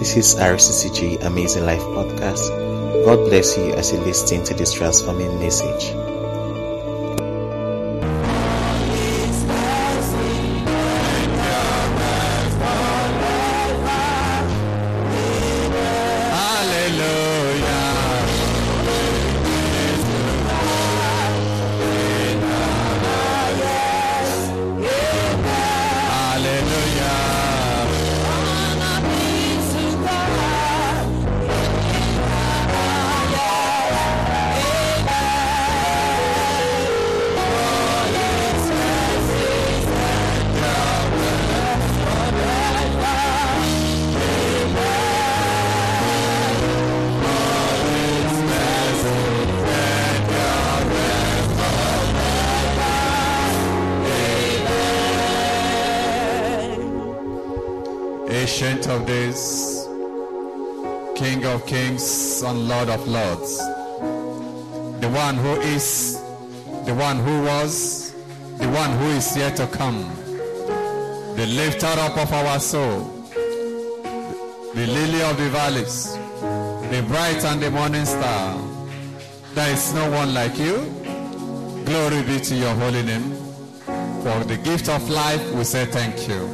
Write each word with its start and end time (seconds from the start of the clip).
This 0.00 0.16
is 0.16 0.34
RCCG 0.34 1.26
Amazing 1.26 1.66
Life 1.66 1.82
Podcast. 1.92 2.48
God 3.04 3.28
bless 3.28 3.58
you 3.58 3.74
as 3.74 3.92
you 3.92 4.00
listen 4.00 4.42
to 4.44 4.54
this 4.54 4.72
transforming 4.72 5.38
message. 5.38 5.92
Lord 62.80 62.98
of 62.98 63.08
lords, 63.08 63.58
the 65.00 65.10
one 65.10 65.36
who 65.36 65.60
is, 65.60 66.14
the 66.86 66.94
one 66.94 67.18
who 67.18 67.42
was, 67.42 68.14
the 68.56 68.68
one 68.70 68.90
who 68.98 69.08
is 69.10 69.36
yet 69.36 69.54
to 69.56 69.66
come, 69.66 70.00
the 71.36 71.46
lifter 71.46 71.88
up 71.88 72.16
of 72.16 72.32
our 72.32 72.58
soul, 72.58 73.00
the 74.72 74.86
lily 74.86 75.20
of 75.24 75.36
the 75.36 75.50
valleys, 75.50 76.14
the 76.90 77.04
bright 77.06 77.44
and 77.44 77.60
the 77.60 77.70
morning 77.70 78.06
star. 78.06 78.58
There 79.52 79.74
is 79.74 79.92
no 79.92 80.10
one 80.12 80.32
like 80.32 80.56
you. 80.56 80.76
Glory 81.84 82.22
be 82.22 82.40
to 82.40 82.54
your 82.54 82.74
holy 82.76 83.02
name. 83.02 83.34
For 84.22 84.42
the 84.44 84.58
gift 84.64 84.88
of 84.88 85.06
life, 85.10 85.52
we 85.52 85.64
say 85.64 85.84
thank 85.84 86.26
you. 86.26 86.48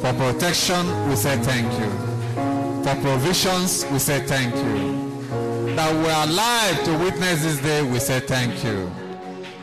For 0.00 0.12
protection, 0.14 1.08
we 1.08 1.14
say 1.14 1.36
thank 1.36 1.70
you. 1.78 1.90
For 2.82 3.00
provisions, 3.02 3.86
we 3.92 4.00
say 4.00 4.18
thank 4.26 4.52
you. 4.56 5.07
That 5.78 5.94
we 5.94 6.10
are 6.10 6.26
alive 6.26 6.82
to 6.86 6.98
witness 6.98 7.44
this 7.44 7.58
day, 7.60 7.82
we 7.82 8.00
say 8.00 8.18
thank 8.18 8.64
you. 8.64 8.90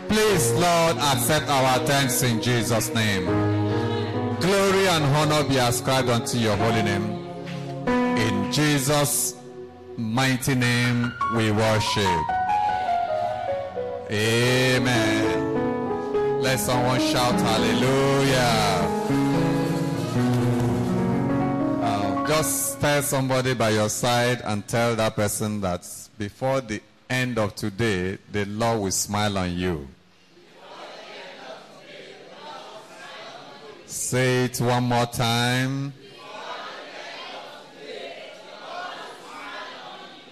Please, 0.08 0.54
Lord, 0.54 0.96
accept 0.96 1.50
our 1.50 1.80
thanks 1.80 2.24
in 2.24 2.42
Jesus' 2.42 2.88
name. 2.94 3.26
Glory 4.40 4.88
and 4.88 5.04
honor 5.18 5.44
be 5.44 5.58
ascribed 5.58 6.08
unto 6.08 6.38
your 6.38 6.56
holy 6.56 6.84
name. 6.84 7.28
In 8.18 8.50
Jesus' 8.50 9.36
mighty 9.98 10.56
name 10.56 11.12
we 11.36 11.52
worship. 11.52 12.24
Amen. 14.10 15.32
Let 16.42 16.62
someone 16.62 17.02
shout 17.02 17.36
hallelujah. 17.42 18.85
Just 22.28 22.80
tell 22.82 23.02
somebody 23.04 23.54
by 23.54 23.70
your 23.70 23.90
side 23.90 24.42
and 24.46 24.68
tell 24.68 24.96
that 24.96 25.16
person 25.16 25.62
that 25.62 25.88
before 26.18 26.62
the 26.62 26.82
end 27.10 27.38
of 27.38 27.54
today, 27.56 28.18
the 28.32 28.46
Lord 28.46 28.82
will 28.82 28.92
smile 28.92 29.38
on 29.38 29.56
you. 29.56 29.88
Say 33.86 34.46
it 34.46 34.60
one 34.60 34.84
more 34.86 35.06
time. 35.06 35.94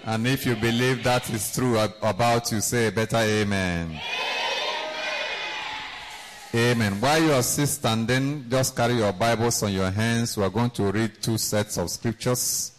And 0.05 0.27
if 0.27 0.45
you 0.45 0.55
believe 0.55 1.03
that 1.03 1.29
is 1.29 1.55
true 1.55 1.77
about 2.01 2.51
you, 2.51 2.59
say 2.59 2.87
a 2.87 2.91
better 2.91 3.17
amen. 3.17 3.87
Amen. 3.87 4.32
While 6.53 7.19
you 7.23 7.31
are 7.33 7.41
still 7.41 7.65
standing, 7.65 8.45
just 8.47 8.75
carry 8.75 8.93
your 8.93 9.11
Bibles 9.11 9.63
on 9.63 9.73
your 9.73 9.89
hands. 9.89 10.37
We 10.37 10.43
are 10.43 10.51
going 10.51 10.69
to 10.71 10.91
read 10.91 11.19
two 11.19 11.39
sets 11.39 11.79
of 11.79 11.89
scriptures. 11.89 12.73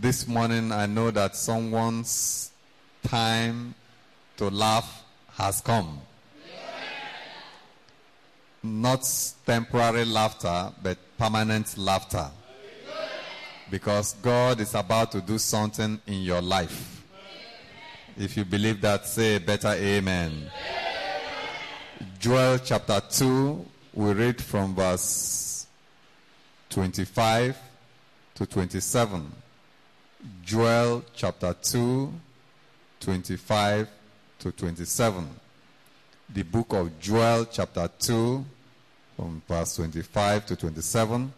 This 0.00 0.26
morning, 0.26 0.72
I 0.72 0.86
know 0.86 1.12
that 1.12 1.36
someone's 1.36 2.50
time 3.04 3.76
to 4.36 4.48
laugh 4.48 5.04
has 5.34 5.60
come. 5.60 6.00
Not 8.64 9.08
temporary 9.46 10.04
laughter, 10.04 10.72
but 10.82 10.98
permanent 11.16 11.78
laughter. 11.78 12.28
Because 13.70 14.14
God 14.14 14.58
is 14.60 14.74
about 14.74 15.12
to 15.12 15.20
do 15.20 15.38
something 15.38 16.00
in 16.08 16.22
your 16.22 16.42
life. 16.42 17.04
If 18.18 18.36
you 18.36 18.44
believe 18.44 18.80
that, 18.80 19.06
say 19.06 19.38
better 19.38 19.68
amen. 19.68 20.50
Joel 22.18 22.58
chapter 22.58 23.00
2, 23.00 23.66
we 23.94 24.12
read 24.12 24.42
from 24.42 24.74
verse 24.74 25.66
25 26.70 27.56
to 28.34 28.46
27. 28.46 29.32
Joel 30.42 31.04
chapter 31.14 31.54
2, 31.62 32.12
25 33.00 33.88
to 34.38 34.52
27. 34.52 35.28
The 36.30 36.42
book 36.42 36.72
of 36.72 36.98
Joel 36.98 37.44
chapter 37.46 37.88
2, 37.98 38.44
from 39.16 39.42
verse 39.46 39.76
25 39.76 40.46
to 40.46 40.56
27. 40.56 41.32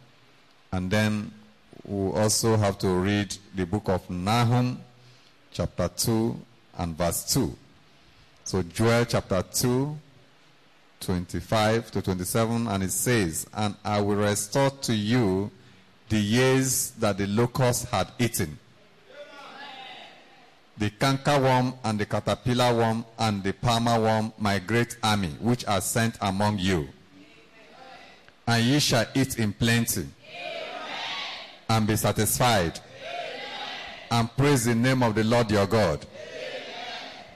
And 0.72 0.90
then 0.90 1.32
we 1.84 2.10
also 2.12 2.56
have 2.56 2.78
to 2.78 2.88
read 2.88 3.36
the 3.54 3.66
book 3.66 3.88
of 3.88 4.08
Nahum 4.08 4.80
chapter 5.52 5.88
2 5.88 6.40
and 6.78 6.96
verse 6.96 7.32
2. 7.34 7.54
So 8.44 8.62
Joel 8.62 9.04
chapter 9.04 9.42
2, 9.42 9.98
25 11.06 11.92
to 11.92 12.02
27, 12.02 12.66
and 12.66 12.82
it 12.82 12.90
says, 12.90 13.46
And 13.54 13.76
I 13.84 14.00
will 14.00 14.16
restore 14.16 14.70
to 14.70 14.92
you 14.92 15.52
the 16.08 16.18
years 16.18 16.90
that 16.98 17.16
the 17.18 17.28
locust 17.28 17.88
had 17.90 18.08
eaten, 18.18 18.58
the 20.76 20.90
cankerworm 20.90 21.74
and 21.84 21.98
the 22.00 22.06
caterpillar 22.06 22.74
worm 22.74 23.04
and 23.20 23.42
the 23.44 23.52
palmer 23.52 24.00
worm, 24.00 24.32
my 24.36 24.58
great 24.58 24.96
army, 25.00 25.30
which 25.40 25.64
are 25.66 25.80
sent 25.80 26.18
among 26.20 26.58
you. 26.58 26.88
And 28.48 28.64
ye 28.64 28.80
shall 28.80 29.06
eat 29.14 29.38
in 29.38 29.52
plenty, 29.52 30.06
and 31.68 31.86
be 31.86 31.94
satisfied, 31.94 32.80
and 34.10 34.36
praise 34.36 34.64
the 34.64 34.74
name 34.74 35.04
of 35.04 35.14
the 35.14 35.22
Lord 35.22 35.52
your 35.52 35.68
God, 35.68 36.04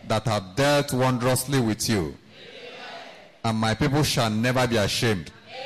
that 0.08 0.24
have 0.24 0.56
dealt 0.56 0.92
wondrously 0.92 1.60
with 1.60 1.88
you 1.88 2.16
and 3.44 3.58
my 3.58 3.74
people 3.74 4.02
shall 4.02 4.30
never 4.30 4.66
be 4.66 4.76
ashamed. 4.76 5.30
Amen. 5.48 5.60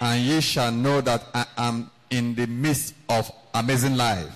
And 0.00 0.20
ye 0.22 0.40
shall 0.40 0.72
know 0.72 1.00
that 1.00 1.24
I 1.34 1.46
am 1.56 1.90
in 2.10 2.34
the 2.34 2.46
midst 2.46 2.94
of 3.08 3.30
amazing 3.54 3.96
life. 3.96 4.28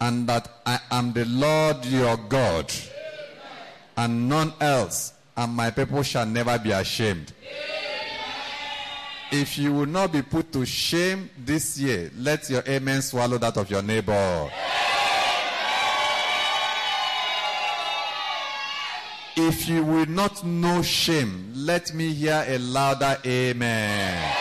And 0.00 0.28
that 0.28 0.48
I 0.64 0.78
am 0.92 1.12
the 1.12 1.24
Lord 1.24 1.84
your 1.86 2.16
God, 2.16 2.70
Amen. 2.70 2.92
and 3.96 4.28
none 4.28 4.52
else, 4.60 5.12
and 5.36 5.52
my 5.52 5.70
people 5.70 6.04
shall 6.04 6.24
never 6.24 6.56
be 6.56 6.70
ashamed. 6.70 7.32
If 9.30 9.58
you 9.58 9.72
will 9.72 9.86
not 9.86 10.12
be 10.12 10.22
put 10.22 10.52
to 10.52 10.64
shame 10.64 11.28
this 11.36 11.78
year, 11.78 12.10
let 12.16 12.48
your 12.48 12.62
amen 12.66 13.02
swallow 13.02 13.36
that 13.38 13.56
of 13.56 13.68
your 13.70 13.82
neighbor. 13.82 14.48
If 19.40 19.68
you 19.68 19.84
will 19.84 20.06
not 20.06 20.44
know 20.44 20.82
shame, 20.82 21.52
let 21.54 21.94
me 21.94 22.12
hear 22.12 22.44
a 22.48 22.58
louder 22.58 23.16
amen. 23.24 24.34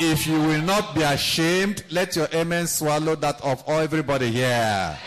If 0.00 0.26
you 0.26 0.40
will 0.40 0.62
not 0.62 0.94
be 0.94 1.02
ashamed, 1.02 1.84
let 1.90 2.16
your 2.16 2.28
amen 2.32 2.66
swallow 2.66 3.14
that 3.16 3.44
of 3.44 3.62
everybody 3.68 4.30
here. 4.30 4.98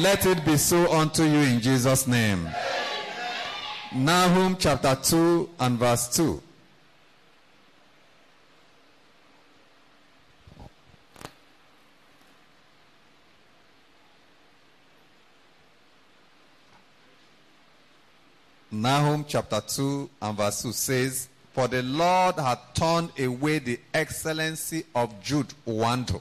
Let 0.00 0.26
it 0.26 0.44
be 0.44 0.58
so 0.58 0.92
unto 0.92 1.22
you 1.22 1.38
in 1.38 1.62
Jesus' 1.62 2.06
name. 2.06 2.46
Nahum 3.94 4.58
chapter 4.58 4.94
2 5.02 5.48
and 5.60 5.78
verse 5.78 6.14
2. 6.14 6.42
Nahum 18.92 19.24
chapter 19.26 19.58
2 19.58 20.10
and 20.20 20.36
verse 20.36 20.60
2 20.60 20.72
says, 20.72 21.28
For 21.54 21.66
the 21.66 21.82
Lord 21.82 22.34
hath 22.34 22.74
turned 22.74 23.18
away 23.18 23.58
the 23.58 23.80
excellency 23.94 24.84
of 24.94 25.18
Jude 25.22 25.54
Wando 25.66 26.20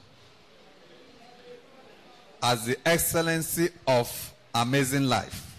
as 2.41 2.65
the 2.65 2.77
excellency 2.87 3.71
of 3.85 4.33
amazing 4.55 5.03
life. 5.03 5.53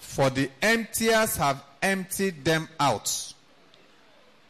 For 0.00 0.28
the 0.28 0.50
emptiers 0.60 1.36
have 1.36 1.62
emptied 1.80 2.44
them 2.44 2.68
out 2.80 3.32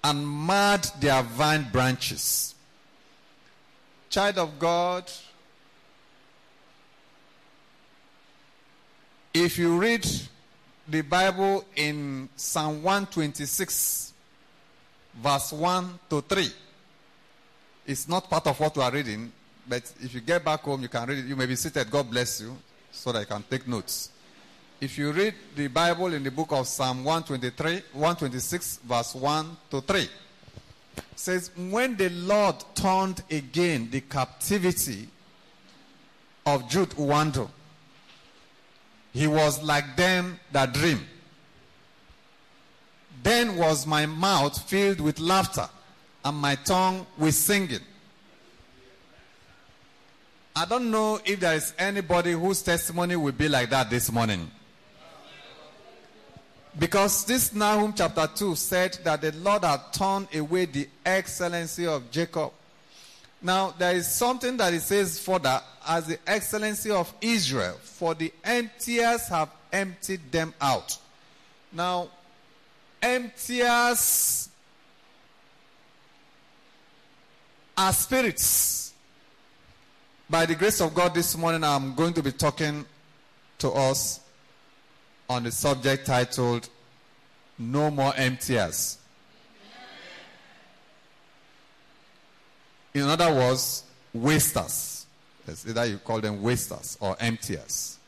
and 0.03 0.27
marred 0.27 0.85
their 1.01 1.23
vine 1.23 1.69
branches. 1.71 2.55
Child 4.09 4.39
of 4.39 4.59
God, 4.59 5.05
if 9.35 9.59
you 9.59 9.77
read 9.77 10.09
the 10.93 11.01
Bible 11.01 11.65
in 11.75 12.29
Psalm 12.37 12.83
126, 12.83 14.13
verse 15.15 15.51
1 15.51 15.99
to 16.11 16.21
3, 16.21 16.51
it's 17.87 18.07
not 18.07 18.29
part 18.29 18.47
of 18.47 18.61
what 18.61 18.77
we 18.77 18.83
are 18.83 18.93
reading, 18.93 19.33
but 19.67 19.91
if 20.03 20.15
you 20.15 20.21
get 20.21 20.45
back 20.45 20.61
home, 20.61 20.83
you 20.83 20.89
can 20.89 21.09
read 21.09 21.21
it. 21.21 21.25
You 21.25 21.35
may 21.35 21.47
be 21.47 21.57
seated. 21.57 21.91
God 21.91 22.11
bless 22.11 22.43
you, 22.43 22.55
so 22.91 23.11
that 23.11 23.21
I 23.21 23.25
can 23.25 23.43
take 23.49 23.67
notes. 23.67 24.11
If 24.83 24.99
you 24.99 25.13
read 25.13 25.33
the 25.57 25.69
Bible 25.69 26.13
in 26.13 26.23
the 26.25 26.31
book 26.31 26.53
of 26.53 26.67
Psalm 26.67 27.05
123, 27.05 27.73
126, 27.95 28.81
verse 28.85 29.15
1 29.15 29.57
to 29.71 29.81
3, 29.81 30.01
it 30.03 30.11
says, 31.17 31.53
When 31.57 31.97
the 31.97 32.11
Lord 32.11 32.57
turned 32.75 33.23
again 33.31 33.89
the 33.91 34.03
captivity 34.03 35.09
of 36.45 36.69
Jude 36.69 36.91
Uwando, 36.91 37.49
he 39.13 39.27
was 39.27 39.63
like 39.63 39.97
them 39.97 40.39
that 40.53 40.73
dream. 40.73 41.07
Then 43.23 43.57
was 43.57 43.87
my 43.87 44.07
mouth 44.07 44.61
filled 44.69 45.01
with 45.01 45.21
laughter 45.21 45.69
and 46.25 46.37
my 46.37 46.55
tongue 46.57 47.07
with 47.19 47.35
singing. 47.35 47.81
I 50.55 50.67
don't 50.67 50.91
know 50.91 51.21
if 51.25 51.41
there 51.41 51.55
is 51.55 51.73
anybody 51.79 52.33
whose 52.33 52.63
testimony 52.63 53.17
will 53.17 53.33
be 53.33 53.49
like 53.49 53.71
that 53.71 53.89
this 53.89 54.11
morning. 54.11 54.51
Because 56.79 57.25
this 57.25 57.55
Nahum 57.55 57.93
chapter 57.93 58.29
2 58.35 58.55
said 58.55 58.99
that 59.05 59.21
the 59.21 59.33
Lord 59.33 59.65
had 59.65 59.93
turned 59.93 60.29
away 60.35 60.65
the 60.65 60.89
excellency 61.05 61.87
of 61.87 62.11
Jacob. 62.11 62.53
Now, 63.43 63.75
there 63.77 63.97
is 63.97 64.07
something 64.07 64.57
that 64.59 64.73
it 64.73 64.83
says 64.83 65.19
further 65.19 65.61
as 65.87 66.07
the 66.07 66.19
excellency 66.27 66.91
of 66.93 67.13
Israel, 67.21 67.77
for 67.83 68.15
the 68.15 68.33
emptiers 68.45 69.27
have 69.29 69.51
emptied 69.73 70.31
them 70.31 70.55
out. 70.61 70.97
Now, 71.73 72.09
emptiers 73.03 74.49
are 77.77 77.93
spirits. 77.93 78.95
By 80.31 80.47
the 80.47 80.55
grace 80.55 80.81
of 80.81 80.95
God, 80.95 81.13
this 81.13 81.37
morning 81.37 81.65
I'm 81.65 81.95
going 81.95 82.15
to 82.15 82.23
be 82.23 82.33
talking 82.33 82.87
to 83.59 83.71
us 83.71 84.21
on 85.29 85.43
the 85.43 85.51
subject 85.51 86.07
titled 86.07 86.69
No 87.59 87.91
More 87.91 88.15
Emptiers. 88.17 88.99
In 92.95 93.03
other 93.03 93.33
words, 93.33 93.85
wasters. 94.13 95.07
It's 95.47 95.67
either 95.67 95.87
you 95.87 95.99
call 95.99 96.21
them 96.21 96.43
wasters 96.43 96.97
or 97.01 97.17
emptiers. 97.19 97.99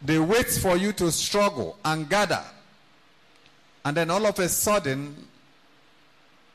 They 0.00 0.18
wait 0.18 0.48
for 0.48 0.76
you 0.76 0.92
to 0.94 1.10
struggle 1.12 1.78
and 1.84 2.08
gather. 2.08 2.42
And 3.84 3.96
then 3.96 4.10
all 4.10 4.26
of 4.26 4.38
a 4.38 4.48
sudden, 4.48 5.14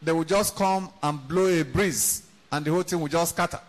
they 0.01 0.11
will 0.11 0.23
just 0.23 0.55
come 0.55 0.89
and 1.01 1.27
blow 1.27 1.47
a 1.47 1.63
breeze, 1.63 2.23
and 2.51 2.63
the 2.63 2.71
whole 2.71 2.83
thing 2.83 2.99
will 2.99 3.07
just 3.07 3.33
scatter. 3.33 3.59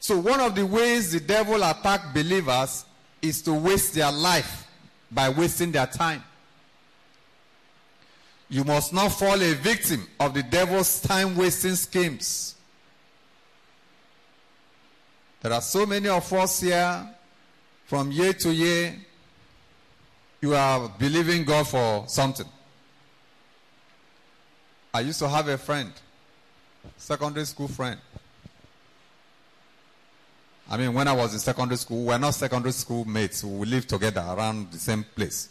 So, 0.00 0.18
one 0.18 0.40
of 0.40 0.54
the 0.54 0.66
ways 0.66 1.12
the 1.12 1.20
devil 1.20 1.62
attack 1.62 2.12
believers 2.12 2.84
is 3.22 3.40
to 3.42 3.54
waste 3.54 3.94
their 3.94 4.12
life 4.12 4.66
by 5.10 5.30
wasting 5.30 5.72
their 5.72 5.86
time. 5.86 6.22
You 8.54 8.62
must 8.62 8.92
not 8.92 9.08
fall 9.08 9.42
a 9.42 9.52
victim 9.54 10.06
of 10.20 10.32
the 10.32 10.44
devil's 10.44 11.00
time 11.00 11.36
wasting 11.36 11.74
schemes. 11.74 12.54
There 15.42 15.52
are 15.52 15.60
so 15.60 15.84
many 15.84 16.08
of 16.08 16.32
us 16.32 16.60
here 16.60 17.04
from 17.86 18.12
year 18.12 18.32
to 18.32 18.54
year. 18.54 18.94
You 20.40 20.54
are 20.54 20.88
believing 20.88 21.42
God 21.42 21.66
for 21.66 22.04
something. 22.06 22.46
I 24.94 25.00
used 25.00 25.18
to 25.18 25.28
have 25.28 25.48
a 25.48 25.58
friend, 25.58 25.90
secondary 26.96 27.46
school 27.46 27.66
friend. 27.66 27.98
I 30.70 30.76
mean, 30.76 30.94
when 30.94 31.08
I 31.08 31.12
was 31.12 31.32
in 31.32 31.40
secondary 31.40 31.78
school, 31.78 32.02
we 32.02 32.06
were 32.06 32.18
not 32.20 32.34
secondary 32.34 32.70
school 32.70 33.04
mates. 33.04 33.42
We 33.42 33.66
lived 33.66 33.88
together 33.88 34.24
around 34.24 34.70
the 34.70 34.78
same 34.78 35.04
place. 35.16 35.48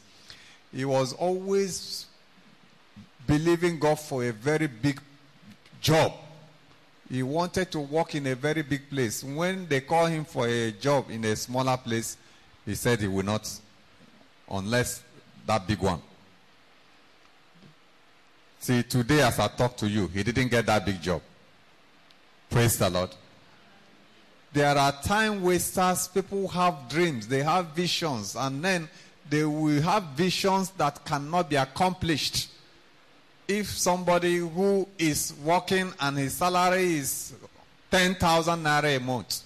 He 0.72 0.86
was 0.86 1.12
always 1.12 2.06
believing 3.28 3.80
God 3.80 4.00
for 4.00 4.24
a 4.24 4.32
very 4.32 4.68
big 4.68 5.00
job. 5.82 6.14
He 7.10 7.22
wanted 7.24 7.72
to 7.72 7.80
work 7.80 8.16
in 8.16 8.28
a 8.28 8.36
very 8.36 8.62
big 8.62 8.90
place. 8.90 9.24
When 9.24 9.68
they 9.68 9.82
call 9.82 10.06
him 10.08 10.26
for 10.26 10.48
a 10.48 10.72
job 10.72 11.10
in 11.10 11.24
a 11.26 11.36
smaller 11.36 11.78
place, 11.78 12.18
he 12.66 12.76
said 12.76 13.00
he 13.00 13.08
will 13.08 13.26
not, 13.26 13.50
unless 14.50 15.04
that 15.46 15.68
big 15.68 15.80
one. 15.80 16.02
See, 18.60 18.82
today 18.84 19.22
as 19.22 19.40
I 19.40 19.50
talk 19.50 19.76
to 19.78 19.90
you, 19.90 20.08
he 20.08 20.24
didn't 20.24 20.48
get 20.48 20.66
that 20.68 20.86
big 20.86 21.02
job. 21.02 21.22
Praise 22.50 22.78
the 22.78 22.90
Lord. 22.90 23.10
There 24.54 24.78
are 24.78 24.92
time 25.04 25.42
wasters. 25.42 26.08
People 26.08 26.48
have 26.48 26.88
dreams, 26.88 27.28
they 27.28 27.44
have 27.44 27.68
visions, 27.76 28.36
and 28.36 28.64
then 28.64 28.88
they 29.30 29.44
will 29.44 29.82
have 29.82 30.04
visions 30.16 30.70
that 30.72 31.04
cannot 31.04 31.50
be 31.50 31.56
accomplished. 31.56 32.50
If 33.48 33.68
somebody 33.68 34.38
who 34.38 34.88
is 34.98 35.34
working 35.44 35.92
and 36.00 36.18
his 36.18 36.34
salary 36.34 36.96
is 36.96 37.34
10,000 37.92 38.64
naira 38.64 38.98
a 38.98 39.00
month, 39.00 39.42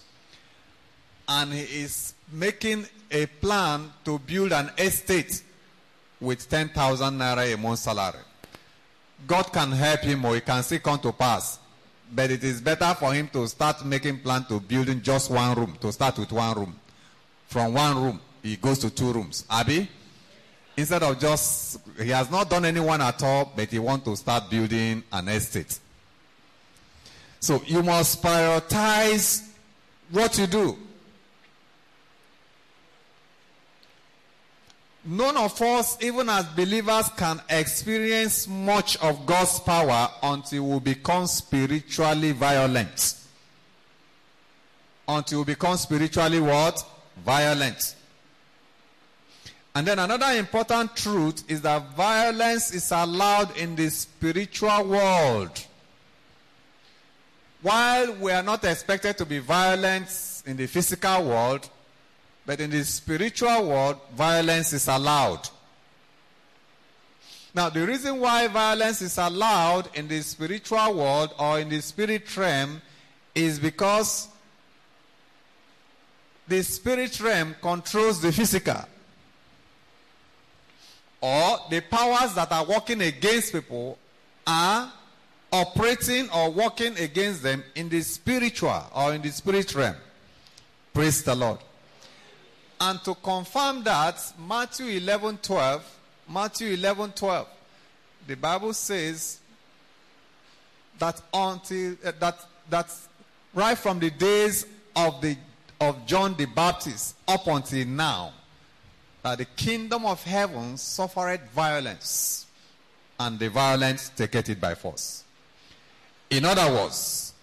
and 1.27 1.51
he 1.51 1.82
is 1.84 2.13
making 2.32 2.86
a 3.12 3.25
plan 3.25 3.92
to 4.06 4.20
build 4.20 4.54
an 4.54 4.72
estate 4.77 5.42
with 6.22 6.48
10,000 6.50 7.18
naira 7.18 7.54
a 7.54 7.58
month 7.58 7.80
salary, 7.80 8.20
God 9.25 9.51
can 9.51 9.72
help 9.72 10.01
him 10.01 10.25
or 10.25 10.36
he 10.36 10.42
can 10.42 10.62
still 10.63 10.80
come 10.80 11.00
to 11.00 11.12
pass. 11.12 11.60
But 12.13 12.32
it 12.32 12.44
is 12.44 12.62
better 12.62 12.94
for 12.98 13.13
him 13.13 13.27
to 13.34 13.48
start 13.48 13.84
making 13.86 14.20
plan 14.20 14.46
to 14.46 14.60
building 14.60 15.01
just 15.01 15.30
one 15.30 15.56
room, 15.56 15.77
to 15.82 15.92
start 15.92 16.18
with 16.20 16.32
one 16.32 16.56
room. 16.56 16.80
From 17.48 17.74
one 17.74 18.01
room, 18.01 18.22
he 18.44 18.56
goes 18.56 18.80
to 18.80 18.89
two 18.89 19.12
rooms. 19.12 19.46
Abby? 19.50 19.89
Instead 20.77 21.01
of 21.01 21.19
just, 21.19 21.79
he 22.00 22.10
has 22.10 22.29
not 22.29 22.50
done 22.51 22.63
anyone 22.63 23.01
at 23.01 23.22
all, 23.24 23.51
but 23.55 23.67
he 23.67 23.79
wants 23.79 24.05
to 24.05 24.15
start 24.15 24.48
building 24.48 25.03
an 25.12 25.27
estate. 25.27 25.79
So 27.39 27.62
you 27.65 27.81
must 27.81 28.22
prioritize 28.22 29.48
what 30.12 30.38
you 30.38 30.46
do. 30.46 30.77
None 35.03 35.38
of 35.38 35.60
us, 35.62 35.98
even 36.03 36.29
as 36.29 36.46
believers, 36.48 37.10
can 37.17 37.41
experience 37.50 38.48
much 38.48 38.98
of 38.98 39.25
God's 39.25 39.60
power 39.62 40.10
until 40.22 40.67
we 40.67 40.79
become 40.79 41.25
spiritually 41.25 42.34
violent. 42.34 43.15
Until 45.07 45.39
we 45.39 45.46
become 45.46 45.77
spiritually 45.77 46.41
what? 46.41 46.86
Violent. 47.25 47.96
And 49.77 49.86
then 49.86 50.00
another 50.00 50.36
important 50.39 50.96
truth 50.96 51.43
is 51.48 51.62
that 51.62 51.96
violence 51.96 52.74
is 52.74 52.91
allowed 52.91 53.55
in 53.57 53.75
the 53.75 53.91
spiritual 53.91 54.86
world. 54.86 55.51
While 57.62 58.15
we 58.15 58.31
are 58.31 58.41
not 58.41 58.63
expected 58.63 59.19
to 59.19 59.25
be 59.27 59.38
violent 59.38 60.41
in 60.48 60.57
the 60.57 60.65
physical 60.65 61.25
world, 61.25 61.69
but 62.43 62.60
in 62.60 62.72
the 62.72 62.84
spiritual 62.84 63.69
world, 63.69 63.98
violence 64.15 64.74
is 64.74 64.88
allowed. 64.88 65.48
Now, 67.53 67.69
the 67.69 67.86
reason 67.86 68.19
why 68.19 68.48
violence 68.48 69.03
is 69.03 69.19
allowed 69.19 69.96
in 69.96 70.07
the 70.07 70.24
spiritual 70.24 70.96
world 70.96 71.36
or 71.38 71.60
in 71.60 71.69
the 71.69 71.84
spirit 71.84 72.36
realm 72.36 72.81
is 73.36 73.60
because 73.60 74.27
the 76.48 76.63
spirit 76.63 77.19
realm 77.19 77.55
controls 77.62 78.19
the 78.24 78.31
physical. 78.31 78.84
Or 81.21 81.59
the 81.69 81.81
powers 81.81 82.33
that 82.36 82.51
are 82.51 82.65
working 82.65 83.01
against 83.01 83.51
people 83.51 83.97
are 84.45 84.91
operating 85.51 86.29
or 86.29 86.51
working 86.51 86.97
against 86.97 87.43
them 87.43 87.63
in 87.75 87.89
the 87.89 88.01
spiritual 88.01 88.83
or 88.95 89.13
in 89.13 89.21
the 89.21 89.29
spirit 89.29 89.74
realm. 89.74 89.95
Praise 90.93 91.24
the 91.24 91.36
Lord. 91.36 91.59
And 92.79 93.03
to 93.03 93.15
confirm 93.15 93.83
that, 93.83 94.21
Matthew 94.38 94.97
11 94.97 95.39
12, 95.39 96.00
Matthew 96.29 96.74
11 96.74 97.12
12, 97.13 97.47
the 98.27 98.36
Bible 98.36 98.74
says 98.74 99.39
that 101.00 101.21
until 101.33 101.95
uh, 102.05 102.31
that 102.69 102.93
right 103.53 103.77
from 103.77 104.00
the 104.00 104.12
days 104.12 104.65
of 104.95 105.21
the 105.21 105.36
of 105.79 106.05
John 106.05 106.36
the 106.36 106.45
Baptist 106.45 107.15
up 107.27 107.47
until 107.47 107.86
now, 107.88 108.33
that 109.27 109.39
the 109.39 109.46
kingdom 109.62 110.05
of 110.05 110.24
heaven 110.24 110.77
suffered 110.77 111.41
violence, 111.53 112.46
and 113.19 113.38
the 113.38 113.50
violence 113.50 114.10
taketh 114.15 114.48
it 114.48 114.62
by 114.62 114.74
force. 114.74 115.25
In 116.29 116.46
other 116.46 116.72
words, 116.72 117.34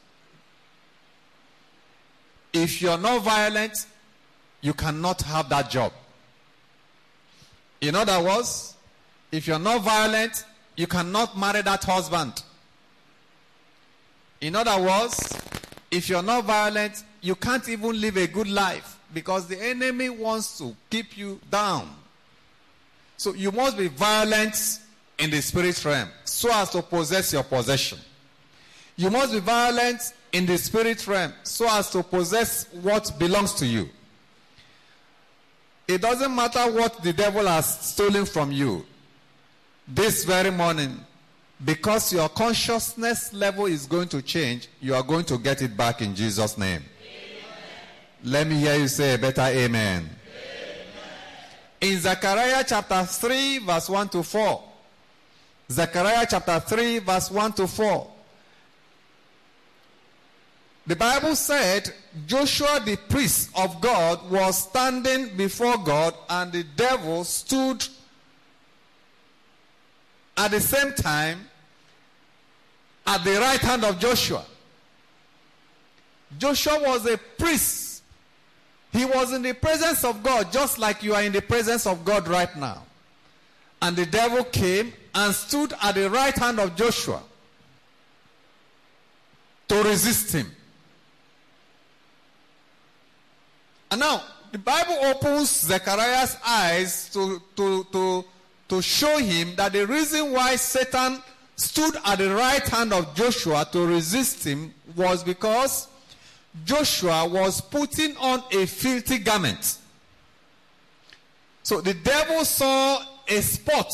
if 2.55 2.81
you're 2.81 2.97
not 2.97 3.23
violent, 3.23 3.87
you 4.63 4.73
cannot 4.73 5.21
have 5.23 5.51
that 5.51 5.71
job. 5.71 5.93
In 7.83 7.95
other 7.95 8.23
words, 8.23 8.77
if 9.31 9.47
you're 9.47 9.59
not 9.59 9.83
violent, 9.83 10.43
you 10.77 10.87
cannot 10.87 11.37
marry 11.37 11.61
that 11.61 11.85
husband. 11.85 12.43
In 14.41 14.57
other 14.57 14.83
words, 14.83 15.39
if 15.91 16.09
you're 16.09 16.23
not 16.23 16.45
violent, 16.45 17.05
you 17.21 17.35
can't 17.35 17.69
even 17.69 18.01
live 18.01 18.17
a 18.17 18.27
good 18.27 18.49
life 18.49 18.94
because 19.15 19.47
the 19.47 19.59
enemy 19.63 20.11
wants 20.11 20.59
to 20.59 20.75
keep 20.91 21.17
you 21.17 21.41
down. 21.51 21.89
So 23.17 23.33
you 23.33 23.53
must 23.53 23.79
be 23.79 23.89
violent 23.89 24.57
in 25.19 25.31
the 25.31 25.41
spirit 25.41 25.83
realm 25.85 26.09
so 26.25 26.53
as 26.53 26.71
to 26.71 26.83
possess 26.83 27.33
your 27.33 27.45
possession. 27.45 27.99
You 28.97 29.11
must 29.11 29.33
be 29.33 29.41
violent 29.41 30.01
in 30.33 30.47
the 30.47 30.59
spirit 30.59 31.07
realm 31.07 31.33
so 31.45 31.69
as 31.71 31.91
to 31.91 32.03
possess 32.03 32.67
what 32.73 33.13
belongs 33.19 33.55
to 33.55 33.67
you. 33.67 33.89
It 35.87 36.01
doesn't 36.01 36.35
matter 36.35 36.71
what 36.73 37.03
the 37.03 37.13
devil 37.13 37.47
has 37.47 37.79
stolen 37.81 38.25
from 38.25 38.51
you. 38.51 38.85
This 39.87 40.25
very 40.25 40.51
morning, 40.51 40.99
because 41.65 42.13
your 42.13 42.29
consciousness 42.31 43.33
level 43.33 43.67
is 43.67 43.87
going 43.87 44.09
to 44.09 44.23
change, 44.23 44.69
you 44.81 44.95
are 44.95 45.03
going 45.03 45.25
to 45.27 45.39
get 45.39 45.61
it 45.61 45.77
back 45.77 46.01
in 46.01 46.15
Jesus' 46.15 46.57
name. 46.57 46.83
Let 48.27 48.47
me 48.47 48.57
hear 48.57 48.75
you 48.77 48.89
say 48.89 49.15
a 49.15 49.19
better 49.19 49.43
amen. 49.43 49.69
amen. 49.69 50.09
In 51.83 51.99
Zechariah 52.01 52.65
chapter 52.67 53.05
3, 53.05 53.59
verse 53.59 53.91
1 53.91 54.09
to 54.09 54.23
4. 54.23 54.65
Zechariah 55.71 56.27
chapter 56.31 56.59
3, 56.59 56.99
verse 57.01 57.31
1 57.31 57.53
to 57.53 57.67
4. 57.67 58.11
The 60.87 60.97
Bible 60.97 61.37
said 61.37 61.93
Joshua 62.27 62.81
the 62.83 62.97
priest 62.97 63.51
of 63.57 63.83
God 63.83 64.31
was 64.31 64.71
standing 64.71 65.37
before 65.37 65.77
God 65.77 66.15
and 66.31 66.51
the 66.51 66.63
devil 66.77 67.25
stood 67.25 67.87
at 70.39 70.51
the 70.51 70.61
same 70.61 70.95
time 70.95 71.41
at 73.07 73.23
the 73.23 73.39
right 73.39 73.61
hand 73.61 73.85
of 73.85 73.99
Joshua. 73.99 74.47
Joshua 76.39 76.81
was 76.81 77.07
a 77.07 77.19
priest. 77.19 77.84
He 78.95 79.05
was 79.05 79.33
in 79.33 79.43
the 79.43 79.55
presence 79.55 80.05
of 80.05 80.23
God 80.23 80.53
just 80.53 80.79
like 80.79 81.03
you 81.03 81.15
are 81.15 81.23
in 81.23 81.33
the 81.33 81.43
presence 81.43 81.85
of 81.85 82.05
God 82.05 82.29
right 82.29 82.55
now. 82.57 82.85
And 83.83 83.97
the 83.97 84.07
devil 84.07 84.45
came 84.45 84.93
and 85.13 85.35
stood 85.35 85.75
at 85.83 85.97
the 85.97 86.09
right 86.09 86.35
hand 86.35 86.61
of 86.61 86.77
Joshua 86.77 87.21
to 89.67 89.83
resist 89.83 90.33
him. 90.33 90.47
And 93.91 93.99
now, 93.99 94.23
the 94.53 94.59
Bible 94.59 94.97
opens 95.03 95.51
Zechariah's 95.51 96.37
eyes 96.47 97.11
to, 97.15 97.43
to, 97.57 97.85
to, 97.91 98.25
to 98.69 98.81
show 98.81 99.19
him 99.19 99.57
that 99.57 99.73
the 99.73 99.89
reason 99.89 100.31
why 100.31 100.55
Satan 100.55 101.21
stood 101.57 101.97
at 102.05 102.19
the 102.19 102.33
right 102.33 102.67
hand 102.69 102.93
of 102.93 103.13
Joshua 103.17 103.67
to 103.73 103.87
resist 103.87 104.45
him 104.45 104.73
was 104.95 105.25
because 105.25 105.89
Joshua 106.65 107.27
was 107.27 107.61
putting 107.61 108.17
on 108.17 108.43
a 108.53 108.67
filthy 108.67 109.19
garment. 109.19 109.79
So 111.63 111.81
the 111.81 111.95
devil 111.95 112.45
saw 112.45 113.03
a 113.27 113.41
spot. 113.41 113.93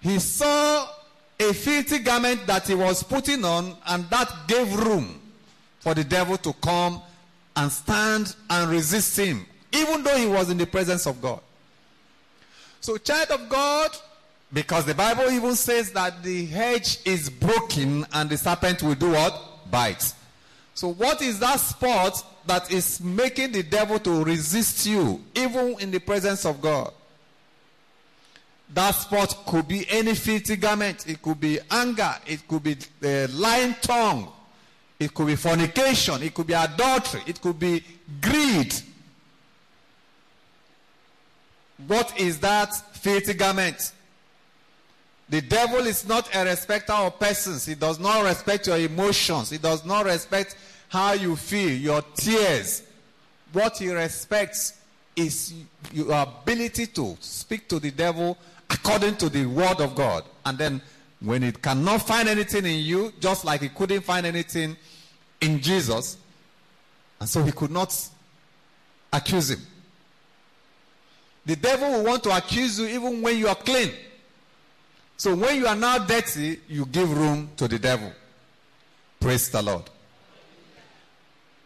He 0.00 0.18
saw 0.18 0.88
a 1.40 1.52
filthy 1.52 1.98
garment 1.98 2.46
that 2.46 2.68
he 2.68 2.74
was 2.74 3.02
putting 3.02 3.44
on, 3.44 3.76
and 3.86 4.08
that 4.10 4.30
gave 4.46 4.72
room 4.74 5.20
for 5.80 5.94
the 5.94 6.04
devil 6.04 6.36
to 6.38 6.52
come 6.54 7.02
and 7.56 7.72
stand 7.72 8.36
and 8.50 8.70
resist 8.70 9.18
him, 9.18 9.44
even 9.72 10.02
though 10.02 10.16
he 10.16 10.26
was 10.26 10.50
in 10.50 10.58
the 10.58 10.66
presence 10.66 11.06
of 11.06 11.20
God. 11.20 11.40
So, 12.80 12.98
child 12.98 13.30
of 13.30 13.48
God, 13.48 13.90
because 14.52 14.84
the 14.84 14.94
Bible 14.94 15.30
even 15.30 15.56
says 15.56 15.90
that 15.92 16.22
the 16.22 16.46
hedge 16.46 16.98
is 17.04 17.28
broken 17.28 18.06
and 18.12 18.30
the 18.30 18.38
serpent 18.38 18.82
will 18.82 18.94
do 18.94 19.10
what? 19.10 19.70
Bite. 19.70 20.12
So, 20.76 20.92
what 20.92 21.22
is 21.22 21.38
that 21.38 21.58
spot 21.58 22.22
that 22.46 22.70
is 22.70 23.00
making 23.00 23.52
the 23.52 23.62
devil 23.62 23.98
to 24.00 24.22
resist 24.22 24.84
you, 24.86 25.24
even 25.34 25.80
in 25.80 25.90
the 25.90 25.98
presence 25.98 26.44
of 26.44 26.60
God? 26.60 26.92
That 28.74 28.90
spot 28.90 29.46
could 29.46 29.66
be 29.66 29.86
any 29.88 30.14
filthy 30.14 30.56
garment. 30.56 31.08
It 31.08 31.22
could 31.22 31.40
be 31.40 31.58
anger. 31.70 32.14
It 32.26 32.46
could 32.46 32.62
be 32.62 32.76
the 33.00 33.26
lying 33.32 33.74
tongue. 33.80 34.30
It 35.00 35.14
could 35.14 35.28
be 35.28 35.36
fornication. 35.36 36.22
It 36.22 36.34
could 36.34 36.46
be 36.46 36.52
adultery. 36.52 37.22
It 37.26 37.40
could 37.40 37.58
be 37.58 37.82
greed. 38.20 38.74
What 41.86 42.20
is 42.20 42.38
that 42.40 42.74
filthy 42.96 43.32
garment? 43.32 43.92
The 45.28 45.40
devil 45.40 45.80
is 45.86 46.06
not 46.06 46.34
a 46.34 46.44
respecter 46.44 46.92
of 46.92 47.18
persons. 47.18 47.66
He 47.66 47.74
does 47.74 47.98
not 47.98 48.24
respect 48.24 48.68
your 48.68 48.78
emotions. 48.78 49.50
He 49.50 49.58
does 49.58 49.84
not 49.84 50.06
respect 50.06 50.56
how 50.88 51.12
you 51.14 51.34
feel, 51.34 51.70
your 51.70 52.02
tears. 52.14 52.82
What 53.52 53.78
he 53.78 53.90
respects 53.90 54.80
is 55.16 55.54
your 55.92 56.12
ability 56.12 56.86
to 56.88 57.16
speak 57.20 57.68
to 57.68 57.80
the 57.80 57.90
devil 57.90 58.38
according 58.70 59.16
to 59.16 59.28
the 59.28 59.46
word 59.46 59.80
of 59.80 59.94
God. 59.94 60.24
And 60.44 60.56
then 60.58 60.82
when 61.20 61.42
it 61.42 61.60
cannot 61.60 62.02
find 62.02 62.28
anything 62.28 62.64
in 62.64 62.80
you, 62.84 63.12
just 63.18 63.44
like 63.44 63.62
he 63.62 63.68
couldn't 63.68 64.02
find 64.02 64.26
anything 64.26 64.76
in 65.40 65.60
Jesus, 65.60 66.18
and 67.18 67.28
so 67.28 67.42
he 67.42 67.52
could 67.52 67.70
not 67.70 67.96
accuse 69.12 69.50
him. 69.50 69.60
The 71.46 71.56
devil 71.56 71.90
will 71.90 72.04
want 72.04 72.22
to 72.24 72.36
accuse 72.36 72.78
you 72.78 72.86
even 72.86 73.22
when 73.22 73.38
you 73.38 73.48
are 73.48 73.54
clean. 73.54 73.92
So 75.16 75.34
when 75.34 75.56
you 75.56 75.66
are 75.66 75.76
now 75.76 75.98
dirty, 75.98 76.60
you 76.68 76.84
give 76.86 77.10
room 77.16 77.50
to 77.56 77.66
the 77.66 77.78
devil. 77.78 78.12
Praise 79.18 79.48
the 79.48 79.62
Lord. 79.62 79.82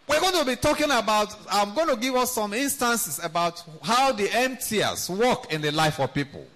We're 0.08 0.20
going 0.20 0.38
to 0.38 0.44
be 0.44 0.56
talking 0.56 0.90
about, 0.90 1.36
I'm 1.50 1.74
going 1.74 1.88
to 1.88 1.96
give 1.96 2.16
us 2.16 2.32
some 2.32 2.52
instances 2.52 3.20
about 3.22 3.62
how 3.82 4.12
the 4.12 4.28
emptiers 4.32 5.08
work 5.08 5.52
in 5.52 5.60
the 5.60 5.70
life 5.70 6.00
of 6.00 6.12
people. 6.12 6.46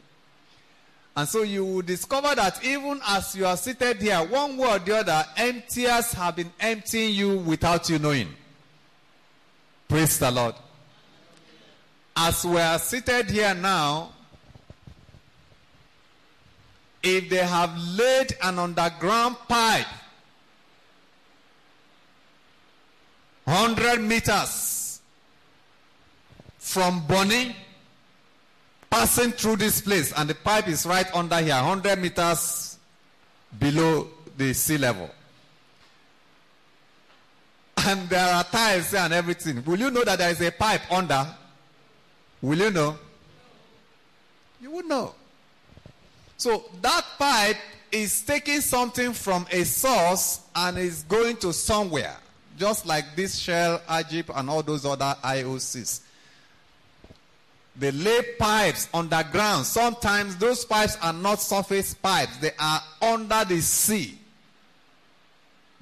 And 1.16 1.28
so 1.28 1.42
you 1.42 1.64
will 1.64 1.82
discover 1.82 2.34
that 2.34 2.64
even 2.64 3.00
as 3.06 3.36
you 3.36 3.46
are 3.46 3.56
seated 3.56 4.02
here, 4.02 4.18
one 4.18 4.56
way 4.56 4.68
or 4.68 4.78
the 4.80 4.98
other, 4.98 5.24
emptiers 5.36 6.12
have 6.12 6.34
been 6.34 6.52
emptying 6.58 7.14
you 7.14 7.38
without 7.38 7.88
you 7.88 8.00
knowing. 8.00 8.28
Praise 9.88 10.18
the 10.18 10.30
Lord. 10.30 10.56
As 12.16 12.44
we 12.44 12.58
are 12.58 12.78
seated 12.80 13.30
here 13.30 13.54
now, 13.54 14.13
if 17.04 17.28
they 17.28 17.37
have 17.37 17.76
laid 17.78 18.34
an 18.42 18.58
underground 18.58 19.37
pipe 19.46 19.87
100 23.44 24.00
meters 24.00 25.00
from 26.56 27.06
Bonny, 27.06 27.54
passing 28.88 29.32
through 29.32 29.56
this 29.56 29.82
place, 29.82 30.14
and 30.16 30.30
the 30.30 30.34
pipe 30.34 30.66
is 30.66 30.87
right 30.87 31.06
under 31.14 31.37
here, 31.38 31.54
100 31.54 31.99
meters 31.99 32.78
below 33.58 34.08
the 34.37 34.54
sea 34.54 34.78
level. 34.78 35.11
And 37.87 38.08
there 38.08 38.34
are 38.34 38.44
tiles 38.44 38.94
and 38.94 39.12
everything. 39.12 39.62
Will 39.64 39.78
you 39.78 39.90
know 39.90 40.04
that 40.04 40.18
there 40.18 40.30
is 40.30 40.40
a 40.40 40.50
pipe 40.50 40.90
under? 40.90 41.26
Will 42.40 42.58
you 42.58 42.70
know? 42.70 42.96
You 44.62 44.70
would 44.70 44.87
know. 44.87 45.14
So 46.36 46.64
that 46.82 47.04
pipe 47.18 47.56
is 47.92 48.22
taking 48.22 48.60
something 48.60 49.12
from 49.12 49.46
a 49.50 49.64
source 49.64 50.40
and 50.54 50.78
is 50.78 51.04
going 51.04 51.36
to 51.38 51.52
somewhere. 51.52 52.16
Just 52.58 52.86
like 52.86 53.16
this 53.16 53.36
Shell, 53.38 53.80
Agip, 53.88 54.36
and 54.36 54.48
all 54.48 54.62
those 54.62 54.84
other 54.84 55.16
IOCs. 55.22 56.00
They 57.76 57.90
lay 57.90 58.20
pipes 58.38 58.88
underground. 58.94 59.66
Sometimes 59.66 60.36
those 60.36 60.64
pipes 60.64 60.96
are 61.02 61.12
not 61.12 61.40
surface 61.40 61.94
pipes, 61.94 62.36
they 62.38 62.52
are 62.58 62.80
under 63.02 63.44
the 63.44 63.60
sea. 63.60 64.18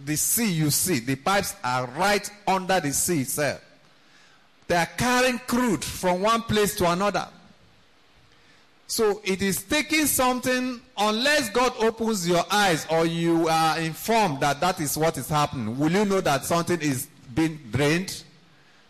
The 0.04 0.16
sea 0.16 0.50
you 0.50 0.70
see, 0.70 1.00
the 1.00 1.16
pipes 1.16 1.54
are 1.62 1.86
right 1.86 2.28
under 2.46 2.80
the 2.80 2.92
sea 2.92 3.20
itself. 3.20 3.60
They 4.66 4.76
are 4.76 4.88
carrying 4.96 5.38
crude 5.40 5.84
from 5.84 6.22
one 6.22 6.42
place 6.42 6.74
to 6.76 6.90
another. 6.90 7.28
So 8.86 9.22
it 9.24 9.40
is 9.40 9.62
taking 9.62 10.06
something, 10.06 10.80
unless 10.98 11.48
God 11.50 11.72
opens 11.78 12.28
your 12.28 12.44
eyes 12.50 12.86
or 12.90 13.06
you 13.06 13.48
are 13.48 13.78
informed 13.80 14.40
that 14.40 14.60
that 14.60 14.80
is 14.80 14.98
what 14.98 15.16
is 15.16 15.28
happening, 15.28 15.78
will 15.78 15.90
you 15.90 16.04
know 16.04 16.20
that 16.20 16.44
something 16.44 16.80
is 16.80 17.08
being 17.34 17.58
drained? 17.70 18.22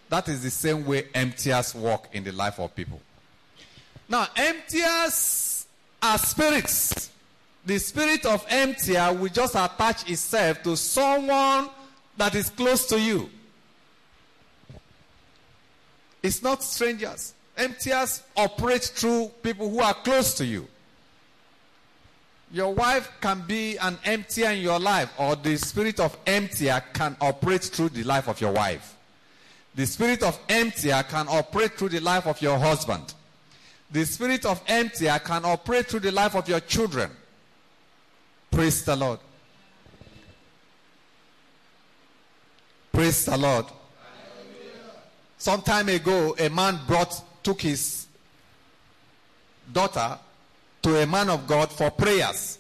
That 0.09 0.29
is 0.29 0.43
the 0.43 0.51
same 0.51 0.85
way 0.85 1.05
emptiers 1.15 1.75
work 1.75 2.09
in 2.13 2.25
the 2.25 2.33
life 2.33 2.59
of 2.59 2.75
people. 2.75 3.01
Now, 4.09 4.27
emptiers 4.37 5.67
are 6.03 6.19
spirits. 6.19 7.11
The 7.65 7.79
spirit 7.79 8.27
of 8.27 8.45
emptier 8.49 9.13
will 9.15 9.29
just 9.31 9.55
attach 9.55 10.11
itself 10.11 10.63
to 10.65 10.77
someone 10.77 11.71
that 12.17 12.35
is 12.35 12.51
close 12.51 12.87
to 12.89 13.01
you. 13.01 13.31
It's 16.23 16.43
not 16.43 16.63
strangers. 16.63 17.35
Emptiers 17.57 18.23
operate 18.37 18.83
through 18.83 19.31
people 19.43 19.69
who 19.69 19.81
are 19.81 19.95
close 19.95 20.35
to 20.35 20.45
you. 20.45 20.67
Your 22.53 22.75
wife 22.75 23.11
can 23.21 23.43
be 23.47 23.77
an 23.79 23.99
emptier 24.05 24.51
in 24.51 24.61
your 24.61 24.79
life, 24.79 25.11
or 25.19 25.37
the 25.37 25.57
spirit 25.57 26.01
of 26.01 26.17
emptier 26.27 26.83
can 26.93 27.17
operate 27.21 27.63
through 27.63 27.91
the 27.91 28.05
life 28.05 28.29
of 28.29 28.41
your 28.41 28.53
wife. 28.53 28.97
The 29.75 29.87
spirit 29.87 30.23
of 30.23 30.39
emptier 30.49 31.03
can 31.09 31.29
operate 31.29 31.79
through 31.79 31.91
the 31.91 32.01
life 32.01 32.27
of 32.27 32.43
your 32.43 32.59
husband. 32.59 33.15
The 33.91 34.05
spirit 34.05 34.45
of 34.45 34.63
emptier 34.67 35.19
can 35.25 35.45
operate 35.45 35.87
through 35.87 36.01
the 36.01 36.13
life 36.13 36.35
of 36.35 36.49
your 36.49 36.61
children. 36.61 37.11
Praise 38.51 38.85
the 38.85 38.97
Lord. 38.97 39.19
Praise 42.93 43.25
the 43.25 43.37
Lord. 43.39 43.67
Some 45.39 45.63
time 45.63 45.89
ago, 45.89 46.37
a 46.39 46.51
man 46.51 46.79
brought, 46.87 47.23
took 47.43 47.63
his 47.63 48.07
daughter 49.73 50.19
to 50.83 51.03
a 51.03 51.07
man 51.07 51.31
of 51.31 51.47
God 51.47 51.71
for 51.71 51.91
prayers. 51.91 52.59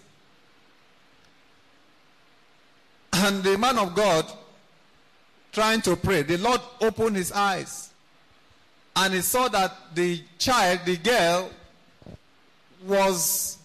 And 3.12 3.42
the 3.42 3.58
man 3.58 3.78
of 3.78 3.94
God, 3.94 4.30
trying 5.52 5.82
to 5.82 5.96
pray, 5.96 6.22
the 6.22 6.38
Lord 6.38 6.60
opened 6.80 7.16
his 7.16 7.32
eyes. 7.32 7.90
And 8.94 9.14
he 9.14 9.20
saw 9.20 9.48
that 9.48 9.94
the 9.94 10.22
child, 10.38 10.80
the 10.84 10.96
girl, 10.96 11.50
was, 12.86 13.58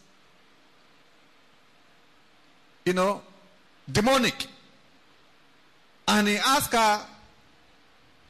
you 2.86 2.94
know, 2.94 3.22
demonic. 3.92 4.48
And 6.08 6.28
he 6.28 6.38
asked 6.38 6.74
her, 6.74 7.02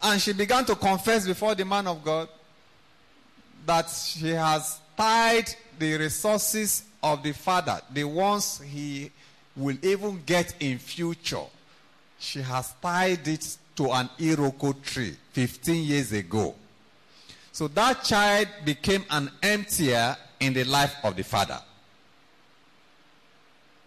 and 0.04 0.22
she 0.22 0.34
began 0.34 0.66
to 0.66 0.76
confess 0.76 1.26
before 1.26 1.56
the 1.56 1.66
man 1.66 1.88
of 1.88 2.04
God 2.04 2.30
that 3.68 3.90
she 3.90 4.30
has 4.30 4.80
tied 4.98 5.54
the 5.78 5.98
resources 5.98 6.84
of 7.04 7.22
the 7.22 7.34
father, 7.34 7.80
the 7.94 8.06
ones 8.06 8.60
he 8.62 9.12
will 9.56 9.78
even 9.84 10.22
get 10.26 10.56
in 10.60 10.80
future. 10.80 11.44
She 12.18 12.42
has 12.42 12.74
tied 12.82 13.28
it 13.28 13.58
to 13.76 13.92
an 13.92 14.10
iroko 14.18 14.82
tree 14.82 15.16
15 15.34 15.84
years 15.84 16.12
ago. 16.14 16.56
So 17.52 17.68
that 17.70 18.04
child 18.04 18.48
became 18.66 19.04
an 19.10 19.30
emptier 19.44 20.16
in 20.40 20.54
the 20.54 20.64
life 20.64 20.96
of 21.04 21.16
the 21.16 21.24
father. 21.24 21.60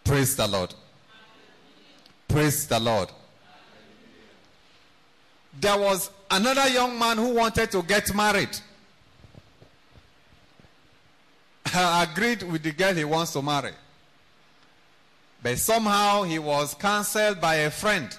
Praise 0.05 0.37
the 0.37 0.47
Lord. 0.47 0.75
Praise 2.29 2.67
the 2.67 2.79
Lord. 2.79 3.11
There 5.59 5.79
was 5.79 6.11
another 6.31 6.69
young 6.69 6.99
man 6.99 7.17
who 7.17 7.35
wanted 7.35 7.71
to 7.73 7.83
get 7.83 8.15
married. 8.15 8.57
agreed 11.75 12.43
with 12.43 12.63
the 12.63 12.73
girl 12.73 12.95
he 12.95 13.05
wants 13.05 13.33
to 13.33 13.43
marry. 13.43 13.73
But 15.43 15.59
somehow 15.59 16.23
he 16.23 16.39
was 16.39 16.75
cancelled 16.75 17.41
by 17.41 17.57
a 17.57 17.71
friend 17.71 18.15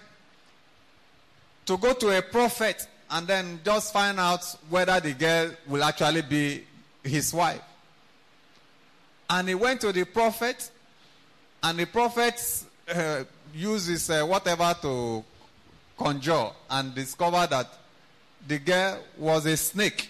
to 1.66 1.78
go 1.78 1.94
to 1.94 2.18
a 2.18 2.22
prophet 2.22 2.88
and 3.12 3.28
then 3.28 3.60
just 3.64 3.94
find 3.94 4.20
out 4.20 4.44
whether 4.70 5.00
the 5.00 5.14
girl 5.14 5.52
will 5.68 5.84
actually 5.84 6.22
be 6.22 6.64
his 7.04 7.34
wife. 7.34 7.62
And 9.30 9.48
he 9.48 9.56
went 9.56 9.82
to 9.82 9.92
the 9.92 10.04
prophet, 10.04 10.70
and 11.64 11.80
the 11.80 11.86
prophet 11.86 12.66
uh, 12.94 13.24
uses 13.54 14.10
uh, 14.10 14.24
whatever 14.24 14.76
to 14.82 15.24
conjure 15.98 16.50
and 16.70 16.94
discover 16.96 17.48
that 17.48 17.68
the 18.48 18.60
girl 18.60 19.00
was 19.18 19.46
a 19.46 19.56
snake. 19.56 20.10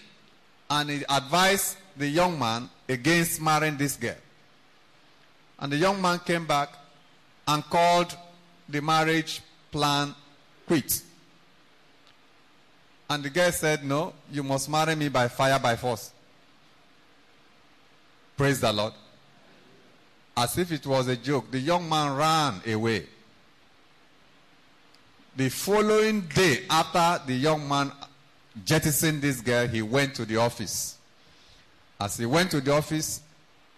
And 0.72 0.90
he 0.90 1.04
advised 1.10 1.76
the 1.98 2.08
young 2.08 2.40
man 2.40 2.70
against 2.88 3.42
marrying 3.42 3.76
this 3.76 3.98
girl. 3.98 4.16
And 5.60 5.74
the 5.74 5.76
young 5.76 6.02
man 6.02 6.20
came 6.20 6.48
back 6.48 6.70
and 7.46 7.62
called 7.66 8.16
the 8.70 8.82
marriage 8.82 9.42
plan 9.70 10.16
quit. 10.66 11.02
And 13.10 13.22
the 13.22 13.30
girl 13.30 13.52
said, 13.52 13.84
No, 13.84 14.14
you 14.32 14.44
must 14.44 14.70
marry 14.70 14.96
me 14.96 15.10
by 15.10 15.28
fire, 15.28 15.60
by 15.60 15.76
force. 15.76 16.14
Praise 18.38 18.62
the 18.62 18.72
Lord. 18.72 18.94
As 20.38 20.58
if 20.58 20.72
it 20.72 20.88
was 20.88 21.10
a 21.10 21.18
joke, 21.18 21.52
the 21.52 21.60
young 21.60 21.90
man 21.90 22.16
ran 22.16 22.62
away. 22.74 23.06
The 25.36 25.50
following 25.50 26.22
day, 26.22 26.64
after 26.70 27.26
the 27.28 27.36
young 27.36 27.68
man 27.68 27.92
jettisoned 28.66 29.22
this 29.22 29.42
girl, 29.42 29.68
he 29.68 29.82
went 29.82 30.16
to 30.16 30.26
the 30.26 30.38
office. 30.38 30.98
As 32.00 32.18
he 32.18 32.26
went 32.26 32.52
to 32.52 32.62
the 32.62 32.74
office, 32.74 33.22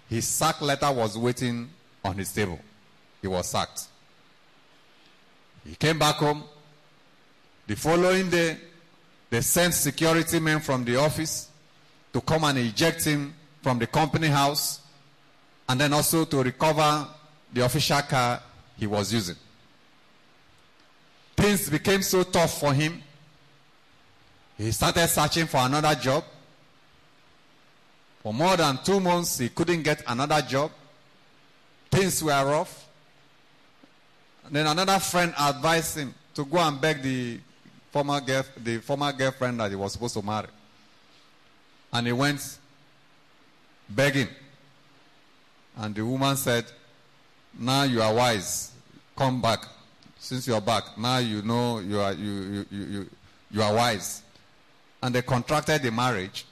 his 0.09 0.27
sack 0.27 0.61
letter 0.61 0.91
was 0.91 1.17
waiting 1.17 1.69
on 2.03 2.17
his 2.17 2.31
table. 2.31 2.59
He 3.21 3.27
was 3.27 3.47
sacked. 3.47 3.85
He 5.67 5.75
came 5.75 5.97
back 5.97 6.15
home. 6.15 6.43
The 7.67 7.75
following 7.75 8.29
day, 8.29 8.57
they 9.29 9.41
sent 9.41 9.73
security 9.73 10.39
men 10.39 10.59
from 10.59 10.83
the 10.83 10.97
office 10.97 11.49
to 12.11 12.21
come 12.21 12.43
and 12.43 12.57
eject 12.57 13.03
him 13.05 13.33
from 13.61 13.79
the 13.79 13.87
company 13.87 14.27
house 14.27 14.81
and 15.67 15.79
then 15.79 15.93
also 15.93 16.25
to 16.25 16.43
recover 16.43 17.07
the 17.51 17.63
official 17.65 18.01
car 18.01 18.41
he 18.77 18.85
was 18.85 19.13
using. 19.13 19.35
Things 21.35 21.69
became 21.69 22.01
so 22.01 22.23
tough 22.23 22.59
for 22.59 22.73
him. 22.73 23.01
He 24.57 24.71
started 24.71 25.07
searching 25.07 25.47
for 25.47 25.57
another 25.57 25.95
job. 25.95 26.23
For 28.21 28.33
more 28.33 28.55
than 28.55 28.79
two 28.83 28.99
months, 28.99 29.37
he 29.39 29.49
couldn't 29.49 29.83
get 29.83 30.03
another 30.07 30.41
job. 30.41 30.71
Things 31.91 32.23
were 32.23 32.45
rough. 32.45 32.87
And 34.45 34.55
then 34.55 34.67
another 34.67 34.99
friend 34.99 35.33
advised 35.39 35.97
him 35.97 36.13
to 36.35 36.45
go 36.45 36.57
and 36.57 36.79
beg 36.79 37.01
the 37.01 37.39
former, 37.91 38.19
girl, 38.21 38.43
the 38.57 38.79
former 38.79 39.11
girlfriend 39.11 39.59
that 39.59 39.69
he 39.69 39.75
was 39.75 39.93
supposed 39.93 40.13
to 40.15 40.21
marry. 40.21 40.47
And 41.91 42.07
he 42.07 42.13
went 42.13 42.57
begging. 43.89 44.27
And 45.77 45.93
the 45.93 46.05
woman 46.05 46.35
said, 46.37 46.65
Now 47.57 47.83
you 47.83 48.01
are 48.01 48.13
wise. 48.13 48.71
Come 49.15 49.41
back. 49.41 49.65
Since 50.19 50.47
you 50.47 50.55
are 50.55 50.61
back, 50.61 50.97
now 50.97 51.17
you 51.17 51.41
know 51.41 51.79
you 51.79 51.99
are, 51.99 52.13
you, 52.13 52.31
you, 52.31 52.65
you, 52.71 53.09
you 53.51 53.61
are 53.61 53.73
wise. 53.73 54.23
And 55.03 55.13
they 55.13 55.21
contracted 55.21 55.83
the 55.83 55.91
marriage. 55.91 56.45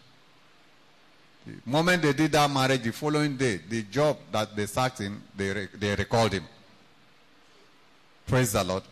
The 1.48 1.54
moment 1.66 2.02
they 2.02 2.12
did 2.12 2.34
that 2.34 2.52
marriage, 2.52 2.84
the 2.84 2.92
following 2.92 3.38
day, 3.38 3.62
the 3.68 3.84
job 3.84 4.18
that 4.30 4.54
they 4.54 4.66
sacked 4.66 5.00
him, 5.00 5.24
they, 5.36 5.70
they 5.74 5.96
recalled 5.96 6.34
him. 6.34 6.44
Praise 8.28 8.52
the 8.52 8.62
Lord. 8.62 8.84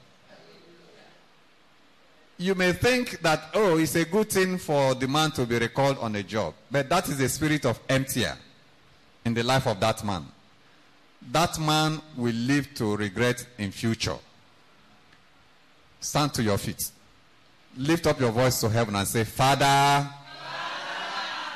You 2.38 2.56
may 2.56 2.72
think 2.72 3.20
that, 3.20 3.50
oh, 3.54 3.78
it's 3.78 3.96
a 3.96 4.06
good 4.06 4.30
thing 4.30 4.58
for 4.58 4.96
the 4.96 5.10
man 5.10 5.32
to 5.32 5.46
be 5.46 5.60
recalled 5.60 5.98
on 6.00 6.16
a 6.16 6.24
job. 6.24 6.54
But 6.72 6.88
that 6.88 7.10
is 7.10 7.18
the 7.18 7.28
spirit 7.28 7.66
of 7.66 7.82
emptier 7.90 8.38
in 9.26 9.34
the 9.34 9.44
life 9.44 9.68
of 9.68 9.78
that 9.82 10.06
man. 10.06 10.26
That 11.34 11.60
man 11.60 12.02
will 12.16 12.34
live 12.34 12.74
to 12.76 12.96
regret 12.96 13.46
in 13.58 13.72
future. 13.72 14.18
Stand 16.00 16.34
to 16.36 16.44
your 16.44 16.58
feet. 16.58 16.92
Lift 17.80 18.08
up 18.08 18.20
your 18.20 18.32
voice 18.32 18.60
to 18.60 18.68
heaven 18.68 18.94
and 18.94 19.08
say, 19.08 19.24
Father, 19.24 19.64
Father 19.64 20.14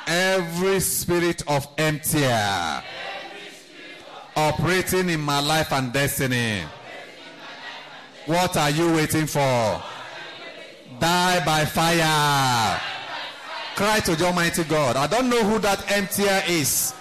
every 0.06 0.80
spirit 0.80 1.42
of 1.46 1.68
emptier 1.76 2.82
operating 4.34 5.10
in 5.10 5.20
my 5.20 5.40
life 5.40 5.70
and 5.70 5.92
destiny, 5.92 6.62
what 8.24 8.56
are 8.56 8.70
you 8.70 8.94
waiting 8.94 9.26
for? 9.26 9.82
Die 10.98 11.44
by 11.44 11.66
fire. 11.66 12.80
Cry 13.76 14.00
to 14.00 14.16
the 14.16 14.24
Almighty 14.24 14.64
God. 14.64 14.96
I 14.96 15.06
don't 15.06 15.28
know 15.28 15.44
who 15.44 15.58
that 15.58 15.92
emptier 15.92 16.42
is. 16.48 16.92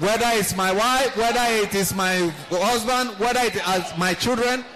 Whether 0.00 0.26
it's 0.34 0.54
my 0.54 0.70
wife, 0.70 1.16
whether 1.16 1.44
it 1.64 1.74
is 1.74 1.94
my 1.94 2.30
husband, 2.50 3.18
whether 3.18 3.40
it 3.40 3.56
is 3.56 3.96
my 3.96 4.12
children, 4.12 4.66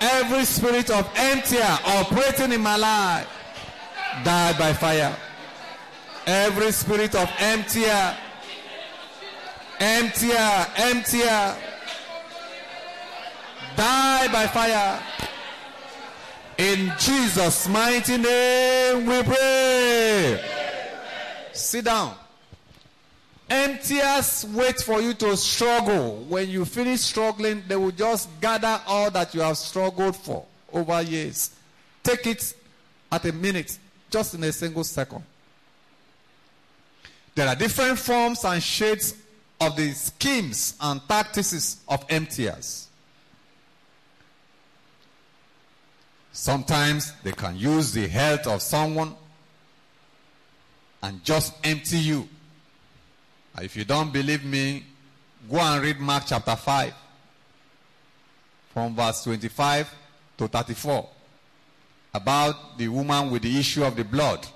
every 0.00 0.44
spirit 0.44 0.90
of 0.90 1.10
emptier 1.16 1.66
operating 1.84 2.52
in 2.52 2.60
my 2.60 2.76
life, 2.76 3.26
die 4.24 4.58
by 4.58 4.72
fire. 4.72 5.16
Every 6.26 6.72
spirit 6.72 7.14
of 7.14 7.30
emptier, 7.38 8.16
emptier, 9.80 10.66
emptier, 10.76 11.56
die 13.76 14.28
by 14.32 14.46
fire. 14.46 15.00
In 16.58 16.92
Jesus' 16.98 17.68
mighty 17.68 18.16
name 18.18 19.06
we 19.06 19.22
pray. 19.22 20.44
Sit 21.52 21.84
down. 21.84 22.14
Emptiers 23.48 24.46
wait 24.52 24.80
for 24.80 25.00
you 25.00 25.14
to 25.14 25.36
struggle. 25.36 26.16
When 26.28 26.48
you 26.50 26.64
finish 26.64 27.00
struggling, 27.00 27.62
they 27.66 27.76
will 27.76 27.92
just 27.92 28.28
gather 28.40 28.80
all 28.86 29.10
that 29.12 29.34
you 29.34 29.40
have 29.40 29.56
struggled 29.56 30.16
for 30.16 30.44
over 30.72 31.00
years. 31.00 31.52
Take 32.02 32.26
it 32.26 32.54
at 33.10 33.24
a 33.24 33.32
minute, 33.32 33.78
just 34.10 34.34
in 34.34 34.44
a 34.44 34.52
single 34.52 34.84
second. 34.84 35.22
There 37.34 37.46
are 37.46 37.54
different 37.54 37.98
forms 37.98 38.44
and 38.44 38.62
shades 38.62 39.14
of 39.60 39.76
the 39.76 39.92
schemes 39.92 40.74
and 40.80 41.00
tactics 41.08 41.80
of 41.88 42.04
emptiers. 42.08 42.88
Sometimes 46.32 47.12
they 47.22 47.32
can 47.32 47.56
use 47.56 47.92
the 47.92 48.06
health 48.06 48.46
of 48.46 48.62
someone 48.62 49.14
and 51.02 51.22
just 51.24 51.54
empty 51.64 51.98
you. 51.98 52.28
If 53.60 53.76
you 53.76 53.84
don't 53.84 54.12
believe 54.12 54.44
me, 54.44 54.84
go 55.50 55.58
and 55.58 55.82
read 55.82 55.98
Mark 55.98 56.24
chapter 56.26 56.54
5 56.54 56.94
from 58.72 58.94
verse 58.94 59.24
25 59.24 59.92
to 60.38 60.48
34 60.48 61.08
about 62.14 62.78
the 62.78 62.88
woman 62.88 63.30
with 63.30 63.42
the 63.42 63.58
issue 63.58 63.84
of 63.84 63.96
the 63.96 64.04
blood. 64.04 64.46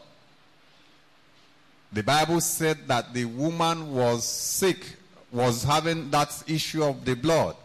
The 1.92 2.02
Bible 2.02 2.40
said 2.40 2.88
that 2.88 3.12
the 3.12 3.26
woman 3.26 3.92
was 3.92 4.24
sick, 4.24 4.96
was 5.30 5.62
having 5.62 6.10
that 6.10 6.42
issue 6.46 6.82
of 6.82 7.04
the 7.04 7.14
blood, 7.14 7.56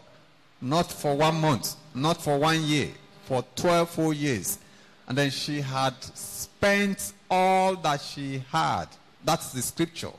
not 0.60 0.92
for 0.92 1.16
one 1.16 1.40
month, 1.40 1.76
not 1.94 2.20
for 2.20 2.38
one 2.38 2.62
year, 2.62 2.90
for 3.24 3.44
12 3.56 3.90
full 3.90 4.12
years. 4.12 4.58
And 5.06 5.16
then 5.16 5.30
she 5.30 5.62
had 5.62 5.94
spent 6.02 7.14
all 7.30 7.76
that 7.76 8.02
she 8.02 8.42
had. 8.52 8.86
That's 9.24 9.52
the 9.52 9.62
scripture. 9.62 10.12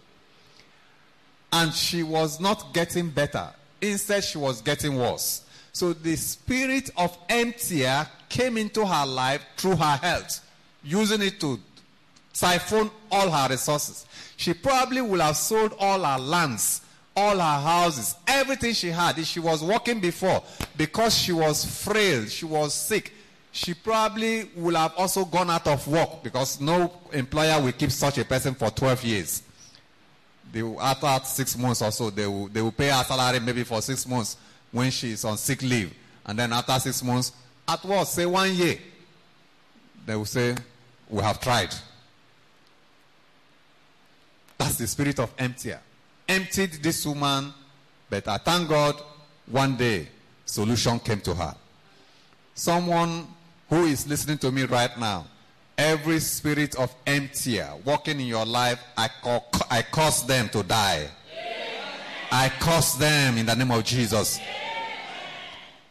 And 1.54 1.74
she 1.74 2.02
was 2.02 2.40
not 2.40 2.74
getting 2.74 3.10
better. 3.10 3.50
Instead, 3.82 4.24
she 4.24 4.38
was 4.38 4.62
getting 4.62 4.98
worse. 4.98 5.44
So 5.72 5.94
the 5.94 6.16
spirit 6.16 6.90
of 6.98 7.16
emptier 7.30 8.08
came 8.30 8.58
into 8.58 8.86
her 8.86 9.06
life 9.06 9.44
through 9.58 9.76
her 9.76 9.98
health, 9.98 10.46
using 10.84 11.22
it 11.22 11.39
to 11.42 11.60
siphon 12.32 12.89
all 13.12 13.30
her 13.30 13.50
resources. 13.50 14.06
She 14.38 14.54
probably 14.54 15.02
would 15.02 15.20
have 15.20 15.36
sold 15.36 15.76
all 15.80 16.04
her 16.04 16.20
lands, 16.20 16.82
all 17.15 17.38
her 17.38 17.62
houses, 17.62 18.15
everything 18.28 18.74
she 18.74 18.89
had. 18.89 19.18
If 19.18 19.26
she 19.26 19.39
was 19.39 19.62
working 19.63 20.00
before, 20.00 20.42
because 20.78 21.18
she 21.18 21.34
was 21.34 21.65
frail, 21.84 22.26
she 22.26 22.46
was 22.46 22.74
sick, 22.74 23.13
she 23.52 23.74
probably 23.74 24.50
would 24.56 24.76
have 24.76 24.94
also 24.98 25.26
gone 25.26 25.50
out 25.50 25.68
of 25.68 25.86
work 25.88 26.24
because 26.24 26.62
no 26.62 26.94
employer 27.12 27.62
will 27.62 27.72
keep 27.72 27.92
such 27.92 28.18
a 28.20 28.26
person 28.26 28.54
for 28.54 28.70
12 28.70 29.04
years. 29.04 29.44
They 30.52 30.63
will, 30.63 30.80
after 30.82 31.26
six 31.26 31.58
months 31.58 31.82
or 31.82 31.92
so, 31.92 32.10
they 32.10 32.28
will, 32.28 32.48
they 32.48 32.62
will 32.62 32.72
pay 32.72 32.89
her 32.89 33.04
salary 33.04 33.39
maybe 33.39 33.63
for 33.63 33.82
six 33.82 34.08
months 34.08 34.38
when 34.72 34.92
she 34.92 35.12
is 35.12 35.26
on 35.26 35.38
sick 35.38 35.62
leave. 35.62 35.94
And 36.26 36.38
then 36.38 36.54
after 36.54 36.78
six 36.80 37.04
months, 37.04 37.32
at 37.70 37.86
what? 37.86 38.06
Say 38.06 38.26
one 38.26 38.54
year. 38.56 38.78
They 40.06 40.16
will 40.16 40.26
say, 40.26 40.56
We 41.10 41.22
have 41.22 41.40
tried. 41.40 41.74
That's 44.58 44.78
the 44.78 44.88
spirit 44.88 45.20
of 45.20 45.32
emptier. 45.38 45.80
Emptied 46.28 46.74
this 46.84 47.06
woman, 47.06 47.54
but 48.10 48.28
I 48.28 48.38
thank 48.38 48.70
God 48.70 49.02
one 49.46 49.78
day 49.78 50.08
solution 50.46 51.00
came 51.00 51.22
to 51.22 51.34
her. 51.34 51.56
Someone 52.56 53.28
who 53.70 53.86
is 53.86 54.08
listening 54.08 54.38
to 54.40 54.52
me 54.52 54.64
right 54.64 54.98
now, 55.00 55.26
every 55.78 56.20
spirit 56.20 56.76
of 56.76 56.94
emptier 57.06 57.70
walking 57.86 58.20
in 58.20 58.26
your 58.26 58.46
life, 58.46 58.84
I, 58.98 59.10
call, 59.22 59.48
I 59.72 59.82
cause 59.84 60.26
them 60.26 60.50
to 60.50 60.64
die. 60.64 61.08
I 62.32 62.50
curse 62.60 62.94
them 62.96 63.38
in 63.38 63.46
the 63.46 63.56
name 63.56 63.72
of 63.72 63.84
Jesus. 63.84 64.40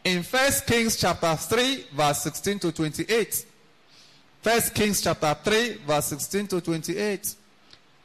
In 0.03 0.23
First 0.23 0.65
Kings 0.65 0.95
chapter 0.95 1.35
3, 1.35 1.87
verse 1.93 2.21
16 2.23 2.59
to 2.59 2.71
28. 2.71 3.45
First 4.41 4.73
Kings 4.73 5.01
chapter 5.01 5.35
3, 5.43 5.73
verse 5.85 6.05
16 6.05 6.47
to 6.47 6.61
28. 6.61 7.35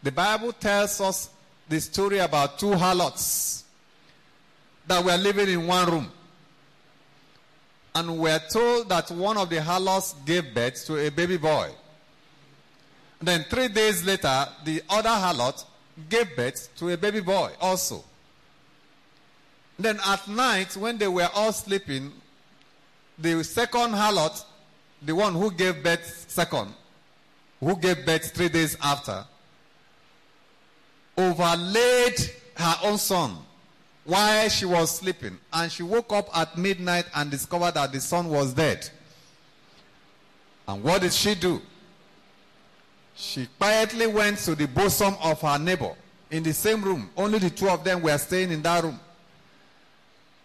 The 0.03 0.11
Bible 0.11 0.53
tells 0.53 1.01
us 1.01 1.31
the 1.69 1.81
story 1.81 2.19
about 2.19 2.59
two 2.59 2.73
harlots 2.73 3.65
that 4.87 5.05
were 5.05 5.17
living 5.17 5.49
in 5.49 5.67
one 5.67 5.91
room. 5.91 6.13
And 7.95 8.19
we're 8.19 8.43
told 8.51 8.89
that 8.89 9.11
one 9.13 9.37
of 9.37 9.49
the 9.49 9.63
harlots 9.63 10.15
gave 10.27 10.53
birth 10.53 10.85
to 10.87 10.97
a 10.97 11.11
baby 11.11 11.37
boy. 11.37 11.71
And 13.21 13.29
then 13.29 13.45
three 13.49 13.69
days 13.69 14.05
later, 14.05 14.47
the 14.65 14.83
other 14.91 15.11
harlot 15.11 15.65
gave 16.09 16.35
birth 16.35 16.69
to 16.77 16.91
a 16.91 16.97
baby 16.97 17.21
boy 17.21 17.53
also. 17.61 18.05
Then 19.79 19.99
at 20.07 20.27
night, 20.29 20.77
when 20.77 20.99
they 20.99 21.09
were 21.09 21.29
all 21.35 21.53
sleeping, 21.53 22.13
the 23.19 23.43
second 23.43 23.93
harlot, 23.93 24.45
the 25.03 25.15
one 25.15 25.35
who 25.35 25.51
gave 25.51 25.83
birth 25.83 26.27
second, 26.29 26.73
who 27.61 27.77
gave 27.77 28.07
birth 28.07 28.31
three 28.33 28.49
days 28.49 28.77
after, 28.83 29.25
overlaid 31.17 32.15
her 32.57 32.77
own 32.85 32.99
son 32.99 33.37
while 34.05 34.49
she 34.49 34.67
was 34.67 34.97
sleeping. 34.99 35.39
And 35.53 35.71
she 35.71 35.83
woke 35.83 36.13
up 36.13 36.37
at 36.37 36.57
midnight 36.57 37.07
and 37.15 37.31
discovered 37.31 37.75
that 37.75 37.93
the 37.93 38.01
son 38.01 38.29
was 38.29 38.53
dead. 38.53 38.89
And 40.67 40.83
what 40.83 41.03
did 41.03 41.13
she 41.13 41.35
do? 41.35 41.61
She 43.17 43.49
quietly 43.59 44.07
went 44.07 44.39
to 44.39 44.55
the 44.55 44.67
bosom 44.67 45.15
of 45.23 45.41
her 45.41 45.59
neighbor 45.59 45.95
in 46.31 46.43
the 46.43 46.53
same 46.53 46.83
room. 46.83 47.11
Only 47.17 47.39
the 47.39 47.51
two 47.51 47.69
of 47.69 47.85
them 47.85 48.03
were 48.03 48.19
staying 48.19 48.51
in 48.51 48.63
that 48.63 48.83
room. 48.83 48.99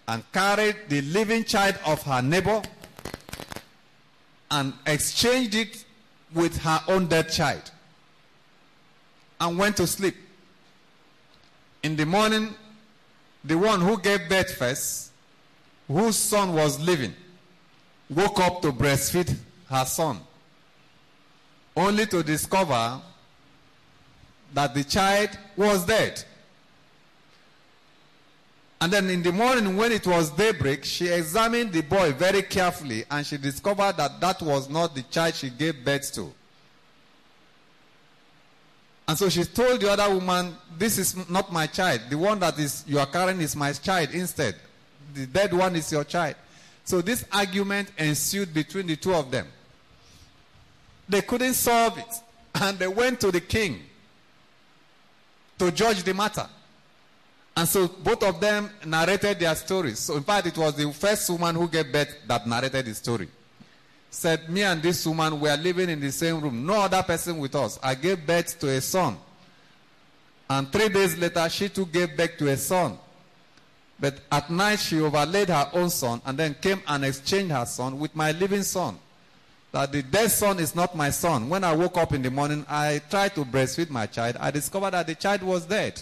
And 0.10 0.24
carried 0.32 0.76
the 0.90 1.02
living 1.04 1.44
child 1.44 1.76
of 1.86 2.02
her 2.02 2.20
neighbor 2.20 2.64
and 4.50 4.74
exchanged 4.88 5.54
it 5.54 5.86
with 6.34 6.58
her 6.64 6.82
own 6.88 7.06
dead 7.06 7.32
child. 7.32 7.70
And 9.40 9.60
went 9.60 9.78
to 9.78 9.86
sleep. 9.86 10.16
In 11.84 11.96
the 11.96 12.08
morning, 12.08 12.56
the 13.44 13.56
one 13.56 13.82
who 13.82 14.02
gave 14.02 14.28
birth 14.28 14.56
first, 14.56 15.12
whose 15.88 16.16
son 16.16 16.56
was 16.56 16.80
living, 16.80 17.14
woke 18.10 18.40
up 18.40 18.64
to 18.64 18.72
breastfeed 18.72 19.36
her 19.70 19.86
son, 19.86 20.22
only 21.78 22.08
to 22.08 22.24
discover 22.24 23.00
that 24.56 24.74
the 24.74 24.84
child 24.84 25.30
was 25.56 25.86
dead. 25.86 26.26
And 28.82 28.94
then 28.94 29.10
in 29.10 29.22
the 29.22 29.32
morning, 29.32 29.76
when 29.76 29.92
it 29.92 30.08
was 30.08 30.30
daybreak, 30.32 30.86
she 30.86 31.08
examined 31.08 31.74
the 31.74 31.82
boy 31.82 32.14
very 32.14 32.42
carefully 32.44 33.04
and 33.12 33.26
she 33.26 33.38
discovered 33.38 33.98
that 33.98 34.22
that 34.22 34.42
was 34.42 34.70
not 34.70 34.96
the 34.96 35.04
child 35.04 35.36
she 35.36 35.50
gave 35.50 35.84
birth 35.84 36.14
to. 36.14 36.32
And 39.10 39.18
so 39.18 39.28
she 39.28 39.44
told 39.44 39.82
the 39.82 39.92
other 39.92 40.14
woman, 40.14 40.56
This 40.78 40.98
is 40.98 41.30
not 41.30 41.52
my 41.52 41.68
child. 41.68 42.02
The 42.10 42.18
one 42.18 42.40
that 42.40 42.58
is 42.60 42.86
you 42.88 43.00
are 43.00 43.08
carrying 43.08 43.42
is 43.42 43.56
my 43.56 43.74
child 43.74 44.12
instead. 44.14 44.56
The 45.14 45.26
dead 45.26 45.54
one 45.54 45.76
is 45.76 45.92
your 45.92 46.04
child. 46.04 46.36
So 46.86 47.02
this 47.02 47.26
argument 47.32 47.92
ensued 47.98 48.54
between 48.54 48.88
the 48.88 48.96
two 48.96 49.14
of 49.14 49.30
them. 49.30 49.48
They 51.10 51.22
couldn't 51.22 51.56
solve 51.56 51.98
it. 51.98 52.06
And 52.62 52.80
they 52.80 52.88
went 52.88 53.20
to 53.22 53.32
the 53.32 53.42
king 53.42 53.82
to 55.60 55.72
judge 55.72 56.04
the 56.04 56.14
matter. 56.14 56.48
And 57.56 57.68
so 57.68 57.88
both 57.88 58.24
of 58.24 58.40
them 58.40 58.70
narrated 58.86 59.40
their 59.40 59.56
stories. 59.56 60.00
So 60.00 60.16
in 60.16 60.24
fact, 60.24 60.48
it 60.48 60.58
was 60.58 60.76
the 60.76 60.92
first 60.94 61.30
woman 61.30 61.56
who 61.56 61.68
gave 61.68 61.92
birth 61.92 62.16
that 62.28 62.48
narrated 62.48 62.86
the 62.86 62.96
story. 62.96 63.28
Said, 64.10 64.50
Me 64.50 64.64
and 64.64 64.82
this 64.82 65.06
woman 65.06 65.40
were 65.40 65.56
living 65.56 65.90
in 65.90 66.00
the 66.00 66.12
same 66.12 66.40
room, 66.42 66.66
no 66.66 66.82
other 66.82 67.04
person 67.04 67.38
with 67.38 67.56
us. 67.56 67.78
I 67.84 67.96
gave 67.96 68.26
birth 68.26 68.60
to 68.60 68.70
a 68.70 68.82
son. 68.82 69.18
And 70.50 70.72
three 70.72 70.90
days 70.90 71.18
later, 71.18 71.48
she 71.50 71.70
too 71.70 71.86
gave 71.86 72.18
birth 72.18 72.38
to 72.38 72.48
a 72.48 72.58
son. 72.58 72.98
But 74.00 74.20
at 74.32 74.50
night, 74.50 74.80
she 74.80 75.00
overlaid 75.02 75.50
her 75.50 75.70
own 75.74 75.90
son 75.90 76.22
and 76.26 76.38
then 76.38 76.56
came 76.62 76.82
and 76.88 77.04
exchanged 77.04 77.52
her 77.52 77.66
son 77.66 78.00
with 78.00 78.16
my 78.16 78.32
living 78.32 78.64
son. 78.64 78.98
That 79.72 79.92
the 79.92 80.02
dead 80.02 80.32
son 80.32 80.60
is 80.60 80.74
not 80.74 80.96
my 80.96 81.12
son. 81.12 81.50
When 81.50 81.64
I 81.64 81.74
woke 81.74 81.98
up 81.98 82.14
in 82.14 82.22
the 82.24 82.32
morning, 82.32 82.66
I 82.68 83.02
tried 83.10 83.36
to 83.36 83.46
breastfeed 83.46 83.90
my 83.90 84.08
child. 84.08 84.38
I 84.40 84.50
discovered 84.50 84.92
that 84.92 85.06
the 85.06 85.16
child 85.16 85.44
was 85.44 85.66
dead. 85.66 86.02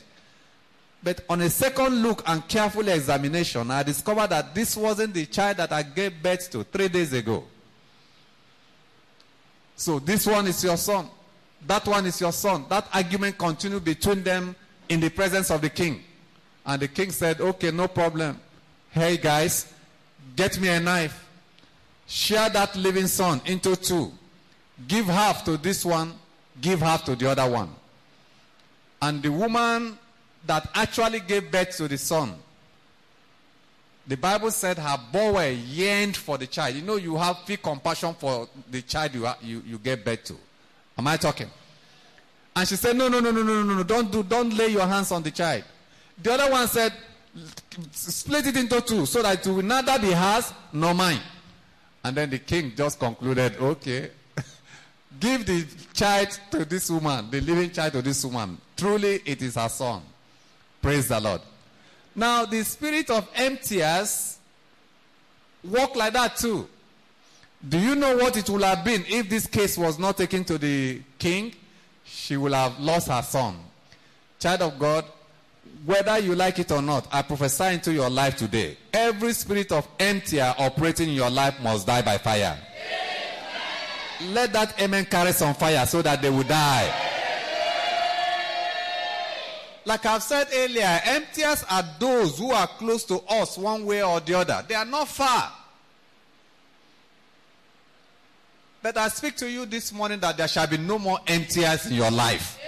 But 1.08 1.24
on 1.30 1.40
a 1.40 1.50
second 1.50 2.04
look 2.04 2.22
and 2.28 2.46
careful 2.50 2.86
examination, 2.86 3.72
I 3.72 3.82
discovered 3.82 4.28
that 4.28 4.54
this 4.54 4.76
wasn't 4.76 5.14
the 5.14 5.26
child 5.26 5.56
that 5.56 5.72
I 5.72 5.82
gave 5.82 6.22
birth 6.22 6.52
to 6.52 6.66
three 6.66 6.90
days 6.90 7.14
ago. 7.14 7.46
So 9.78 10.00
this 10.00 10.26
one 10.28 10.48
is 10.48 10.62
your 10.62 10.76
son. 10.76 11.08
That 11.66 11.88
one 11.88 12.08
is 12.08 12.20
your 12.20 12.34
son. 12.34 12.66
That 12.68 12.90
argument 12.94 13.38
continued 13.38 13.86
between 13.86 14.22
them 14.22 14.54
in 14.90 15.00
the 15.00 15.08
presence 15.08 15.50
of 15.50 15.62
the 15.62 15.70
king. 15.70 16.04
And 16.66 16.82
the 16.82 16.90
king 16.90 17.12
said, 17.12 17.40
Okay, 17.40 17.72
no 17.72 17.88
problem. 17.88 18.38
Hey 18.92 19.16
guys, 19.16 19.74
get 20.36 20.60
me 20.60 20.68
a 20.68 20.82
knife. 20.82 21.26
Share 22.06 22.50
that 22.50 22.76
living 22.76 23.08
son 23.08 23.40
into 23.46 23.78
two. 23.78 24.12
Give 24.90 25.06
half 25.06 25.46
to 25.46 25.56
this 25.56 25.86
one, 25.86 26.16
give 26.60 26.82
half 26.82 27.06
to 27.06 27.16
the 27.16 27.30
other 27.30 27.50
one. 27.50 27.70
And 29.02 29.24
the 29.24 29.32
woman 29.32 29.98
that 30.48 30.70
actually 30.74 31.20
gave 31.20 31.52
birth 31.52 31.76
to 31.78 31.88
the 31.88 31.98
son, 31.98 32.36
the 34.08 34.16
Bible 34.16 34.52
said 34.52 34.78
her 34.78 34.98
boy 35.12 35.58
yearned 35.68 36.16
for 36.16 36.38
the 36.38 36.48
child. 36.48 36.76
You 36.76 36.82
know, 36.82 36.96
you 36.96 37.18
have 37.18 37.40
feel 37.40 37.58
compassion 37.58 38.14
for 38.14 38.48
the 38.72 38.82
child 38.82 39.14
you, 39.14 39.28
you, 39.42 39.64
you 39.66 39.78
gave 39.78 40.04
birth 40.04 40.24
to. 40.26 40.36
Am 40.98 41.08
I 41.08 41.18
talking? 41.18 41.50
And 42.56 42.68
she 42.68 42.76
said, 42.78 42.96
No, 42.96 43.10
no, 43.10 43.20
no, 43.20 43.32
no, 43.32 43.44
no, 43.44 43.64
no, 43.64 43.76
no, 43.76 43.84
don't 43.84 44.12
do, 44.12 44.24
don't 44.24 44.56
lay 44.58 44.70
your 44.70 44.88
hands 44.88 45.12
on 45.12 45.24
the 45.24 45.32
child. 45.32 45.64
The 46.24 46.34
other 46.34 46.50
one 46.52 46.68
said, 46.68 46.94
Split 47.92 48.48
it 48.48 48.56
into 48.58 48.82
two 48.82 49.06
so 49.06 49.22
that 49.22 49.46
it 49.46 49.50
will 49.50 49.62
neither 49.62 50.00
be 50.00 50.12
hers 50.12 50.54
nor 50.72 50.94
mine. 50.94 51.20
And 52.04 52.16
then 52.16 52.30
the 52.30 52.40
king 52.40 52.72
just 52.76 52.98
concluded, 53.00 53.58
Okay, 53.60 54.10
give 55.20 55.46
the 55.46 55.66
child 55.94 56.40
to 56.52 56.64
this 56.64 56.90
woman, 56.90 57.30
the 57.30 57.42
living 57.42 57.72
child 57.72 57.94
to 57.94 58.02
this 58.02 58.24
woman. 58.24 58.58
Truly, 58.78 59.22
it 59.26 59.42
is 59.42 59.56
her 59.56 59.70
son. 59.70 60.02
Praise 60.88 61.10
the 61.10 61.20
Lord. 61.20 61.42
Now, 62.16 62.46
the 62.46 62.64
spirit 62.64 63.10
of 63.10 63.28
emptiers 63.36 64.38
walk 65.62 65.98
like 65.98 66.14
that 66.14 66.38
too. 66.38 66.66
Do 67.68 67.78
you 67.78 67.94
know 67.94 68.16
what 68.16 68.38
it 68.38 68.50
would 68.50 68.62
have 68.62 68.86
been 68.86 69.04
if 69.10 69.28
this 69.30 69.48
case 69.48 69.78
was 69.78 70.00
not 70.00 70.16
taken 70.16 70.46
to 70.46 70.58
the 70.58 71.02
king? 71.20 71.54
She 72.06 72.38
will 72.38 72.54
have 72.54 72.80
lost 72.80 73.10
her 73.10 73.22
son. 73.22 73.58
Child 74.40 74.62
of 74.62 74.80
God, 74.80 75.04
whether 75.86 76.20
you 76.20 76.36
like 76.36 76.58
it 76.58 76.72
or 76.72 76.82
not, 76.82 77.06
I 77.12 77.22
prophesy 77.22 77.66
into 77.66 77.92
your 77.92 78.10
life 78.10 78.38
today. 78.38 78.78
Every 78.94 79.34
spirit 79.34 79.74
of 79.74 79.86
emptier 80.00 80.56
operating 80.58 81.10
in 81.10 81.16
your 81.16 81.30
life 81.30 81.60
must 81.62 81.86
die 81.86 82.02
by 82.02 82.18
fire. 82.18 82.58
Let 84.30 84.54
that 84.54 84.82
amen 84.82 85.04
carry 85.04 85.34
some 85.34 85.54
fire 85.54 85.86
so 85.86 86.02
that 86.02 86.22
they 86.22 86.30
will 86.30 86.44
die. 86.44 87.17
Like 89.88 90.06
I've 90.06 90.22
said 90.22 90.50
earlier, 90.54 91.00
emptiers 91.06 91.64
are 91.70 91.82
those 91.98 92.38
who 92.40 92.52
are 92.52 92.68
close 92.68 93.06
to 93.06 93.22
us 93.30 93.58
one 93.58 93.86
way 93.86 94.04
or 94.04 94.20
the 94.20 94.34
other. 94.34 94.66
They 94.68 94.76
are 94.76 94.84
not 94.84 95.08
far. 95.08 95.50
But 98.84 98.98
I 98.98 99.08
speak 99.08 99.38
to 99.38 99.50
you 99.50 99.66
this 99.66 99.94
morning 99.94 100.20
that 100.20 100.36
there 100.36 100.48
shall 100.50 100.68
be 100.68 100.78
no 100.78 101.00
more 101.00 101.20
emptiers 101.26 101.86
in 101.86 101.94
your 101.94 102.12
life. 102.12 102.60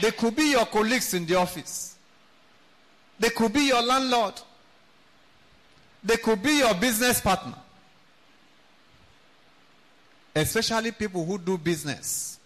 They 0.00 0.12
could 0.12 0.36
be 0.36 0.52
your 0.52 0.64
colleagues 0.66 1.12
in 1.12 1.26
the 1.26 1.34
office. 1.34 1.96
They 3.18 3.30
could 3.30 3.52
be 3.52 3.62
your 3.62 3.82
landlord. 3.82 4.34
They 6.04 6.18
could 6.18 6.40
be 6.40 6.58
your 6.58 6.74
business 6.74 7.20
partner. 7.20 7.56
Especially 10.36 10.92
people 10.92 11.24
who 11.24 11.36
do 11.36 11.58
business. 11.58 12.38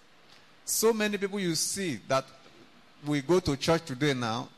So 0.65 0.95
many 0.95 1.19
people 1.19 1.39
you 1.39 1.55
see 1.55 2.01
that 2.09 2.25
we 3.07 3.21
go 3.23 3.41
to 3.41 3.57
church 3.57 3.85
today 3.85 4.15
now, 4.15 4.49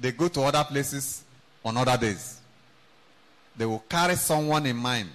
they 0.00 0.12
go 0.12 0.28
to 0.28 0.42
other 0.42 0.64
places 0.64 1.24
on 1.64 1.76
other 1.76 1.96
days. 1.96 2.40
They 3.56 3.66
will 3.66 3.84
carry 3.88 4.16
someone 4.16 4.66
in 4.66 4.76
mind. 4.76 5.10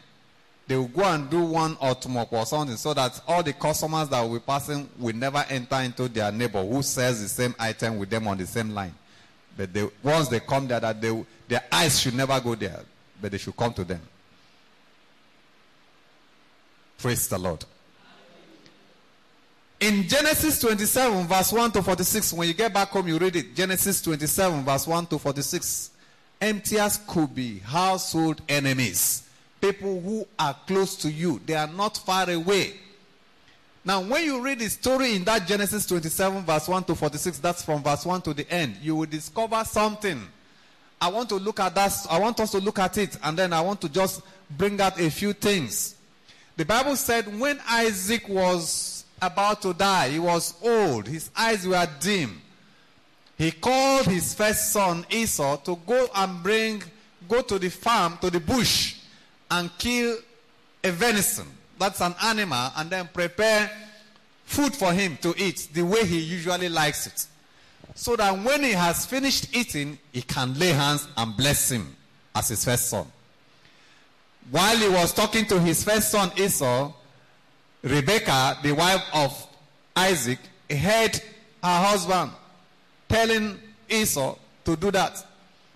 They 0.68 0.76
will 0.76 0.88
go 0.88 1.04
and 1.04 1.30
do 1.30 1.42
one 1.42 1.78
or 1.80 1.94
two 1.96 2.10
more 2.10 2.28
or 2.30 2.46
something 2.46 2.76
so 2.76 2.94
that 2.94 3.22
all 3.28 3.44
the 3.44 3.54
customers 3.54 4.10
that 4.10 4.22
will 4.22 4.40
be 4.40 4.40
passing 4.40 4.90
will 4.98 5.16
never 5.16 5.46
enter 5.50 5.76
into 5.78 6.08
their 6.08 6.32
neighbor 6.32 6.64
who 6.64 6.82
sells 6.82 7.22
the 7.22 7.28
same 7.28 7.56
item 7.60 7.98
with 7.98 8.10
them 8.10 8.28
on 8.28 8.38
the 8.38 8.48
same 8.48 8.72
line. 8.72 8.94
But 9.56 9.74
they, 9.74 9.88
once 10.04 10.28
they 10.28 10.40
come 10.40 10.68
there, 10.68 10.80
that 10.80 11.00
they, 11.00 11.26
their 11.48 11.64
eyes 11.72 12.00
should 12.00 12.16
never 12.16 12.40
go 12.40 12.56
there, 12.56 12.82
but 13.22 13.32
they 13.32 13.38
should 13.38 13.56
come 13.56 13.74
to 13.74 13.84
them. 13.84 14.02
Praise 16.98 17.28
the 17.28 17.38
Lord. 17.38 17.64
In 19.80 20.08
Genesis 20.08 20.60
27, 20.62 21.28
verse 21.28 21.52
1 21.52 21.72
to 21.74 21.84
46, 21.84 22.34
when 22.34 22.48
you 22.48 22.54
get 22.54 22.74
back 22.74 22.90
home, 22.90 23.08
you 23.08 23.18
read 23.18 23.36
it. 23.36 23.56
Genesis 23.56 24.02
27, 24.02 24.64
verse 24.64 24.88
1 24.88 25.08
to 25.08 25.20
46. 25.20 25.92
Emptiers 26.40 27.00
could 27.08 27.36
be 27.36 27.60
household 27.60 28.42
enemies. 28.48 29.24
People 29.60 30.00
who 30.00 30.26
are 30.40 30.56
close 30.66 30.96
to 30.98 31.12
you, 31.12 31.42
they 31.46 31.56
are 31.56 31.68
not 31.68 31.98
far 31.98 32.30
away. 32.30 32.74
Now, 33.84 34.02
when 34.02 34.24
you 34.24 34.42
read 34.42 34.60
the 34.60 34.70
story 34.70 35.16
in 35.16 35.24
that 35.26 35.46
Genesis 35.46 35.86
27, 35.86 36.44
verse 36.44 36.68
1 36.68 36.86
to 36.86 36.96
46, 36.96 37.40
that's 37.40 37.64
from 37.64 37.84
verse 37.84 38.06
1 38.06 38.22
to 38.24 38.34
the 38.34 38.50
end, 38.50 38.78
you 38.82 38.96
will 38.96 39.06
discover 39.06 39.64
something. 39.66 40.22
I 41.00 41.10
want 41.10 41.30
to 41.30 41.36
look 41.36 41.60
at 41.60 41.76
that, 41.76 41.94
I 42.10 42.18
want 42.20 42.40
us 42.40 42.52
to 42.52 42.60
look 42.60 42.80
at 42.80 42.98
it, 42.98 43.18
and 43.22 43.38
then 43.38 43.54
I 43.54 43.62
want 43.62 43.82
to 43.82 43.90
just 43.90 44.22
bring 44.58 44.80
out 44.80 45.00
a 45.00 45.12
few 45.12 45.34
things. 45.34 45.96
The 46.58 46.66
Bible 46.66 46.96
said 46.96 47.40
when 47.40 47.60
Isaac 47.70 48.28
was 48.30 48.95
about 49.26 49.62
to 49.64 49.74
die, 49.74 50.10
he 50.10 50.20
was 50.20 50.54
old, 50.62 51.08
his 51.08 51.30
eyes 51.36 51.68
were 51.68 51.88
dim. 52.00 52.42
He 53.38 53.52
called 53.52 54.06
his 54.06 54.34
first 54.34 54.72
son 54.72 55.06
Esau 55.10 55.58
to 55.58 55.78
go 55.86 56.08
and 56.16 56.42
bring, 56.42 56.84
go 57.28 57.42
to 57.42 57.60
the 57.60 57.70
farm, 57.70 58.18
to 58.22 58.30
the 58.30 58.40
bush, 58.40 58.96
and 59.52 59.70
kill 59.78 60.18
a 60.84 60.92
venison. 60.92 61.48
That's 61.78 62.00
an 62.02 62.16
animal, 62.24 62.72
and 62.78 62.90
then 62.90 63.10
prepare 63.14 63.70
food 64.46 64.74
for 64.74 64.94
him 64.94 65.18
to 65.18 65.34
eat 65.38 65.68
the 65.74 65.82
way 65.82 66.06
he 66.06 66.20
usually 66.20 66.70
likes 66.70 67.08
it. 67.08 67.28
So 67.96 68.16
that 68.16 68.38
when 68.44 68.64
he 68.64 68.72
has 68.72 69.06
finished 69.06 69.56
eating, 69.56 69.98
he 70.12 70.22
can 70.22 70.58
lay 70.58 70.70
hands 70.70 71.08
and 71.18 71.36
bless 71.36 71.72
him 71.72 71.96
as 72.34 72.50
his 72.50 72.64
first 72.64 72.90
son. 72.90 73.08
While 74.52 74.78
he 74.78 74.90
was 74.90 75.14
talking 75.14 75.46
to 75.48 75.60
his 75.60 75.84
first 75.84 76.12
son 76.12 76.32
Esau, 76.38 76.94
Rebecca, 77.86 78.58
the 78.64 78.72
wife 78.72 79.04
of 79.14 79.48
Isaac, 79.96 80.40
heard 80.68 81.16
her 81.16 81.22
husband 81.62 82.32
telling 83.08 83.60
Esau 83.88 84.36
to 84.66 84.76
do 84.76 84.90
that. 84.90 85.24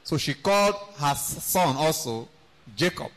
So 0.04 0.18
she 0.18 0.34
called 0.34 0.74
her 0.98 1.14
son 1.14 1.76
also, 1.78 2.28
Jacob, 2.76 3.12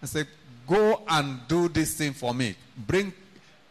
and 0.00 0.10
said, 0.10 0.26
Go 0.66 1.00
and 1.08 1.40
do 1.48 1.68
this 1.68 1.94
thing 1.94 2.12
for 2.12 2.34
me. 2.34 2.54
Bring, 2.86 3.14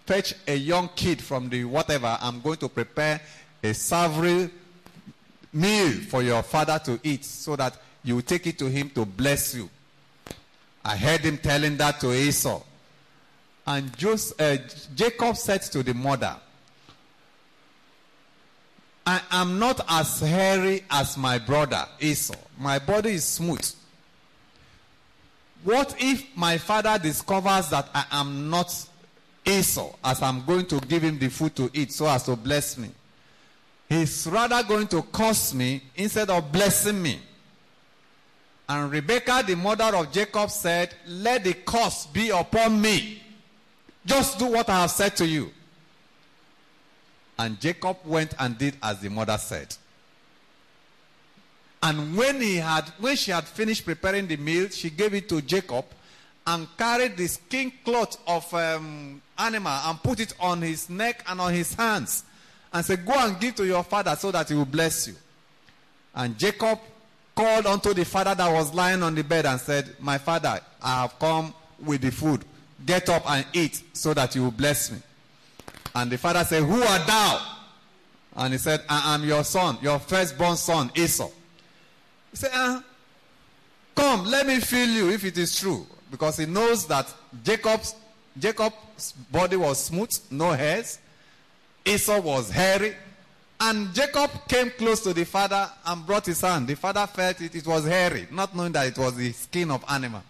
fetch 0.08 0.34
a 0.48 0.56
young 0.56 0.90
kid 0.96 1.22
from 1.22 1.48
the 1.48 1.64
whatever. 1.64 2.18
I'm 2.20 2.42
going 2.42 2.58
to 2.58 2.68
prepare 2.68 3.22
a 3.64 3.76
savory 3.76 4.50
meal 5.54 5.92
for 6.10 6.24
your 6.24 6.42
father 6.42 6.82
to 6.86 7.00
eat 7.04 7.26
so 7.26 7.56
that 7.58 7.78
you 8.04 8.20
take 8.24 8.48
it 8.48 8.58
to 8.58 8.66
him 8.66 8.90
to 8.92 9.06
bless 9.06 9.54
you. 9.54 9.70
I 10.84 10.98
heard 10.98 11.22
him 11.22 11.38
telling 11.38 11.78
that 11.78 12.00
to 12.00 12.12
Esau. 12.12 12.64
And 13.66 13.96
Joseph, 13.98 14.40
uh, 14.40 14.58
Jacob 14.96 15.38
said 15.38 15.62
to 15.64 15.84
the 15.84 15.94
mother, 15.94 16.36
I 19.06 19.22
am 19.32 19.60
not 19.60 19.82
as 19.90 20.20
hairy 20.20 20.84
as 20.90 21.18
my 21.18 21.38
brother 21.38 21.86
Esau. 22.00 22.36
My 22.60 22.80
body 22.80 23.12
is 23.12 23.26
smooth. 23.26 23.68
What 25.64 25.96
if 26.00 26.26
my 26.36 26.58
father 26.58 26.98
discovers 26.98 27.70
that 27.70 27.90
I 27.94 28.06
am 28.12 28.50
not 28.50 28.74
Esau 29.46 29.94
as 30.04 30.22
I'm 30.22 30.44
going 30.46 30.66
to 30.68 30.80
give 30.82 31.04
him 31.04 31.20
the 31.20 31.30
food 31.30 31.56
to 31.56 31.70
eat 31.74 31.92
so 31.92 32.08
as 32.08 32.24
to 32.24 32.36
bless 32.36 32.78
me? 32.78 32.90
He's 33.90 34.28
rather 34.28 34.64
going 34.64 34.88
to 34.88 35.02
curse 35.04 35.54
me 35.54 35.84
instead 35.96 36.30
of 36.30 36.52
blessing 36.52 37.02
me. 37.02 37.20
And 38.70 38.90
Rebekah, 38.90 39.44
the 39.46 39.56
mother 39.56 39.96
of 39.98 40.12
Jacob, 40.12 40.50
said, 40.50 40.94
Let 41.06 41.44
the 41.44 41.54
curse 41.54 42.06
be 42.06 42.30
upon 42.30 42.80
me. 42.80 43.21
Just 44.06 44.40
do 44.40 44.48
what 44.48 44.70
I 44.70 44.82
have 44.82 44.92
said 44.92 45.16
to 45.18 45.28
you. 45.28 45.52
And 47.38 47.60
Jacob 47.60 47.98
went 48.06 48.34
and 48.40 48.58
did 48.58 48.76
as 48.82 49.00
the 49.00 49.10
mother 49.10 49.38
said. 49.38 49.76
And 51.84 52.16
when 52.16 52.40
he 52.42 52.58
had 52.58 52.88
when 53.00 53.16
she 53.16 53.32
had 53.32 53.46
finished 53.46 53.86
preparing 53.86 54.28
the 54.28 54.38
meal, 54.38 54.70
she 54.70 54.90
gave 54.90 55.14
it 55.14 55.28
to 55.30 55.42
Jacob 55.42 55.86
and 56.46 56.68
carried 56.78 57.18
the 57.18 57.28
skin 57.28 57.72
cloth 57.84 58.18
of 58.28 58.52
um, 58.54 59.22
animal 59.38 59.72
and 59.72 60.02
put 60.04 60.20
it 60.20 60.34
on 60.40 60.62
his 60.62 60.90
neck 60.90 61.24
and 61.28 61.42
on 61.42 61.54
his 61.54 61.74
hands 61.74 62.24
and 62.74 62.86
said, 62.86 63.06
Go 63.06 63.14
and 63.14 63.40
give 63.40 63.56
to 63.56 63.66
your 63.66 63.84
father 63.84 64.16
so 64.16 64.32
that 64.32 64.50
he 64.50 64.56
will 64.56 64.66
bless 64.66 65.08
you. 65.08 65.16
And 66.14 66.38
Jacob 66.38 66.80
called 67.36 67.66
unto 67.66 67.94
the 67.94 68.06
father 68.06 68.36
that 68.36 68.52
was 68.52 68.74
lying 68.74 69.02
on 69.04 69.16
the 69.16 69.24
bed 69.24 69.46
and 69.46 69.60
said, 69.60 69.96
My 70.00 70.18
father, 70.18 70.60
I 70.82 71.02
have 71.02 71.18
come 71.18 71.54
with 71.84 72.02
the 72.02 72.12
food. 72.12 72.44
Get 72.86 73.10
up 73.10 73.30
and 73.30 73.46
eat 73.54 73.82
so 73.94 74.14
that 74.14 74.36
you 74.36 74.44
will 74.44 74.52
bless 74.52 74.92
me. 74.92 74.98
And 75.94 76.12
the 76.12 76.18
father 76.18 76.44
said, 76.44 76.64
Who 76.64 76.82
art 76.82 77.06
thou? 77.06 77.58
And 78.36 78.54
he 78.54 78.60
said, 78.60 78.82
I 78.88 79.16
am 79.16 79.24
your 79.26 79.44
son, 79.44 79.78
your 79.82 80.00
firstborn 80.00 80.56
son, 80.56 80.92
Esau. 80.96 81.30
He 82.32 82.38
said, 82.38 82.52
uh, 82.54 82.82
Come, 83.96 84.26
let 84.26 84.48
me 84.48 84.60
feel 84.60 84.88
you 84.88 85.10
if 85.12 85.26
it 85.26 85.38
is 85.38 85.60
true. 85.60 85.86
Because 86.10 86.38
he 86.38 86.46
knows 86.46 86.88
that 86.88 87.14
Jacob's, 87.44 87.96
Jacob's 88.38 89.12
body 89.12 89.58
was 89.58 89.84
smooth, 89.84 90.12
no 90.30 90.52
hairs. 90.52 91.00
Esau 91.86 92.22
was 92.22 92.50
hairy. 92.50 92.96
And 93.60 93.94
Jacob 93.94 94.32
came 94.48 94.72
close 94.72 95.02
to 95.02 95.14
the 95.14 95.24
father 95.24 95.70
and 95.86 96.06
brought 96.06 96.26
his 96.26 96.42
hand. 96.42 96.68
The 96.68 96.76
father 96.76 97.06
felt 97.06 97.42
it, 97.42 97.54
it 97.54 97.68
was 97.68 97.86
hairy, 97.86 98.28
not 98.32 98.56
knowing 98.56 98.72
that 98.72 98.88
it 98.88 98.98
was 98.98 99.16
the 99.16 99.32
skin 99.34 99.70
of 99.70 99.86
animal. 99.88 100.24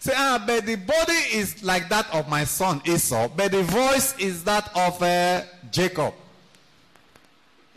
Say, 0.00 0.14
ah, 0.16 0.42
but 0.46 0.64
the 0.64 0.76
body 0.76 1.12
is 1.12 1.62
like 1.62 1.90
that 1.90 2.12
of 2.14 2.26
my 2.26 2.44
son 2.44 2.80
Esau, 2.86 3.28
but 3.28 3.52
the 3.52 3.62
voice 3.62 4.18
is 4.18 4.42
that 4.44 4.74
of 4.74 5.00
uh, 5.02 5.42
Jacob. 5.70 6.14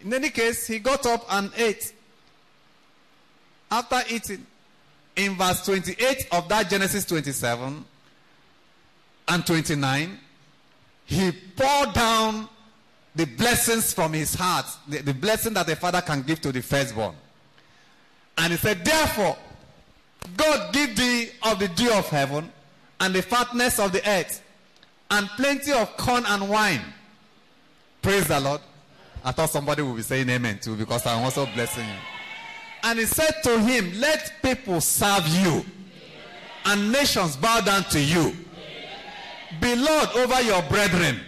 In 0.01 0.13
any 0.13 0.29
case, 0.29 0.65
he 0.65 0.79
got 0.79 1.05
up 1.05 1.25
and 1.29 1.51
ate. 1.57 1.93
After 3.69 4.01
eating, 4.09 4.45
in 5.17 5.35
verse 5.35 5.65
28 5.65 6.27
of 6.31 6.47
that 6.47 6.69
Genesis 6.69 7.03
27 7.05 7.83
and 9.27 9.45
29, 9.45 10.17
he 11.05 11.31
poured 11.57 11.93
down 11.93 12.47
the 13.15 13.25
blessings 13.25 13.93
from 13.93 14.13
his 14.13 14.33
heart, 14.33 14.65
the, 14.87 14.99
the 14.99 15.13
blessing 15.13 15.53
that 15.53 15.69
a 15.69 15.75
father 15.75 16.01
can 16.01 16.21
give 16.21 16.39
to 16.41 16.53
the 16.53 16.61
firstborn. 16.61 17.15
And 18.37 18.53
he 18.53 18.57
said, 18.57 18.83
Therefore, 18.83 19.37
God 20.37 20.73
give 20.73 20.95
thee 20.95 21.29
of 21.43 21.59
the 21.59 21.67
dew 21.69 21.91
of 21.93 22.07
heaven 22.09 22.51
and 22.99 23.13
the 23.13 23.21
fatness 23.21 23.79
of 23.79 23.91
the 23.91 24.07
earth 24.09 24.41
and 25.11 25.27
plenty 25.37 25.71
of 25.71 25.95
corn 25.97 26.23
and 26.27 26.49
wine. 26.49 26.81
Praise 28.01 28.27
the 28.27 28.39
Lord. 28.39 28.61
I 29.23 29.31
thought 29.31 29.49
somebody 29.49 29.81
would 29.81 29.95
be 29.95 30.01
saying 30.01 30.29
amen 30.29 30.59
too 30.59 30.75
because 30.75 31.05
I'm 31.05 31.23
also 31.23 31.45
blessing 31.47 31.85
you. 31.87 31.95
And 32.83 32.99
he 32.99 33.05
said 33.05 33.31
to 33.43 33.59
him, 33.59 33.93
Let 33.99 34.33
people 34.41 34.81
serve 34.81 35.27
you 35.27 35.63
and 36.65 36.91
nations 36.91 37.37
bow 37.37 37.61
down 37.61 37.83
to 37.85 37.99
you. 37.99 38.35
Be 39.61 39.75
Lord 39.75 40.09
over 40.15 40.41
your 40.41 40.61
brethren. 40.63 41.19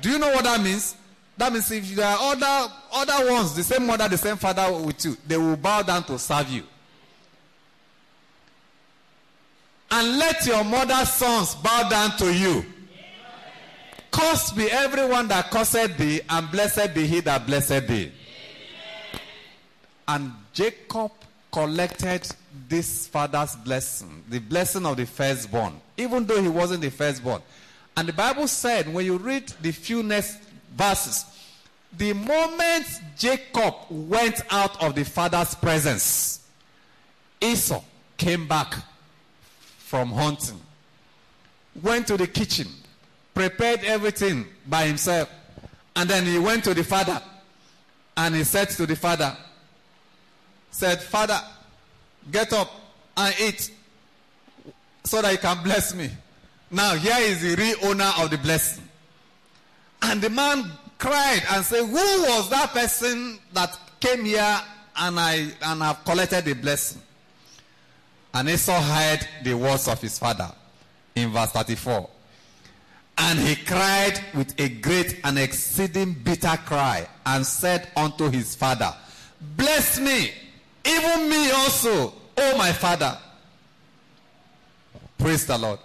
Do 0.00 0.10
you 0.10 0.18
know 0.18 0.30
what 0.30 0.44
that 0.44 0.60
means? 0.60 0.96
That 1.36 1.52
means 1.52 1.70
if 1.70 1.94
there 1.94 2.06
are 2.06 2.18
other, 2.20 2.72
other 2.92 3.32
ones, 3.32 3.54
the 3.54 3.62
same 3.62 3.86
mother, 3.86 4.08
the 4.08 4.18
same 4.18 4.36
father 4.36 4.72
with 4.72 5.04
you, 5.04 5.16
they 5.26 5.36
will 5.36 5.56
bow 5.56 5.82
down 5.82 6.04
to 6.04 6.18
serve 6.18 6.48
you. 6.48 6.62
And 9.94 10.18
let 10.18 10.46
your 10.46 10.64
mother's 10.64 11.10
sons 11.10 11.54
bow 11.56 11.86
down 11.90 12.16
to 12.16 12.32
you. 12.32 12.64
Cursed 14.10 14.56
be 14.56 14.70
everyone 14.70 15.28
that 15.28 15.50
cursed 15.50 15.98
thee, 15.98 16.22
and 16.30 16.50
blessed 16.50 16.94
be 16.94 17.06
he 17.06 17.20
that 17.20 17.46
blessed 17.46 17.86
thee. 17.86 18.10
And 20.08 20.32
Jacob 20.54 21.12
collected 21.52 22.26
this 22.70 23.06
father's 23.06 23.54
blessing, 23.54 24.24
the 24.30 24.38
blessing 24.38 24.86
of 24.86 24.96
the 24.96 25.04
firstborn, 25.04 25.78
even 25.98 26.24
though 26.24 26.40
he 26.40 26.48
wasn't 26.48 26.80
the 26.80 26.90
firstborn. 26.90 27.42
And 27.94 28.08
the 28.08 28.14
Bible 28.14 28.48
said, 28.48 28.92
when 28.92 29.04
you 29.04 29.18
read 29.18 29.52
the 29.60 29.72
few 29.72 30.02
next 30.02 30.38
verses, 30.74 31.26
the 31.98 32.14
moment 32.14 32.86
Jacob 33.18 33.74
went 33.90 34.40
out 34.50 34.82
of 34.82 34.94
the 34.94 35.04
father's 35.04 35.54
presence, 35.54 36.48
Esau 37.42 37.82
came 38.16 38.48
back 38.48 38.74
from 39.92 40.10
hunting, 40.10 40.58
went 41.82 42.06
to 42.06 42.16
the 42.16 42.26
kitchen, 42.26 42.66
prepared 43.34 43.84
everything 43.84 44.46
by 44.66 44.86
himself, 44.86 45.28
and 45.94 46.08
then 46.08 46.24
he 46.24 46.38
went 46.38 46.64
to 46.64 46.72
the 46.72 46.82
father 46.82 47.20
and 48.16 48.34
he 48.34 48.42
said 48.42 48.70
to 48.70 48.86
the 48.86 48.96
father, 48.96 49.36
said, 50.70 50.98
Father, 50.98 51.38
get 52.30 52.54
up 52.54 52.70
and 53.18 53.34
eat 53.38 53.70
so 55.04 55.20
that 55.20 55.30
you 55.30 55.36
can 55.36 55.62
bless 55.62 55.94
me. 55.94 56.08
Now, 56.70 56.94
here 56.94 57.18
is 57.18 57.42
the 57.42 57.54
real 57.54 57.90
owner 57.90 58.10
of 58.18 58.30
the 58.30 58.38
blessing. 58.38 58.88
And 60.00 60.22
the 60.22 60.30
man 60.30 60.72
cried 60.96 61.42
and 61.52 61.62
said, 61.66 61.84
Who 61.84 61.92
was 61.92 62.48
that 62.48 62.70
person 62.70 63.38
that 63.52 63.78
came 64.00 64.24
here 64.24 64.58
and 64.96 65.20
I 65.20 65.48
and 65.60 65.82
have 65.82 66.02
collected 66.06 66.46
the 66.46 66.54
blessing? 66.54 67.02
And 68.34 68.48
Esau 68.48 68.80
heard 68.80 69.26
the 69.44 69.54
words 69.54 69.88
of 69.88 70.00
his 70.00 70.18
father 70.18 70.50
in 71.14 71.30
verse 71.30 71.50
34. 71.52 72.08
And 73.18 73.38
he 73.38 73.56
cried 73.56 74.20
with 74.34 74.58
a 74.58 74.68
great 74.68 75.20
and 75.24 75.38
exceeding 75.38 76.14
bitter 76.14 76.56
cry 76.64 77.06
and 77.26 77.46
said 77.46 77.88
unto 77.96 78.30
his 78.30 78.54
father, 78.54 78.94
Bless 79.56 80.00
me, 80.00 80.32
even 80.84 81.28
me 81.28 81.50
also, 81.50 82.14
O 82.36 82.56
my 82.56 82.72
father. 82.72 83.18
Praise 85.18 85.46
the 85.46 85.58
Lord. 85.58 85.78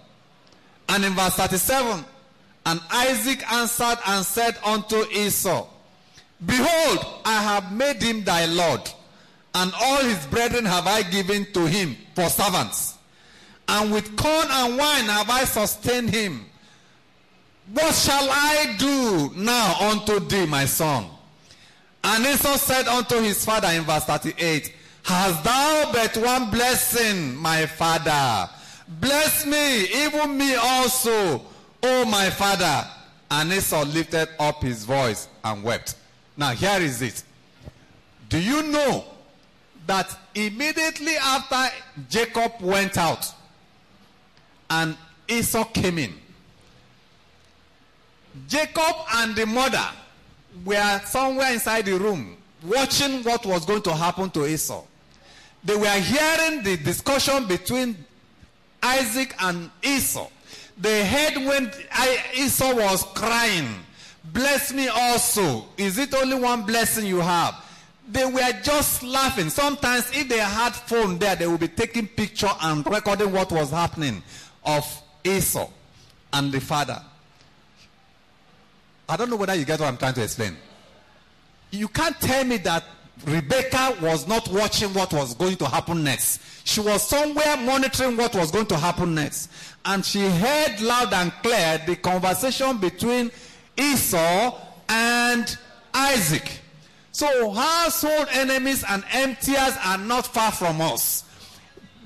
And 0.88 1.04
in 1.04 1.12
verse 1.12 1.34
37, 1.34 2.04
and 2.66 2.80
Isaac 2.90 3.52
answered 3.52 3.98
and 4.06 4.24
said 4.24 4.58
unto 4.64 5.04
Esau, 5.10 5.66
Behold, 6.44 7.06
I 7.24 7.42
have 7.42 7.72
made 7.72 8.02
him 8.02 8.24
thy 8.24 8.46
Lord, 8.46 8.80
and 9.54 9.72
all 9.80 10.02
his 10.02 10.24
brethren 10.26 10.64
have 10.64 10.86
I 10.86 11.02
given 11.02 11.46
to 11.52 11.66
him 11.66 11.96
for 12.14 12.28
servants. 12.28 12.96
And 13.68 13.92
with 13.92 14.16
corn 14.16 14.46
and 14.50 14.78
wine 14.78 15.04
have 15.04 15.28
I 15.28 15.44
sustained 15.44 16.10
him. 16.10 16.46
What 17.72 17.94
shall 17.94 18.28
I 18.30 18.76
do 18.78 19.32
now 19.36 19.90
unto 19.90 20.20
thee, 20.20 20.46
my 20.46 20.64
son? 20.64 21.06
And 22.02 22.24
Esau 22.24 22.56
said 22.56 22.86
unto 22.88 23.20
his 23.20 23.44
father 23.44 23.68
in 23.68 23.82
verse 23.82 24.04
38, 24.04 24.72
Hast 25.02 25.44
thou 25.44 25.90
but 25.92 26.16
one 26.16 26.50
blessing, 26.50 27.36
my 27.36 27.66
father? 27.66 28.50
Bless 29.00 29.44
me, 29.44 29.84
even 30.04 30.38
me 30.38 30.54
also, 30.54 31.42
O 31.82 32.04
my 32.06 32.30
father. 32.30 32.88
And 33.30 33.52
Esau 33.52 33.84
lifted 33.84 34.28
up 34.38 34.62
his 34.62 34.84
voice 34.84 35.28
and 35.44 35.62
wept. 35.62 35.96
Now, 36.36 36.52
here 36.52 36.80
is 36.80 37.02
it. 37.02 37.22
Do 38.30 38.38
you 38.38 38.62
know 38.62 39.04
that 39.88 40.14
immediately 40.34 41.16
after 41.16 41.74
Jacob 42.10 42.52
went 42.60 42.98
out 42.98 43.26
and 44.68 44.94
Esau 45.26 45.64
came 45.64 45.96
in, 45.98 46.12
Jacob 48.46 48.94
and 49.14 49.34
the 49.34 49.46
mother 49.46 49.88
were 50.62 51.00
somewhere 51.06 51.54
inside 51.54 51.86
the 51.86 51.98
room 51.98 52.36
watching 52.62 53.22
what 53.22 53.46
was 53.46 53.64
going 53.64 53.80
to 53.80 53.94
happen 53.94 54.28
to 54.30 54.46
Esau. 54.46 54.84
They 55.64 55.74
were 55.74 55.88
hearing 55.88 56.62
the 56.62 56.76
discussion 56.76 57.46
between 57.46 57.96
Isaac 58.82 59.34
and 59.40 59.70
Esau. 59.82 60.28
They 60.76 61.06
heard 61.06 61.46
when 61.46 61.72
Esau 62.36 62.74
was 62.74 63.04
crying, 63.14 63.68
Bless 64.34 64.70
me 64.74 64.88
also. 64.88 65.64
Is 65.78 65.96
it 65.96 66.14
only 66.14 66.38
one 66.38 66.62
blessing 66.64 67.06
you 67.06 67.20
have? 67.20 67.64
They 68.10 68.24
were 68.24 68.52
just 68.62 69.02
laughing. 69.02 69.50
Sometimes, 69.50 70.10
if 70.14 70.28
they 70.28 70.38
had 70.38 70.70
phone 70.74 71.18
there, 71.18 71.36
they 71.36 71.46
would 71.46 71.60
be 71.60 71.68
taking 71.68 72.06
picture 72.06 72.48
and 72.62 72.86
recording 72.86 73.32
what 73.32 73.52
was 73.52 73.70
happening 73.70 74.22
of 74.64 75.02
Esau 75.24 75.68
and 76.32 76.50
the 76.50 76.60
father. 76.60 77.02
I 79.08 79.16
don't 79.16 79.28
know 79.28 79.36
whether 79.36 79.54
you 79.54 79.64
get 79.64 79.80
what 79.80 79.88
I'm 79.88 79.96
trying 79.98 80.14
to 80.14 80.22
explain. 80.22 80.56
You 81.70 81.88
can't 81.88 82.18
tell 82.20 82.44
me 82.44 82.56
that 82.58 82.84
Rebecca 83.26 83.96
was 84.00 84.26
not 84.26 84.48
watching 84.48 84.92
what 84.94 85.12
was 85.12 85.34
going 85.34 85.56
to 85.56 85.66
happen 85.66 86.04
next. 86.04 86.40
She 86.66 86.80
was 86.80 87.06
somewhere 87.06 87.56
monitoring 87.58 88.16
what 88.16 88.34
was 88.34 88.50
going 88.50 88.66
to 88.66 88.76
happen 88.76 89.14
next. 89.14 89.50
And 89.84 90.04
she 90.04 90.20
heard 90.20 90.80
loud 90.80 91.12
and 91.12 91.32
clear 91.42 91.80
the 91.86 91.96
conversation 91.96 92.78
between 92.78 93.30
Esau 93.76 94.58
and 94.88 95.58
Isaac. 95.92 96.60
So, 97.18 97.50
household 97.50 98.28
enemies 98.30 98.84
and 98.88 99.02
emptiers 99.12 99.76
are 99.84 99.98
not 99.98 100.24
far 100.24 100.52
from 100.52 100.80
us. 100.80 101.24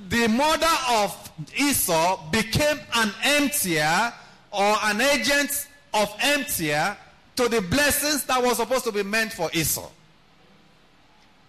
The 0.09 0.27
mother 0.27 0.75
of 0.89 1.31
Esau 1.55 2.31
became 2.31 2.79
an 2.95 3.13
emptier 3.23 4.11
or 4.51 4.75
an 4.85 5.03
agent 5.03 5.69
of 5.93 6.11
emptier 6.19 6.97
to 7.37 7.47
the 7.47 7.61
blessings 7.61 8.25
that 8.25 8.43
was 8.43 8.57
supposed 8.57 8.85
to 8.85 8.93
be 8.93 9.03
meant 9.03 9.35
for 9.35 9.51
Esau. 9.53 9.91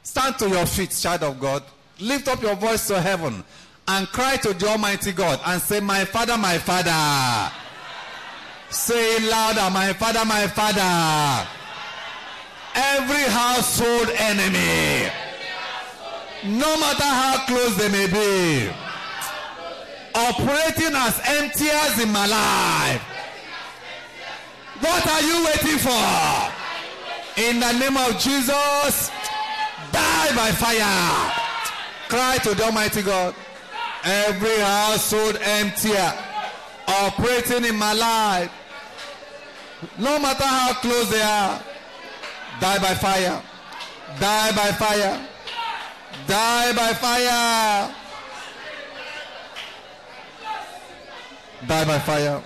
Stand 0.04 0.38
to 0.40 0.50
your 0.50 0.66
feet, 0.66 0.90
child 0.90 1.24
of 1.24 1.40
God. 1.40 1.64
Lift 2.02 2.28
up 2.28 2.42
your 2.42 2.56
voice 2.56 2.86
to 2.88 3.00
heaven 3.00 3.46
and 3.88 4.08
cry 4.10 4.36
to 4.36 4.54
the 4.54 4.68
Almighty 4.68 5.14
God 5.14 5.40
and 5.46 5.62
say, 5.62 5.80
My 5.80 6.04
Father, 6.04 6.38
my 6.38 6.58
Father. 6.58 7.50
Say 8.72 9.16
it 9.16 9.32
louder, 9.32 9.74
My 9.74 9.94
Father, 9.94 10.26
my 10.26 10.48
Father. 10.48 11.48
Every 12.76 13.24
household 13.24 14.10
enemy, 14.18 15.12
no 16.44 16.78
matter 16.80 17.04
how 17.04 17.46
close 17.46 17.76
they 17.78 17.90
may 17.90 18.08
be, 18.08 18.70
operating 20.16 20.96
as 20.96 21.20
emptiers 21.26 22.00
in 22.02 22.12
my 22.12 22.26
life. 22.26 23.02
What 24.80 25.08
are 25.08 25.22
you 25.22 25.46
waiting 25.46 25.78
for? 25.78 26.64
In 27.38 27.60
the 27.60 27.72
name 27.74 27.98
of 27.98 28.20
Jesus, 28.20 29.10
die 29.92 30.36
by 30.36 30.52
fire. 30.52 31.32
Cry 32.10 32.38
to 32.44 32.54
the 32.54 32.64
Almighty 32.64 33.02
God. 33.02 33.34
Every 34.04 34.60
household 34.60 35.38
emptier 35.42 36.14
operating 36.88 37.66
in 37.66 37.76
my 37.76 37.94
life, 37.94 38.52
No 39.98 40.20
matter 40.20 40.44
how 40.46 40.74
close 40.74 41.10
they 41.10 41.22
are, 41.22 41.62
die 42.60 42.80
by 42.80 42.94
fire. 42.96 43.42
Die 44.20 44.52
by 44.52 44.72
fire. 44.72 45.28
Die 46.28 46.74
by 46.74 46.94
fire. 46.94 47.96
Die 51.68 51.86
by 51.86 52.00
fire. 52.00 52.44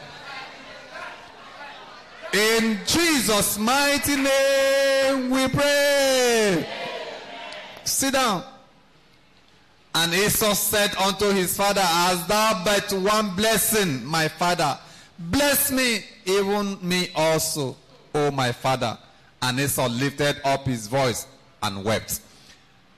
In 2.34 2.80
Jesus' 2.86 3.58
mighty 3.58 4.16
name 4.16 5.30
we 5.30 5.48
pray. 5.48 6.68
Sit 7.84 8.14
down. 8.14 8.44
And 9.96 10.14
Esau 10.14 10.54
said 10.54 10.96
unto 10.98 11.32
his 11.32 11.58
father, 11.58 11.82
As 11.84 12.28
thou 12.28 12.62
but 12.64 12.94
one 12.94 13.36
blessing, 13.36 14.06
my 14.06 14.28
father, 14.28 14.78
bless 15.18 15.72
me, 15.72 16.04
even 16.26 16.78
me 16.88 17.10
also, 17.16 17.76
O 18.14 18.30
my 18.30 18.52
father. 18.52 18.98
And 19.42 19.60
Esau 19.60 19.88
lifted 19.88 20.42
up 20.44 20.66
his 20.66 20.88
voice 20.88 21.28
and 21.62 21.84
wept. 21.84 22.22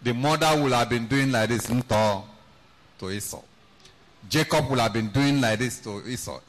The 0.04 0.14
mother 0.14 0.62
would 0.62 0.72
have 0.72 0.90
been 0.90 1.08
doing 1.08 1.32
like 1.32 1.50
this 1.50 1.66
to 1.66 3.10
Esau. 3.10 3.42
Jacob 4.30 4.70
would 4.70 4.80
have 4.80 4.94
been 4.94 5.10
doing 5.10 5.42
like 5.42 5.60
this 5.60 5.80
to 5.82 6.02
Esau. 6.08 6.40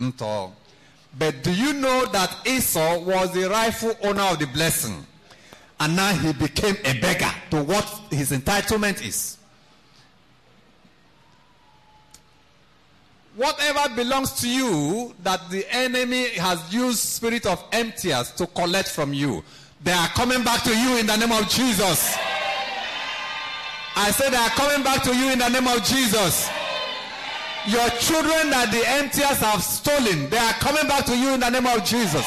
But 1.19 1.43
do 1.43 1.53
you 1.53 1.73
know 1.73 2.07
that 2.07 2.47
Esau 2.47 3.01
was 3.01 3.33
the 3.33 3.49
rightful 3.51 3.97
owner 4.03 4.23
of 4.23 4.39
the 4.39 4.47
blessing? 4.47 5.05
And 5.81 5.97
now 5.97 6.13
he 6.13 6.33
became 6.33 6.77
a 6.85 7.01
beggar 7.01 7.33
to 7.51 7.65
what 7.65 7.85
his 8.11 8.31
entitlement 8.31 9.05
is. 9.05 9.39
Whatever 13.35 13.95
belongs 13.95 14.33
to 14.43 14.49
you 14.49 15.15
that 15.23 15.49
the 15.51 15.65
enemy 15.75 16.29
has 16.31 16.73
used 16.73 16.99
spirit 16.99 17.47
of 17.47 17.65
emptiers 17.73 18.31
to 18.33 18.47
collect 18.47 18.91
from 18.91 19.15
you, 19.15 19.43
they 19.83 19.93
are 19.93 20.09
coming 20.09 20.45
back 20.45 20.63
to 20.65 20.77
you 20.77 20.99
in 20.99 21.07
the 21.07 21.17
name 21.17 21.33
of 21.33 21.49
Jesus. 21.49 22.17
I 23.97 24.11
said 24.13 24.31
they 24.31 24.37
are 24.37 24.51
coming 24.51 24.85
back 24.85 25.03
to 25.05 25.17
you 25.17 25.33
in 25.33 25.39
the 25.39 25.49
name 25.49 25.67
of 25.67 25.83
Jesus. 25.85 26.49
Your 27.67 27.89
children 28.01 28.49
that 28.49 28.73
the 28.73 28.81
emptiers 29.01 29.39
have 29.41 29.63
stolen, 29.63 30.31
they 30.31 30.39
are 30.39 30.57
coming 30.61 30.89
back 30.89 31.05
to 31.07 31.17
you 31.17 31.35
in 31.35 31.41
the 31.41 31.51
name 31.51 31.67
of 31.67 31.85
Jesus. 31.85 32.25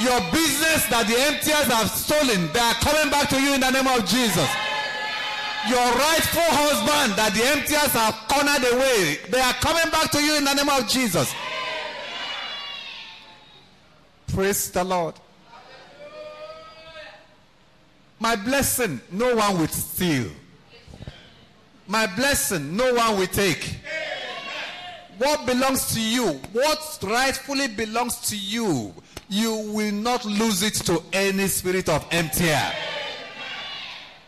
Your 0.00 0.20
business 0.30 0.86
that 0.88 1.04
the 1.08 1.18
emptiers 1.28 1.68
have 1.68 1.90
stolen, 1.90 2.48
they 2.52 2.60
are 2.60 2.78
coming 2.80 3.10
back 3.10 3.28
to 3.30 3.40
you 3.40 3.52
in 3.54 3.60
the 3.60 3.70
name 3.70 3.88
of 3.88 4.06
Jesus. 4.06 4.48
Your 5.68 5.84
rightful 5.84 6.48
husband 6.48 7.18
that 7.18 7.34
the 7.34 7.44
emptiers 7.44 7.92
have 7.92 8.14
cornered 8.28 8.64
away, 8.72 9.18
they 9.28 9.40
are 9.40 9.56
coming 9.60 9.90
back 9.90 10.10
to 10.12 10.22
you 10.22 10.36
in 10.38 10.44
the 10.44 10.54
name 10.54 10.68
of 10.68 10.88
Jesus. 10.88 11.34
Praise 14.28 14.70
the 14.70 14.84
Lord. 14.84 15.14
My 18.20 18.34
blessing, 18.36 19.00
no 19.10 19.36
one 19.36 19.58
will 19.58 19.68
steal. 19.68 20.30
My 21.86 22.06
blessing, 22.06 22.76
no 22.76 22.94
one 22.94 23.18
will 23.18 23.26
take. 23.26 23.76
What 25.18 25.46
belongs 25.46 25.94
to 25.94 26.00
you, 26.00 26.40
what 26.52 26.98
rightfully 27.02 27.68
belongs 27.68 28.20
to 28.28 28.36
you, 28.36 28.94
you 29.28 29.52
will 29.72 29.92
not 29.92 30.24
lose 30.24 30.62
it 30.62 30.74
to 30.86 31.02
any 31.12 31.48
spirit 31.48 31.88
of 31.88 32.06
emptier. 32.10 32.72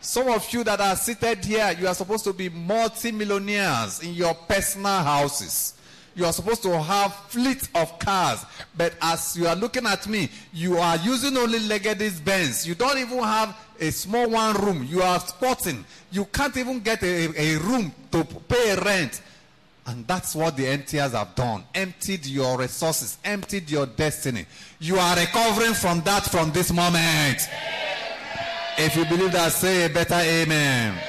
Some 0.01 0.29
of 0.29 0.51
you 0.53 0.65
that 0.65 0.81
are 0.81 0.97
seated 0.97 1.45
here, 1.45 1.77
you 1.79 1.87
are 1.87 1.95
supposed 1.95 2.25
to 2.25 2.33
be 2.33 2.49
multi-millionaires 2.49 4.01
in 4.03 4.15
your 4.15 4.35
personal 4.35 5.03
houses. 5.03 5.75
You 6.21 6.27
are 6.27 6.35
supposed 6.35 6.63
to 6.65 6.83
have 6.83 7.15
fleet 7.15 7.67
of 7.75 7.99
cars. 7.99 8.45
But 8.77 8.93
as 9.01 9.39
you 9.39 9.47
are 9.47 9.57
looking 9.57 9.87
at 9.87 10.07
me, 10.07 10.29
you 10.53 10.77
are 10.77 10.97
using 10.99 11.35
only 11.35 11.61
Legacy's 11.61 12.21
Benz. 12.21 12.69
You 12.69 12.75
don't 12.75 12.99
even 12.99 13.21
have 13.21 13.57
a 13.81 13.91
small 13.91 14.29
one 14.29 14.55
room. 14.57 14.85
You 14.87 15.01
are 15.01 15.19
sporting. 15.19 15.83
You 16.11 16.27
can't 16.27 16.55
even 16.59 16.81
get 16.81 17.03
a, 17.03 17.33
a 17.41 17.57
room 17.61 17.91
to 18.13 18.23
pay 18.25 18.77
rent. 18.85 19.23
And 19.87 20.07
that's 20.07 20.35
what 20.35 20.59
the 20.59 20.67
emptiers 20.67 21.13
have 21.13 21.35
done. 21.35 21.65
Emptied 21.75 22.27
your 22.27 22.59
resources, 22.59 23.17
emptied 23.25 23.71
your 23.71 23.87
destiny. 23.87 24.45
You 24.79 24.99
are 24.99 25.17
recovering 25.17 25.73
from 25.73 26.03
that 26.03 26.25
from 26.25 26.53
this 26.53 26.71
moment. 26.71 27.49
If 28.77 28.95
you 28.95 29.07
believe 29.07 29.33
that, 29.33 29.53
say 29.53 29.87
a 29.87 29.89
better 29.89 30.17
amen. 30.17 31.01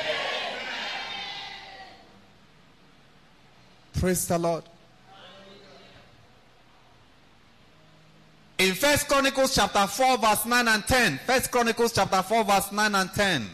Praise 3.99 4.25
the 4.25 4.39
Lord. 4.39 4.63
In 8.61 8.75
First 8.75 9.07
Chronicles 9.07 9.55
chapter 9.55 9.87
4, 9.87 10.19
verse 10.19 10.45
9 10.45 10.67
and 10.67 10.85
10. 10.85 11.19
First 11.25 11.49
Chronicles 11.49 11.93
chapter 11.93 12.21
4, 12.21 12.43
verse 12.43 12.71
9 12.71 12.93
and 12.93 13.11
10. 13.11 13.49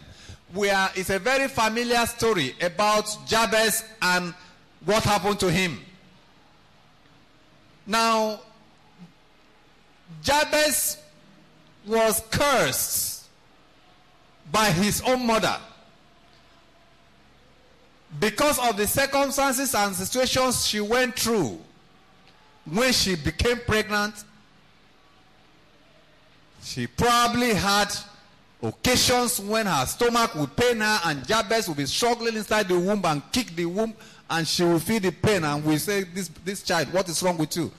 Where 0.51 0.89
it's 0.95 1.09
a 1.09 1.17
very 1.17 1.47
familiar 1.47 2.05
story 2.05 2.53
about 2.61 3.17
Jabez 3.25 3.85
and 4.01 4.33
what 4.83 5.03
happened 5.03 5.39
to 5.39 5.49
him. 5.49 5.79
Now, 7.85 8.41
Jabez 10.21 10.97
was 11.85 12.21
cursed 12.29 13.27
by 14.51 14.71
his 14.71 15.01
own 15.03 15.25
mother 15.25 15.55
because 18.19 18.59
of 18.59 18.75
the 18.75 18.87
circumstances 18.87 19.73
and 19.73 19.95
situations 19.95 20.67
she 20.67 20.81
went 20.81 21.17
through 21.17 21.61
when 22.65 22.91
she 22.91 23.15
became 23.15 23.59
pregnant 23.59 24.25
she 26.61 26.87
probably 26.87 27.53
had 27.53 27.87
occasions 28.61 29.39
when 29.39 29.65
her 29.65 29.85
stomach 29.85 30.33
would 30.35 30.55
pain 30.55 30.79
her 30.79 30.99
and 31.05 31.25
Jabez 31.27 31.67
would 31.67 31.77
be 31.77 31.85
struggling 31.85 32.35
inside 32.35 32.67
the 32.67 32.77
womb 32.77 33.01
and 33.05 33.21
kick 33.31 33.55
the 33.55 33.65
womb 33.65 33.93
and 34.29 34.47
she 34.47 34.63
will 34.63 34.79
feel 34.79 34.99
the 34.99 35.11
pain 35.11 35.43
and 35.43 35.63
we 35.63 35.77
say 35.77 36.03
this 36.03 36.29
this 36.43 36.63
child 36.63 36.91
what 36.91 37.07
is 37.07 37.21
wrong 37.21 37.37
with 37.37 37.55
you? 37.55 37.71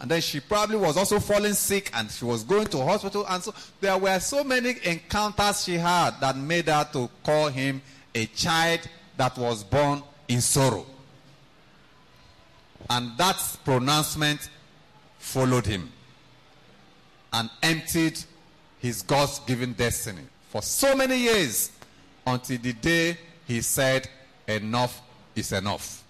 And 0.00 0.10
then 0.10 0.20
she 0.20 0.40
probably 0.40 0.76
was 0.76 0.96
also 0.96 1.18
falling 1.18 1.54
sick 1.54 1.90
and 1.94 2.10
she 2.10 2.24
was 2.24 2.44
going 2.44 2.66
to 2.68 2.78
hospital 2.78 3.26
and 3.28 3.42
so 3.42 3.54
there 3.80 3.96
were 3.98 4.18
so 4.20 4.44
many 4.44 4.76
encounters 4.84 5.64
she 5.64 5.74
had 5.74 6.12
that 6.20 6.36
made 6.36 6.66
her 6.66 6.86
to 6.92 7.08
call 7.22 7.48
him 7.48 7.82
a 8.14 8.26
child 8.26 8.80
that 9.16 9.36
was 9.36 9.64
born 9.64 10.02
in 10.28 10.40
sorrow. 10.40 10.86
And 12.90 13.16
that 13.18 13.36
pronouncement 13.64 14.48
followed 15.18 15.66
him 15.66 15.90
and 17.34 17.50
emptied 17.62 18.18
his 18.78 19.02
God's 19.02 19.40
given 19.40 19.72
destiny 19.72 20.22
for 20.50 20.62
so 20.62 20.94
many 20.94 21.18
years 21.18 21.72
until 22.24 22.58
the 22.58 22.72
day 22.72 23.18
he 23.46 23.60
said, 23.60 24.08
Enough 24.46 25.00
is 25.34 25.52
enough. 25.52 26.04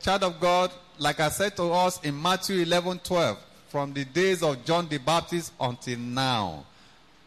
Child 0.00 0.22
of 0.22 0.40
God, 0.40 0.70
like 0.98 1.18
I 1.18 1.28
said 1.28 1.56
to 1.56 1.72
us 1.72 2.00
in 2.04 2.20
Matthew 2.20 2.62
11 2.62 3.00
12, 3.00 3.38
from 3.68 3.92
the 3.94 4.04
days 4.04 4.42
of 4.42 4.64
John 4.64 4.88
the 4.88 4.98
Baptist 4.98 5.52
until 5.60 5.98
now, 5.98 6.64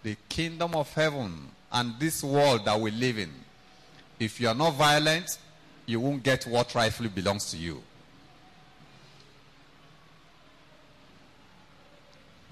the 0.04 0.16
kingdom 0.30 0.74
of 0.76 0.92
heaven 0.94 1.50
and 1.72 2.00
this 2.00 2.24
world 2.24 2.64
that 2.66 2.80
we 2.80 2.92
live 2.92 3.18
in, 3.18 3.32
if 4.20 4.40
you 4.40 4.48
are 4.48 4.56
not 4.56 4.76
violent, 4.76 5.38
you 5.86 6.00
won't 6.00 6.24
get 6.24 6.46
what 6.46 6.74
rightfully 6.76 7.10
belongs 7.10 7.52
to 7.52 7.58
you. 7.58 7.84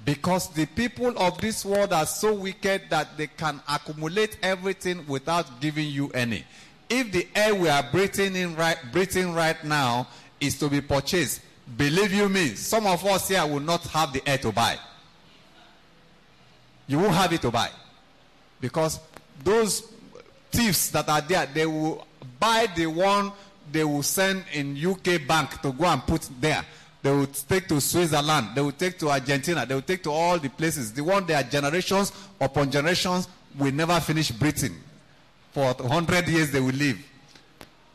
Because 0.07 0.47
the 0.53 0.65
people 0.67 1.11
of 1.17 1.37
this 1.41 1.65
world 1.65 1.91
are 1.91 2.05
so 2.05 2.33
wicked 2.33 2.83
that 2.89 3.17
they 3.17 3.27
can 3.27 3.59
accumulate 3.67 4.37
everything 4.41 5.05
without 5.05 5.59
giving 5.59 5.89
you 5.89 6.07
any. 6.11 6.45
If 6.89 7.11
the 7.11 7.27
air 7.35 7.53
we 7.53 7.67
are 7.67 7.83
breathing 7.91 8.33
in 8.37 8.55
right, 8.55 8.77
breathing 8.93 9.33
right 9.33 9.61
now 9.65 10.07
is 10.39 10.57
to 10.59 10.69
be 10.69 10.79
purchased, 10.79 11.41
believe 11.75 12.13
you 12.13 12.29
me, 12.29 12.55
some 12.55 12.87
of 12.87 13.05
us 13.05 13.27
here 13.27 13.45
will 13.45 13.59
not 13.59 13.85
have 13.87 14.13
the 14.13 14.25
air 14.25 14.37
to 14.37 14.53
buy. 14.53 14.77
You 16.87 16.99
won't 16.99 17.13
have 17.13 17.33
it 17.33 17.41
to 17.41 17.51
buy. 17.51 17.69
Because 18.61 19.01
those 19.43 19.91
thieves 20.53 20.89
that 20.91 21.09
are 21.09 21.19
there, 21.19 21.47
they 21.47 21.65
will 21.65 22.07
buy 22.39 22.67
the 22.77 22.87
one 22.87 23.33
they 23.73 23.83
will 23.83 24.03
send 24.03 24.45
in 24.53 24.81
UK 24.81 25.27
bank 25.27 25.61
to 25.63 25.73
go 25.73 25.83
and 25.83 26.01
put 26.07 26.29
there. 26.39 26.65
They 27.07 27.13
will 27.13 27.27
take 27.27 27.69
to 27.69 27.79
Switzerland. 27.79 28.49
They 28.53 28.59
will 28.59 28.73
take 28.73 28.99
to 28.99 29.09
Argentina. 29.09 29.65
They 29.65 29.73
will 29.73 29.81
take 29.81 30.03
to 30.03 30.11
all 30.11 30.37
the 30.37 30.49
places. 30.49 30.91
The 30.91 31.01
one 31.01 31.25
their 31.25 31.41
generations 31.41 32.11
upon 32.41 32.69
generations 32.69 33.29
will 33.57 33.71
never 33.71 33.97
finish 34.01 34.29
breathing. 34.29 34.75
For 35.53 35.71
100 35.71 36.27
years 36.27 36.51
they 36.51 36.59
will 36.59 36.75
live. 36.75 36.99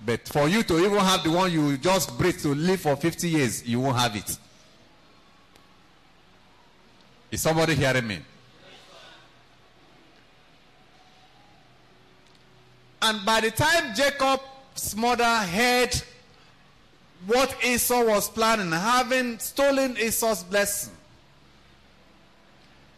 But 0.03 0.27
for 0.27 0.49
you 0.49 0.63
to 0.63 0.79
even 0.79 0.97
have 0.97 1.23
the 1.23 1.31
one 1.31 1.53
you 1.53 1.77
just 1.77 2.17
breathe 2.17 2.41
to 2.41 2.55
live 2.55 2.81
for 2.81 2.97
50 2.97 3.29
years, 3.29 3.69
you 3.69 3.81
won't 3.81 3.99
have 3.99 4.17
it. 4.17 4.39
Is 7.31 7.43
somebody 7.43 7.75
hearing 7.75 8.07
me? 8.07 8.19
And 13.03 13.27
by 13.27 13.43
the 13.43 13.51
time 13.51 13.95
Jacob's 13.95 14.97
mother 14.97 15.23
heard 15.25 16.03
what 17.27 17.55
Esau 17.65 18.05
was 18.05 18.29
planning, 18.29 18.73
having 18.73 19.39
stolen 19.39 19.97
Esau's 19.99 20.43
blessing, 20.43 20.93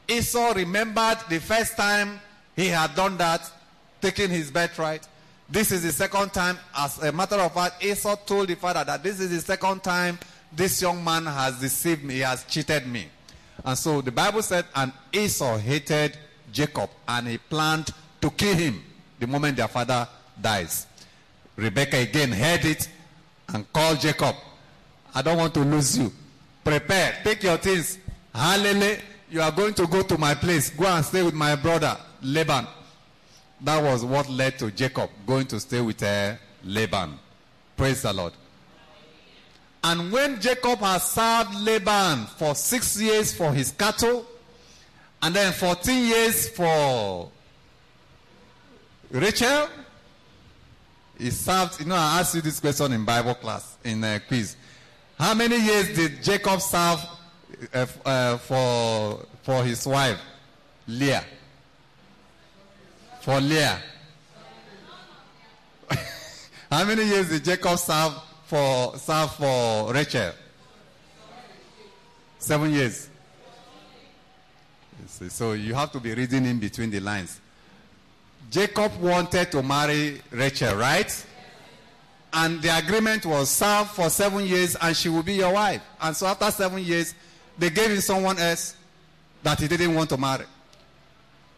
Esau 0.09 0.53
remembered 0.53 1.19
the 1.29 1.41
first 1.41 1.77
time 1.77 2.21
he 2.57 2.69
had 2.69 2.95
done 2.95 3.17
that, 3.17 3.51
taking 4.01 4.31
his 4.31 4.51
birthright. 4.51 5.07
This 5.49 5.73
is 5.73 5.83
the 5.83 5.93
second 5.93 6.33
time. 6.33 6.59
As 6.77 7.03
a 7.03 7.13
matter 7.13 7.37
of 7.37 7.53
fact, 7.53 7.85
Esau 7.85 8.17
told 8.17 8.49
the 8.49 8.57
father 8.57 8.85
that 8.85 9.03
this 9.03 9.21
is 9.21 9.31
the 9.31 9.41
second 9.41 9.83
time 9.83 10.19
this 10.53 10.81
young 10.81 11.03
man 11.03 11.27
has 11.27 11.59
deceived 11.59 12.05
me, 12.05 12.15
he 12.15 12.21
has 12.21 12.45
cheated 12.45 12.87
me. 12.87 13.07
And 13.65 13.77
so 13.77 14.01
the 14.01 14.13
Bible 14.13 14.43
said, 14.43 14.65
and 14.75 14.93
Esau 15.13 15.57
hated 15.59 16.17
Jacob 16.53 16.91
and 17.09 17.27
he 17.29 17.39
planned 17.39 17.91
to 18.21 18.31
kill 18.31 18.55
him 18.55 18.83
the 19.19 19.27
moment 19.27 19.57
their 19.57 19.69
father 19.69 20.07
dies. 20.41 20.87
Rebecca 21.57 21.97
again 21.97 22.33
heard 22.33 22.65
it 22.65 22.89
and 23.49 23.71
call 23.73 23.95
Jacob. 23.95 24.37
I 25.15 25.23
don't 25.23 25.37
want 25.37 25.55
to 25.55 25.61
lose 25.61 25.99
you. 25.99 26.13
Prepare, 26.65 27.19
take 27.23 27.43
your 27.43 27.57
things. 27.57 27.99
Hallelujah. 28.35 28.99
You 29.31 29.43
are 29.43 29.53
going 29.53 29.75
to 29.75 29.87
go 29.87 30.03
to 30.03 30.19
my 30.19 30.35
place. 30.35 30.71
Go 30.71 30.87
and 30.87 31.05
stay 31.05 31.23
with 31.23 31.35
my 31.35 31.57
brother 31.57 31.97
Laban. 32.23 32.67
That 33.61 33.83
was 33.83 34.05
what 34.05 34.29
led 34.29 34.59
to 34.59 34.71
Jacob 34.71 35.11
going 35.27 35.47
to 35.47 35.61
stay 35.61 35.81
with 35.81 36.03
uh, 36.03 36.35
Laban. 36.65 37.19
Praise 37.77 38.03
the 38.03 38.13
Lord. 38.13 38.33
And 39.83 40.11
when 40.11 40.41
Jacob 40.41 40.79
has 40.81 41.11
served 41.11 41.55
Laban 41.57 42.27
for 42.39 42.55
six 42.55 43.01
years 43.01 43.35
for 43.35 43.53
his 43.53 43.71
cattle, 43.73 44.27
and 45.23 45.35
then 45.35 45.53
14 45.53 46.05
years 46.07 46.49
for 46.49 47.31
Rachel, 49.11 49.69
he 51.19 51.31
served. 51.31 51.81
You 51.81 51.87
know, 51.87 51.95
I 51.95 52.21
asked 52.21 52.35
you 52.35 52.41
this 52.41 52.61
question 52.61 52.93
in 52.93 53.05
Bible 53.05 53.35
class, 53.35 53.77
in 53.85 54.03
a 54.05 54.21
quiz. 54.21 54.57
How 55.19 55.35
many 55.35 55.59
years 55.59 55.95
did 55.95 56.23
Jacob 56.23 56.61
serve 56.61 57.05
uh, 57.73 57.87
uh, 58.05 58.37
for, 58.39 59.25
for 59.43 59.65
his 59.65 59.87
wife, 59.87 60.19
Leah? 60.89 61.25
For 63.21 63.41
Leah. 63.41 63.81
How 66.71 66.85
many 66.85 67.05
years 67.05 67.29
did 67.29 67.45
Jacob 67.45 67.79
serve 67.79 68.13
for 68.47 68.97
serve 68.99 69.33
for 69.35 69.93
Rachel? 69.93 70.33
Seven 72.39 72.73
years. 72.73 73.09
So 75.29 75.53
you 75.53 75.75
have 75.75 75.93
to 75.93 76.01
be 76.01 76.13
reading 76.15 76.45
in 76.45 76.59
between 76.59 76.91
the 76.91 77.01
lines. 77.01 77.41
Jacob 78.51 79.01
wanted 79.01 79.51
to 79.53 79.63
marry 79.63 80.21
Rachel, 80.31 80.77
right? 80.77 81.27
And 82.33 82.61
the 82.61 82.77
agreement 82.77 83.25
was 83.27 83.49
serve 83.49 83.91
for 83.91 84.11
seven 84.11 84.45
years 84.45 84.77
and 84.77 84.97
she 84.97 85.09
will 85.09 85.23
be 85.23 85.35
your 85.35 85.53
wife. 85.53 85.83
And 86.01 86.17
so 86.17 86.27
after 86.27 86.51
seven 86.51 86.83
years, 86.83 87.15
they 87.57 87.71
gave 87.71 87.91
him 87.91 88.01
someone 88.01 88.39
else 88.39 88.75
that 89.45 89.61
he 89.61 89.69
didn't 89.69 89.95
want 89.95 90.11
to 90.11 90.17
marry. 90.17 90.45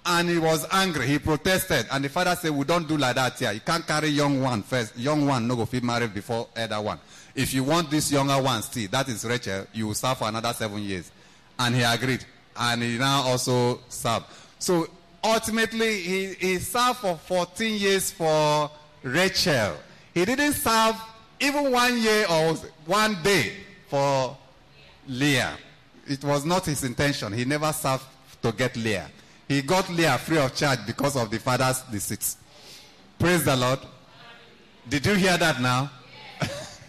And 0.04 0.28
he 0.28 0.38
was 0.38 0.66
angry. 0.70 1.06
He 1.06 1.18
protested. 1.18 1.86
And 1.90 2.04
the 2.04 2.08
father 2.08 2.36
said, 2.36 2.50
We 2.50 2.64
don't 2.64 2.86
do 2.86 2.96
like 2.96 3.16
that 3.16 3.38
here. 3.38 3.52
You 3.52 3.60
can't 3.60 3.86
carry 3.86 4.08
young 4.08 4.40
one 4.40 4.62
first. 4.62 4.96
Young 4.96 5.26
one 5.26 5.48
no 5.48 5.56
go 5.56 5.64
fit 5.64 5.82
marry 5.82 6.06
before 6.06 6.48
elder 6.54 6.80
one. 6.80 7.00
If 7.34 7.52
you 7.54 7.64
want 7.64 7.90
this 7.90 8.12
younger 8.12 8.40
one 8.40 8.62
still, 8.62 8.88
that 8.90 9.08
is 9.08 9.24
Rachel, 9.24 9.66
you 9.72 9.88
will 9.88 9.94
serve 9.94 10.18
for 10.18 10.28
another 10.28 10.52
seven 10.52 10.82
years. 10.82 11.10
And 11.58 11.74
he 11.74 11.82
agreed. 11.82 12.24
And 12.56 12.82
he 12.82 12.98
now 12.98 13.22
also 13.22 13.80
served. 13.88 14.26
So 14.58 14.88
ultimately, 15.26 16.00
he, 16.00 16.34
he 16.34 16.58
served 16.58 17.00
for 17.00 17.16
14 17.16 17.74
years 17.78 18.10
for 18.10 18.70
Rachel. 19.02 19.76
He 20.14 20.24
didn't 20.24 20.54
serve 20.54 20.96
even 21.40 21.70
one 21.70 22.00
year 22.00 22.26
or 22.30 22.54
one 22.86 23.22
day 23.22 23.52
for 23.88 24.36
Leah. 25.08 25.56
It 26.06 26.24
was 26.24 26.44
not 26.44 26.66
his 26.66 26.84
intention. 26.84 27.32
He 27.32 27.44
never 27.44 27.72
served 27.72 28.04
to 28.42 28.52
get 28.52 28.76
Leah. 28.76 29.10
He 29.48 29.62
got 29.62 29.88
Leah 29.90 30.18
free 30.18 30.38
of 30.38 30.54
charge 30.54 30.80
because 30.86 31.16
of 31.16 31.30
the 31.30 31.38
father's 31.38 31.82
deceit. 31.82 32.36
Praise 33.18 33.44
the 33.44 33.56
Lord. 33.56 33.80
Did 34.88 35.06
you 35.06 35.14
hear 35.14 35.36
that 35.36 35.60
now? 35.60 35.90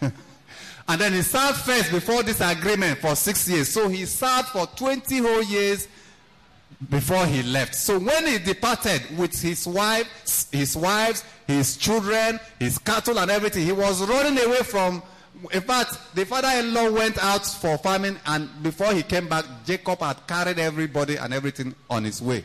and 0.00 1.00
then 1.00 1.12
he 1.12 1.22
served 1.22 1.58
first 1.58 1.90
before 1.90 2.22
this 2.22 2.40
agreement 2.40 2.98
for 2.98 3.14
six 3.16 3.48
years. 3.48 3.68
So 3.68 3.88
he 3.88 4.04
served 4.06 4.48
for 4.48 4.66
20 4.66 5.18
whole 5.18 5.42
years 5.42 5.88
before 6.90 7.26
he 7.26 7.42
left. 7.42 7.74
So 7.74 7.98
when 7.98 8.26
he 8.26 8.38
departed 8.38 9.02
with 9.18 9.40
his 9.40 9.66
wife, 9.66 10.06
his 10.52 10.76
wives, 10.76 11.24
his 11.46 11.76
children, 11.76 12.38
his 12.58 12.78
cattle 12.78 13.18
and 13.18 13.30
everything, 13.30 13.64
he 13.64 13.72
was 13.72 14.06
running 14.08 14.38
away 14.44 14.62
from 14.62 15.02
in 15.52 15.60
fact, 15.60 15.96
the 16.14 16.26
father-in-law 16.26 16.90
went 16.90 17.16
out 17.18 17.46
for 17.46 17.78
farming, 17.78 18.16
and 18.26 18.50
before 18.62 18.92
he 18.92 19.02
came 19.04 19.28
back, 19.28 19.44
Jacob 19.64 20.00
had 20.00 20.26
carried 20.26 20.58
everybody 20.58 21.16
and 21.16 21.32
everything 21.32 21.74
on 21.88 22.04
his 22.04 22.20
way. 22.20 22.44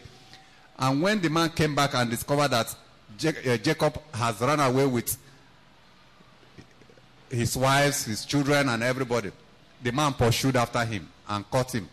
And 0.78 1.02
when 1.02 1.20
the 1.20 1.30
man 1.30 1.50
came 1.50 1.74
back 1.74 1.96
and 1.96 2.10
discovered 2.10 2.50
that 2.50 2.68
uh, 2.68 3.58
Jacob 3.58 4.00
has 4.14 4.40
run 4.42 4.60
away 4.60 4.86
with 4.86 5.18
his 7.30 7.58
wives, 7.58 8.06
his 8.06 8.26
children, 8.26 8.70
and 8.70 8.84
everybody, 8.84 9.32
the 9.82 9.92
man 9.92 10.14
pursued 10.14 10.56
after 10.56 10.86
him 10.86 11.10
and 11.30 11.50
caught 11.50 11.74
him. 11.74 11.90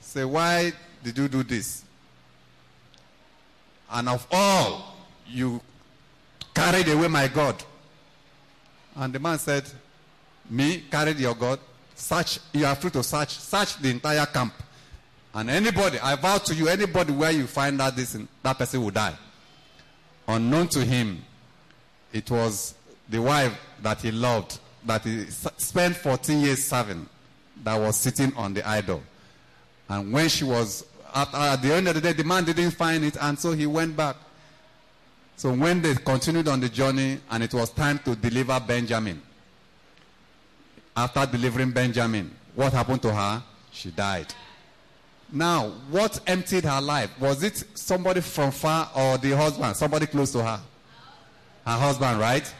Say, 0.00 0.24
why 0.24 0.72
did 1.02 1.18
you 1.18 1.28
do 1.28 1.42
this? 1.42 1.84
And 3.90 4.08
of 4.08 4.26
all, 4.30 4.96
you 5.26 5.60
carried 6.54 6.88
away 6.88 7.08
my 7.08 7.28
God. 7.28 7.62
And 8.96 9.12
the 9.12 9.18
man 9.18 9.38
said, 9.38 9.64
me 10.48 10.84
carried 10.90 11.18
your 11.18 11.34
God. 11.34 11.58
Search, 11.94 12.38
you 12.52 12.64
are 12.66 12.74
free 12.74 12.90
to 12.90 13.02
search, 13.02 13.38
search 13.38 13.78
the 13.78 13.90
entire 13.90 14.26
camp. 14.26 14.54
And 15.34 15.48
anybody, 15.48 15.98
I 15.98 16.16
vow 16.16 16.38
to 16.38 16.54
you, 16.54 16.68
anybody 16.68 17.12
where 17.12 17.30
you 17.30 17.46
find 17.46 17.80
out 17.80 17.96
this, 17.96 18.16
that 18.42 18.58
person 18.58 18.82
will 18.82 18.90
die. 18.90 19.14
Unknown 20.28 20.68
to 20.68 20.84
him, 20.84 21.22
it 22.12 22.30
was 22.30 22.74
the 23.08 23.20
wife 23.20 23.58
that 23.82 24.00
he 24.00 24.10
loved, 24.10 24.58
that 24.84 25.02
he 25.02 25.26
spent 25.26 25.96
14 25.96 26.40
years 26.40 26.64
serving, 26.64 27.08
that 27.64 27.80
was 27.80 27.96
sitting 27.96 28.34
on 28.36 28.52
the 28.52 28.68
idol. 28.68 29.02
And 29.88 30.12
when 30.12 30.28
she 30.28 30.44
was, 30.44 30.84
at, 31.14 31.34
uh, 31.34 31.52
at 31.52 31.62
the 31.62 31.74
end 31.74 31.88
of 31.88 31.94
the 31.94 32.00
day, 32.00 32.12
the 32.12 32.24
man 32.24 32.44
didn't 32.44 32.72
find 32.72 33.04
it, 33.04 33.16
and 33.20 33.38
so 33.38 33.52
he 33.52 33.66
went 33.66 33.96
back. 33.96 34.16
So 35.36 35.52
when 35.52 35.82
they 35.82 35.94
continued 35.94 36.48
on 36.48 36.60
the 36.60 36.68
journey, 36.68 37.18
and 37.30 37.42
it 37.42 37.52
was 37.52 37.70
time 37.70 37.98
to 38.04 38.14
deliver 38.14 38.58
Benjamin, 38.60 39.20
after 40.96 41.26
delivering 41.26 41.70
Benjamin, 41.70 42.30
what 42.54 42.72
happened 42.72 43.02
to 43.02 43.12
her? 43.12 43.42
She 43.72 43.90
died. 43.90 44.32
Now, 45.32 45.70
what 45.90 46.20
emptied 46.26 46.64
her 46.64 46.80
life? 46.80 47.10
Was 47.18 47.42
it 47.42 47.64
somebody 47.74 48.20
from 48.20 48.50
far 48.50 48.90
or 48.94 49.16
the 49.16 49.34
husband, 49.34 49.74
somebody 49.76 50.06
close 50.06 50.30
to 50.32 50.42
her? 50.42 50.60
Her 51.66 51.78
husband, 51.78 52.20
right? 52.20 52.52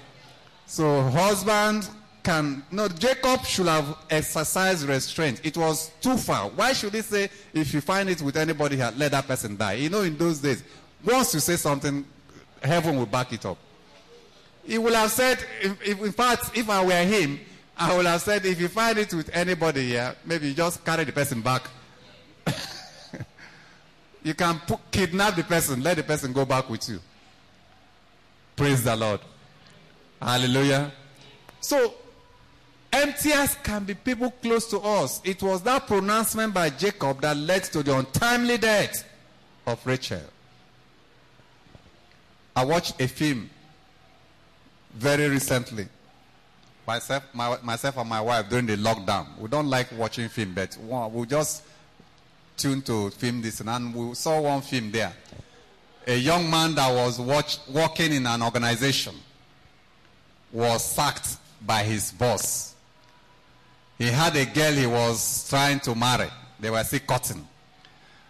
So, 0.66 1.02
husband 1.02 1.88
can, 2.22 2.62
no, 2.70 2.88
Jacob 2.88 3.44
should 3.44 3.66
have 3.66 3.96
exercised 4.08 4.86
restraint. 4.86 5.40
It 5.44 5.56
was 5.56 5.90
too 6.00 6.16
far. 6.16 6.48
Why 6.50 6.72
should 6.72 6.94
he 6.94 7.02
say, 7.02 7.28
if 7.52 7.74
you 7.74 7.80
find 7.80 8.08
it 8.08 8.22
with 8.22 8.36
anybody 8.36 8.76
here, 8.76 8.92
let 8.96 9.10
that 9.12 9.26
person 9.26 9.56
die? 9.56 9.74
You 9.74 9.90
know, 9.90 10.02
in 10.02 10.16
those 10.16 10.38
days, 10.38 10.62
once 11.04 11.34
you 11.34 11.40
say 11.40 11.56
something, 11.56 12.04
heaven 12.62 12.96
will 12.96 13.06
back 13.06 13.32
it 13.32 13.44
up. 13.44 13.58
He 14.64 14.78
will 14.78 14.94
have 14.94 15.10
said, 15.10 15.44
if, 15.60 15.88
if, 15.88 16.00
in 16.00 16.12
fact, 16.12 16.56
if 16.56 16.70
I 16.70 16.84
were 16.84 17.04
him, 17.04 17.40
I 17.76 17.96
would 17.96 18.06
have 18.06 18.22
said, 18.22 18.46
if 18.46 18.60
you 18.60 18.68
find 18.68 18.98
it 18.98 19.12
with 19.12 19.28
anybody 19.32 19.88
here, 19.88 20.14
maybe 20.24 20.54
just 20.54 20.84
carry 20.84 21.04
the 21.04 21.12
person 21.12 21.40
back. 21.40 21.62
you 24.22 24.34
can 24.34 24.60
put, 24.66 24.78
kidnap 24.92 25.34
the 25.34 25.42
person, 25.42 25.82
let 25.82 25.96
the 25.96 26.04
person 26.04 26.32
go 26.32 26.44
back 26.44 26.70
with 26.70 26.88
you. 26.88 27.00
Praise 28.54 28.84
the 28.84 28.94
Lord. 28.94 29.20
Hallelujah. 30.20 30.92
So, 31.60 31.94
emptiers 32.92 33.56
can 33.62 33.84
be 33.84 33.94
people 33.94 34.30
close 34.30 34.68
to 34.70 34.78
us. 34.80 35.20
It 35.24 35.42
was 35.42 35.62
that 35.62 35.86
pronouncement 35.86 36.54
by 36.54 36.70
Jacob 36.70 37.20
that 37.22 37.36
led 37.36 37.64
to 37.64 37.82
the 37.82 37.96
untimely 37.96 38.58
death 38.58 39.04
of 39.66 39.84
Rachel. 39.86 40.20
I 42.54 42.64
watched 42.64 43.00
a 43.00 43.08
film 43.08 43.48
very 44.94 45.28
recently 45.28 45.88
myself, 46.86 47.24
my, 47.32 47.56
myself 47.62 47.96
and 47.96 48.08
my 48.08 48.20
wife 48.20 48.48
during 48.48 48.66
the 48.66 48.76
lockdown. 48.76 49.38
We 49.38 49.48
don't 49.48 49.68
like 49.68 49.88
watching 49.96 50.28
film, 50.28 50.54
but 50.54 50.76
we 51.12 51.26
just 51.26 51.62
tune 52.56 52.82
to 52.82 53.10
film 53.10 53.40
this, 53.42 53.60
and 53.60 53.94
we 53.94 54.14
saw 54.14 54.40
one 54.40 54.60
film 54.60 54.90
there. 54.90 55.12
A 56.06 56.16
young 56.16 56.50
man 56.50 56.74
that 56.74 56.92
was 56.92 57.20
watch, 57.20 57.58
working 57.68 58.12
in 58.12 58.26
an 58.26 58.42
organization 58.42 59.14
was 60.52 60.84
sacked 60.84 61.36
by 61.64 61.82
his 61.84 62.12
boss. 62.12 62.74
He 63.98 64.06
had 64.06 64.34
a 64.36 64.44
girl 64.46 64.72
he 64.72 64.86
was 64.86 65.48
trying 65.48 65.80
to 65.80 65.94
marry. 65.94 66.28
They 66.58 66.70
were 66.70 66.82
still 66.84 67.00
cutting. 67.06 67.46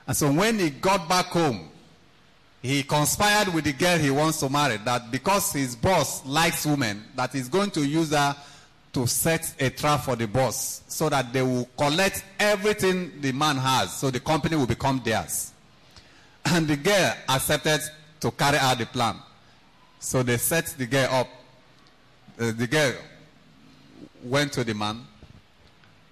And 0.07 0.17
so 0.17 0.33
when 0.33 0.59
he 0.59 0.71
got 0.71 1.09
back 1.09 1.27
home, 1.27 1.69
he 2.61 2.83
conspired 2.83 3.53
with 3.53 3.65
the 3.65 3.73
girl 3.73 3.99
he 3.99 4.11
wants 4.11 4.39
to 4.41 4.49
marry 4.49 4.77
that 4.79 5.11
because 5.11 5.53
his 5.53 5.75
boss 5.75 6.25
likes 6.25 6.65
women, 6.65 7.03
that 7.17 7.33
he's 7.33 7.49
going 7.49 7.71
to 7.73 7.85
use 7.85 8.11
her 8.11 8.37
to 8.93 9.07
set 9.07 9.55
a 9.59 9.71
trap 9.71 10.01
for 10.03 10.17
the 10.17 10.27
boss 10.29 10.83
so 10.87 11.09
that 11.09 11.33
they 11.33 11.43
will 11.43 11.69
collect 11.77 12.25
everything 12.39 13.21
the 13.21 13.33
man 13.33 13.57
has 13.57 13.93
so 13.93 14.11
the 14.11 14.21
company 14.21 14.55
will 14.57 14.67
become 14.67 15.01
theirs. 15.05 15.53
And 16.45 16.67
the 16.67 16.77
girl 16.77 17.15
accepted 17.29 17.81
to 18.21 18.31
carry 18.33 18.59
out 18.59 18.79
the 18.79 18.87
plan. 18.87 19.17
So 20.01 20.23
they 20.23 20.37
set 20.37 20.67
the 20.77 20.87
girl 20.87 21.09
up. 21.11 21.29
Uh, 22.39 22.53
the 22.53 22.67
girl 22.67 22.95
went 24.25 24.53
to 24.55 24.65
the 24.65 24.75
man. 24.75 25.07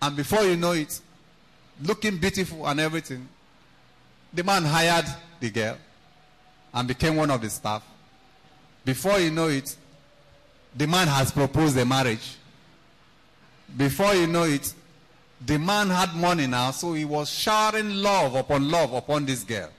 And 0.03 0.17
before 0.17 0.43
you 0.43 0.57
know 0.57 0.73
it, 0.73 1.01
looking 1.83 2.19
beautiful 2.19 2.67
and 2.67 2.81
everything, 2.81 3.29
the 4.33 4.45
man 4.45 4.65
hired 4.65 5.07
the 5.41 5.51
girl 5.51 5.77
and 6.73 6.89
became 6.89 7.17
one 7.17 7.31
of 7.31 7.41
the 7.41 7.51
staff. 7.51 7.83
Before 8.85 9.19
you 9.19 9.31
know 9.31 9.49
it, 9.49 9.77
the 10.77 10.87
man 10.87 11.09
has 11.09 11.33
proposed 11.33 11.75
the 11.75 11.85
marriage. 11.85 12.37
Before 13.77 14.15
you 14.15 14.27
know 14.27 14.45
it, 14.45 14.73
the 15.45 15.59
man 15.59 15.89
had 15.89 16.15
money 16.15 16.47
now, 16.47 16.71
so 16.71 16.93
he 16.93 17.05
was 17.05 17.31
showering 17.31 17.97
love 17.97 18.35
upon 18.35 18.71
love 18.71 18.93
upon 18.93 19.27
this 19.27 19.43
girl. 19.43 19.71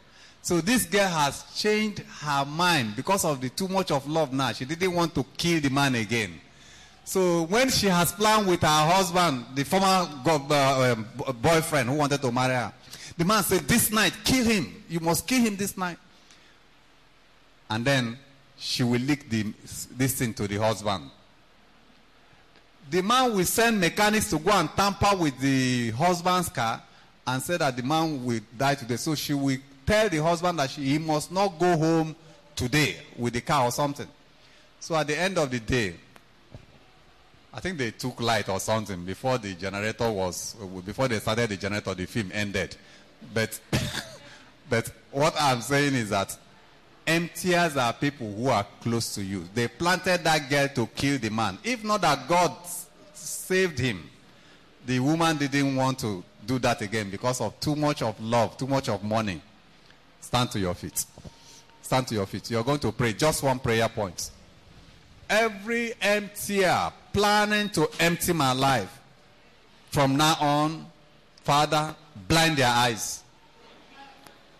So 0.41 0.59
this 0.59 0.85
girl 0.85 1.07
has 1.07 1.43
changed 1.55 1.99
her 1.99 2.45
mind 2.45 2.95
because 2.95 3.25
of 3.25 3.39
the 3.41 3.49
too 3.49 3.67
much 3.67 3.91
of 3.91 4.07
love 4.07 4.33
now. 4.33 4.51
She 4.53 4.65
didn't 4.65 4.93
want 4.93 5.13
to 5.15 5.23
kill 5.37 5.61
the 5.61 5.69
man 5.69 5.93
again. 5.95 6.41
So 7.11 7.43
when 7.43 7.69
she 7.69 7.87
has 7.87 8.13
planned 8.13 8.47
with 8.47 8.61
her 8.61 8.67
husband, 8.67 9.43
the 9.53 9.65
former 9.65 10.07
go- 10.23 10.45
uh, 10.49 10.95
um, 10.95 11.05
boyfriend 11.41 11.89
who 11.89 11.95
wanted 11.95 12.21
to 12.21 12.31
marry 12.31 12.53
her, 12.53 12.71
the 13.17 13.25
man 13.25 13.43
said, 13.43 13.67
This 13.67 13.91
night, 13.91 14.13
kill 14.23 14.45
him. 14.45 14.81
You 14.87 15.01
must 15.01 15.27
kill 15.27 15.41
him 15.41 15.57
this 15.57 15.75
night. 15.77 15.97
And 17.69 17.83
then 17.83 18.17
she 18.57 18.83
will 18.83 19.01
leak 19.01 19.29
the, 19.29 19.43
this 19.91 20.19
thing 20.19 20.33
to 20.35 20.47
the 20.47 20.55
husband. 20.55 21.09
The 22.89 23.03
man 23.03 23.35
will 23.35 23.43
send 23.43 23.81
mechanics 23.81 24.29
to 24.29 24.39
go 24.39 24.51
and 24.51 24.69
tamper 24.69 25.13
with 25.17 25.37
the 25.41 25.89
husband's 25.89 26.47
car 26.47 26.81
and 27.27 27.43
say 27.43 27.57
that 27.57 27.75
the 27.75 27.83
man 27.83 28.23
will 28.23 28.39
die 28.57 28.75
today. 28.75 28.95
So 28.95 29.15
she 29.15 29.33
will 29.33 29.57
tell 29.85 30.07
the 30.07 30.23
husband 30.23 30.59
that 30.59 30.69
she, 30.69 30.83
he 30.83 30.97
must 30.97 31.29
not 31.29 31.59
go 31.59 31.75
home 31.75 32.15
today 32.55 32.95
with 33.17 33.33
the 33.33 33.41
car 33.41 33.65
or 33.65 33.71
something. 33.71 34.07
So 34.79 34.95
at 34.95 35.07
the 35.07 35.19
end 35.19 35.37
of 35.37 35.51
the 35.51 35.59
day, 35.59 35.95
I 37.53 37.59
think 37.59 37.77
they 37.77 37.91
took 37.91 38.21
light 38.21 38.47
or 38.47 38.59
something 38.59 39.03
before 39.03 39.37
the 39.37 39.53
generator 39.53 40.09
was, 40.09 40.55
before 40.85 41.07
they 41.07 41.19
started 41.19 41.49
the 41.49 41.57
generator, 41.57 41.93
the 41.93 42.05
film 42.05 42.31
ended. 42.33 42.77
But, 43.33 43.59
but 44.69 44.89
what 45.11 45.35
I'm 45.39 45.61
saying 45.61 45.95
is 45.95 46.09
that 46.11 46.37
emptiers 47.05 47.75
are 47.75 47.91
people 47.91 48.31
who 48.31 48.47
are 48.47 48.65
close 48.81 49.13
to 49.15 49.23
you. 49.23 49.43
They 49.53 49.67
planted 49.67 50.23
that 50.23 50.49
girl 50.49 50.69
to 50.69 50.87
kill 50.95 51.19
the 51.19 51.29
man. 51.29 51.57
If 51.63 51.83
not 51.83 52.01
that 52.01 52.27
God 52.27 52.55
saved 53.13 53.79
him, 53.79 54.09
the 54.85 54.99
woman 54.99 55.37
didn't 55.37 55.75
want 55.75 55.99
to 55.99 56.23
do 56.45 56.57
that 56.59 56.81
again 56.81 57.09
because 57.09 57.41
of 57.41 57.59
too 57.59 57.75
much 57.75 58.01
of 58.01 58.19
love, 58.21 58.57
too 58.57 58.67
much 58.67 58.87
of 58.87 59.03
money. 59.03 59.41
Stand 60.21 60.51
to 60.51 60.59
your 60.59 60.73
feet. 60.73 61.05
Stand 61.81 62.07
to 62.07 62.15
your 62.15 62.25
feet. 62.25 62.49
You're 62.49 62.63
going 62.63 62.79
to 62.79 62.91
pray 62.93 63.11
just 63.13 63.43
one 63.43 63.59
prayer 63.59 63.89
point. 63.89 64.31
Every 65.29 65.93
emptier 66.01 66.91
planning 67.13 67.69
to 67.69 67.89
empty 67.99 68.33
my 68.33 68.53
life 68.53 68.99
from 69.91 70.15
now 70.15 70.35
on, 70.39 70.85
Father, 71.43 71.95
blind 72.27 72.57
their 72.57 72.69
eyes. 72.69 73.23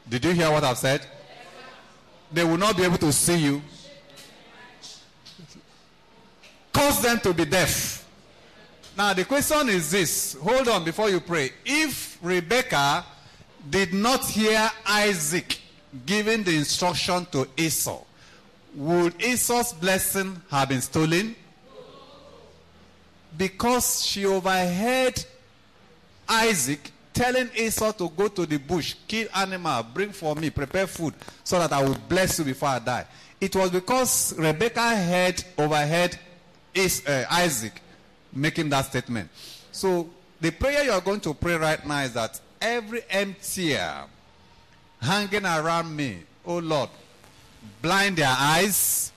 Did 0.08 0.26
you 0.26 0.32
hear 0.32 0.52
what 0.52 0.64
I've 0.64 0.78
said? 0.78 1.06
They 2.32 2.44
will 2.44 2.58
not 2.58 2.76
be 2.76 2.84
able 2.84 2.98
to 2.98 3.12
see 3.14 3.38
you. 3.38 3.62
Cause 6.74 7.02
them 7.02 7.20
to 7.20 7.34
be 7.34 7.46
deaf. 7.46 8.08
Now, 8.98 9.14
the 9.14 9.26
question 9.26 9.70
is 9.70 9.92
this 9.92 10.38
hold 10.42 10.68
on 10.68 10.84
before 10.84 11.10
you 11.10 11.20
pray. 11.20 11.52
If 11.66 12.18
Rebecca 12.22 13.06
did 13.70 13.94
not 13.94 14.26
hear 14.26 14.70
Isaac 14.86 15.60
giving 16.06 16.44
the 16.44 16.56
instruction 16.56 17.26
to 17.32 17.48
Esau, 17.58 18.04
would 18.76 19.22
Esau's 19.22 19.74
blessing 19.74 20.42
have 20.50 20.70
been 20.70 20.82
stolen? 20.82 21.36
Because 23.38 24.06
she 24.06 24.26
overheard 24.26 25.24
Isaac 26.28 26.92
telling 27.14 27.50
Esau 27.56 27.92
to 27.94 28.10
go 28.10 28.28
to 28.28 28.46
the 28.46 28.58
bush, 28.58 28.96
kill 29.08 29.28
animal, 29.36 29.84
bring 29.84 30.12
for 30.12 30.36
me, 30.36 30.50
prepare 30.50 30.88
food, 30.88 31.14
so 31.44 31.60
that 31.60 31.72
I 31.72 31.84
will 31.84 31.98
bless 32.08 32.40
you 32.40 32.46
before 32.46 32.70
I 32.70 32.80
die. 32.80 33.06
It 33.40 33.56
was 33.56 33.70
because 33.70 34.34
Rebecca 34.38 34.96
had 34.96 35.44
overheard 35.58 36.18
uh, 36.76 37.24
Isaac 37.32 37.82
making 38.34 38.70
that 38.70 38.86
statement. 38.86 39.30
So 39.72 40.10
the 40.40 40.52
prayer 40.52 40.84
you 40.84 40.92
are 40.92 41.02
going 41.02 41.20
to 41.22 41.34
pray 41.34 41.56
right 41.56 41.86
now 41.86 42.02
is 42.02 42.14
that 42.14 42.40
every 42.62 43.02
emptier 43.10 44.04
hanging 45.02 45.46
around 45.46 45.96
me, 45.96 46.20
oh 46.46 46.60
Lord, 46.60 46.90
blind 47.82 48.18
their 48.18 48.34
eyes, 48.38 49.12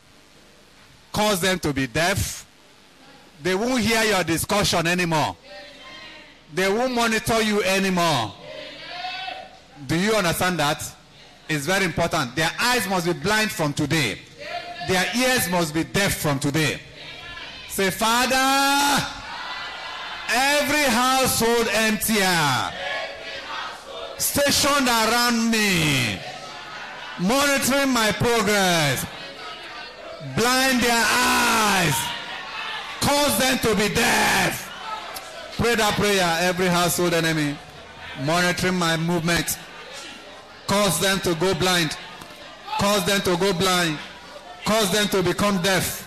cause 1.13 1.41
them 1.41 1.59
to 1.61 1.73
be 1.73 1.87
deaf. 1.87 2.47
They 3.45 3.55
won't 3.55 3.83
hear 3.83 4.03
your 4.05 4.25
discussion 4.25 4.87
anymore. 4.87 5.37
They 6.55 6.67
won't 6.73 6.95
monitor 6.95 7.43
you 7.43 7.63
anymore. 7.63 8.33
Do 9.87 9.97
you 9.97 10.15
understand 10.15 10.59
that? 10.61 10.83
It's 11.47 11.67
very 11.67 11.85
important. 11.85 12.35
Their 12.37 12.51
eyes 12.59 12.89
must 12.89 13.05
be 13.05 13.13
blind 13.13 13.51
from 13.51 13.75
today. 13.75 14.19
Their 14.89 15.05
ears 15.15 15.51
must 15.51 15.75
be 15.75 15.85
deaf 15.85 16.15
from 16.15 16.39
today. 16.39 16.81
Say, 17.69 17.91
Father, 17.91 19.05
every 20.33 20.85
household 20.85 21.69
emptier, 21.71 22.73
stationed 24.17 24.89
around 24.89 25.51
me, 25.51 26.19
monitoring 27.21 27.93
my 27.93 28.11
progress, 28.13 29.05
blind 30.35 30.81
their 30.81 31.05
eyes, 31.07 32.14
cause 33.05 33.39
them 33.39 33.59
to 33.59 33.75
be 33.77 33.95
deaf. 33.95 34.71
Pray 35.57 35.75
that 35.77 35.95
prayer, 35.95 36.37
every 36.41 36.67
household 36.67 37.15
enemy, 37.15 37.57
monitoring 38.25 38.75
my 38.75 38.97
movement, 38.97 39.59
cause 40.67 40.99
them 41.01 41.21
to 41.21 41.35
go 41.37 41.55
blind, 41.55 41.97
cause 42.81 43.05
them 43.07 43.21
to 43.21 43.37
go 43.37 43.53
blind, 43.53 43.99
cause 44.65 44.91
them 44.91 45.07
to 45.09 45.23
become 45.23 45.63
deaf. 45.63 46.01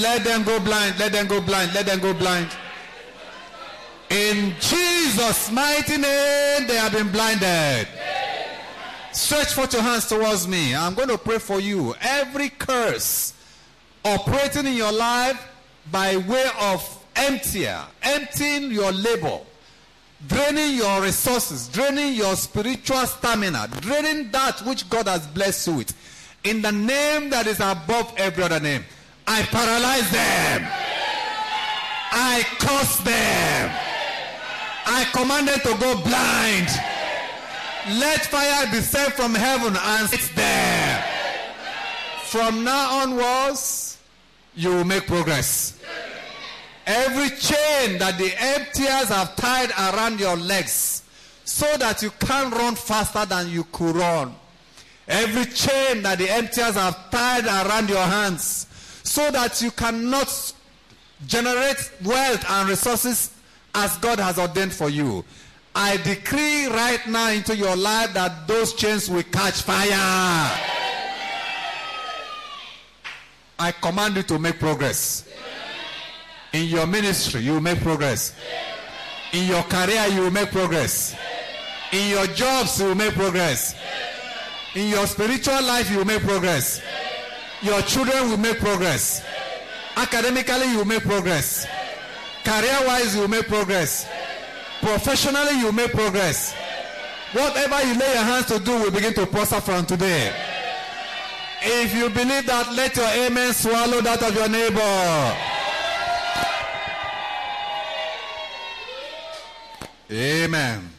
Let 0.00 0.24
them 0.24 0.44
go 0.44 0.60
blind, 0.60 0.98
let 0.98 1.12
them 1.12 1.26
go 1.26 1.40
blind, 1.40 1.74
let 1.74 1.86
them 1.86 1.98
go 1.98 2.14
blind. 2.14 2.48
In 4.10 4.54
Jesus' 4.60 5.50
mighty 5.50 5.96
name, 5.96 6.66
they 6.66 6.76
have 6.76 6.92
been 6.92 7.10
blinded. 7.10 7.88
Stretch 9.12 9.52
forth 9.54 9.72
your 9.72 9.82
hands 9.82 10.08
towards 10.08 10.46
me. 10.46 10.74
I'm 10.74 10.94
going 10.94 11.08
to 11.08 11.18
pray 11.18 11.38
for 11.38 11.60
you. 11.60 11.94
Every 12.00 12.48
curse 12.50 13.34
operating 14.04 14.66
in 14.66 14.74
your 14.74 14.92
life 14.92 15.48
by 15.90 16.16
way 16.16 16.46
of 16.60 17.04
emptier, 17.16 17.80
emptying 18.02 18.70
your 18.70 18.92
labor, 18.92 19.40
draining 20.28 20.76
your 20.76 21.02
resources, 21.02 21.68
draining 21.68 22.14
your 22.14 22.36
spiritual 22.36 23.06
stamina, 23.06 23.68
draining 23.80 24.30
that 24.30 24.60
which 24.60 24.88
God 24.88 25.08
has 25.08 25.26
blessed 25.28 25.66
you 25.66 25.74
with. 25.74 25.94
In 26.44 26.62
the 26.62 26.72
name 26.72 27.30
that 27.30 27.46
is 27.46 27.60
above 27.60 28.12
every 28.16 28.42
other 28.44 28.60
name, 28.60 28.84
I 29.26 29.42
paralyze 29.42 30.10
them. 30.10 30.68
I 32.14 32.44
curse 32.58 32.96
them. 32.98 33.70
I 34.84 35.04
command 35.12 35.48
them 35.48 35.60
to 35.60 35.78
go 35.78 35.94
blind. 36.02 36.68
Let 37.98 38.26
fire 38.26 38.70
be 38.70 38.80
sent 38.80 39.14
from 39.14 39.34
heaven 39.34 39.76
and 39.76 40.08
sit 40.08 40.34
there. 40.36 41.04
From 42.24 42.64
now 42.64 43.02
onwards, 43.02 43.81
you 44.54 44.70
will 44.70 44.84
make 44.84 45.06
progress. 45.06 45.78
Every 46.86 47.30
chain 47.30 47.98
that 47.98 48.18
the 48.18 48.32
emptiers 48.38 49.08
have 49.08 49.36
tied 49.36 49.70
around 49.70 50.18
your 50.18 50.36
legs 50.36 51.02
so 51.44 51.76
that 51.76 52.02
you 52.02 52.10
can't 52.18 52.52
run 52.54 52.74
faster 52.74 53.24
than 53.24 53.50
you 53.50 53.64
could 53.64 53.96
run. 53.96 54.34
Every 55.06 55.44
chain 55.46 56.02
that 56.02 56.18
the 56.18 56.30
emptiers 56.30 56.74
have 56.74 57.10
tied 57.10 57.44
around 57.44 57.88
your 57.88 58.04
hands 58.04 58.66
so 59.02 59.30
that 59.30 59.60
you 59.62 59.70
cannot 59.70 60.52
generate 61.26 61.90
wealth 62.04 62.44
and 62.50 62.68
resources 62.68 63.30
as 63.74 63.96
God 63.98 64.18
has 64.18 64.38
ordained 64.38 64.72
for 64.72 64.88
you. 64.88 65.24
I 65.74 65.96
decree 65.98 66.66
right 66.66 67.00
now 67.06 67.30
into 67.30 67.56
your 67.56 67.76
life 67.76 68.12
that 68.14 68.46
those 68.46 68.74
chains 68.74 69.08
will 69.08 69.22
catch 69.22 69.62
fire. 69.62 70.50
I 73.58 73.72
command 73.72 74.16
you 74.16 74.22
to 74.24 74.38
make 74.38 74.58
progress. 74.58 75.24
In 76.52 76.64
your 76.66 76.86
ministry, 76.86 77.42
you 77.42 77.60
make 77.60 77.80
progress. 77.80 78.34
In 79.32 79.46
your 79.48 79.62
career, 79.64 80.06
you 80.08 80.30
make 80.30 80.50
progress. 80.50 81.16
In 81.92 82.10
your 82.10 82.26
jobs, 82.28 82.80
you 82.80 82.94
make 82.94 83.14
progress. 83.14 83.74
In 84.74 84.88
your 84.88 85.06
spiritual 85.06 85.62
life, 85.62 85.90
you 85.90 86.04
make 86.04 86.22
progress. 86.22 86.82
Your 87.62 87.80
children 87.82 88.30
will 88.30 88.36
make 88.38 88.58
progress. 88.58 89.24
Academically, 89.96 90.72
you 90.72 90.84
make 90.84 91.02
progress. 91.02 91.66
Career 92.44 92.78
wise, 92.86 93.14
you 93.14 93.28
make 93.28 93.46
progress. 93.46 94.08
Professionally, 94.80 95.60
you 95.60 95.70
make 95.72 95.92
progress. 95.92 96.54
Whatever 97.32 97.82
you 97.86 97.98
lay 97.98 98.12
your 98.14 98.24
hands 98.24 98.46
to 98.46 98.58
do 98.58 98.72
will 98.72 98.90
begin 98.90 99.14
to 99.14 99.26
prosper 99.26 99.60
from 99.60 99.86
today. 99.86 100.34
If 101.64 101.94
you 101.94 102.10
believe 102.10 102.46
that, 102.46 102.72
let 102.74 102.96
your 102.96 103.06
amen 103.06 103.52
swallow 103.52 104.00
that 104.00 104.22
of 104.22 104.34
your 104.34 104.48
neighbor. 104.48 105.36
Amen. 110.10 110.90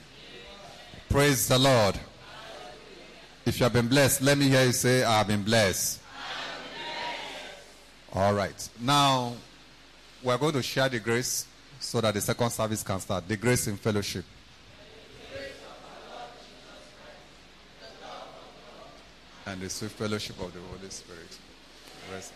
Praise 1.10 1.48
the 1.48 1.60
Lord. 1.60 2.00
If 3.46 3.60
you 3.60 3.66
have 3.66 3.74
been 3.74 3.88
blessed, 3.88 4.22
let 4.22 4.38
me 4.38 4.48
hear 4.48 4.64
you 4.64 4.72
say, 4.72 5.04
I 5.04 5.18
have 5.18 5.28
been 5.28 5.44
blessed. 5.44 6.00
All 8.14 8.34
right. 8.34 8.70
Now, 8.80 9.34
we're 10.24 10.38
going 10.38 10.54
to 10.54 10.64
share 10.64 10.88
the 10.88 11.00
grace 11.00 11.46
so 11.80 12.00
that 12.00 12.14
the 12.14 12.22
second 12.22 12.50
service 12.52 12.84
can 12.84 13.00
start. 13.00 13.28
The 13.28 13.36
grace 13.36 13.68
in 13.68 13.76
fellowship. 13.76 14.24
And 19.46 19.60
the 19.62 19.70
sweet 19.70 19.92
fellowship 19.92 20.40
of 20.40 20.54
the 20.54 20.60
Holy 20.60 20.90
Spirit. 20.90 21.38
Rest. 22.12 22.32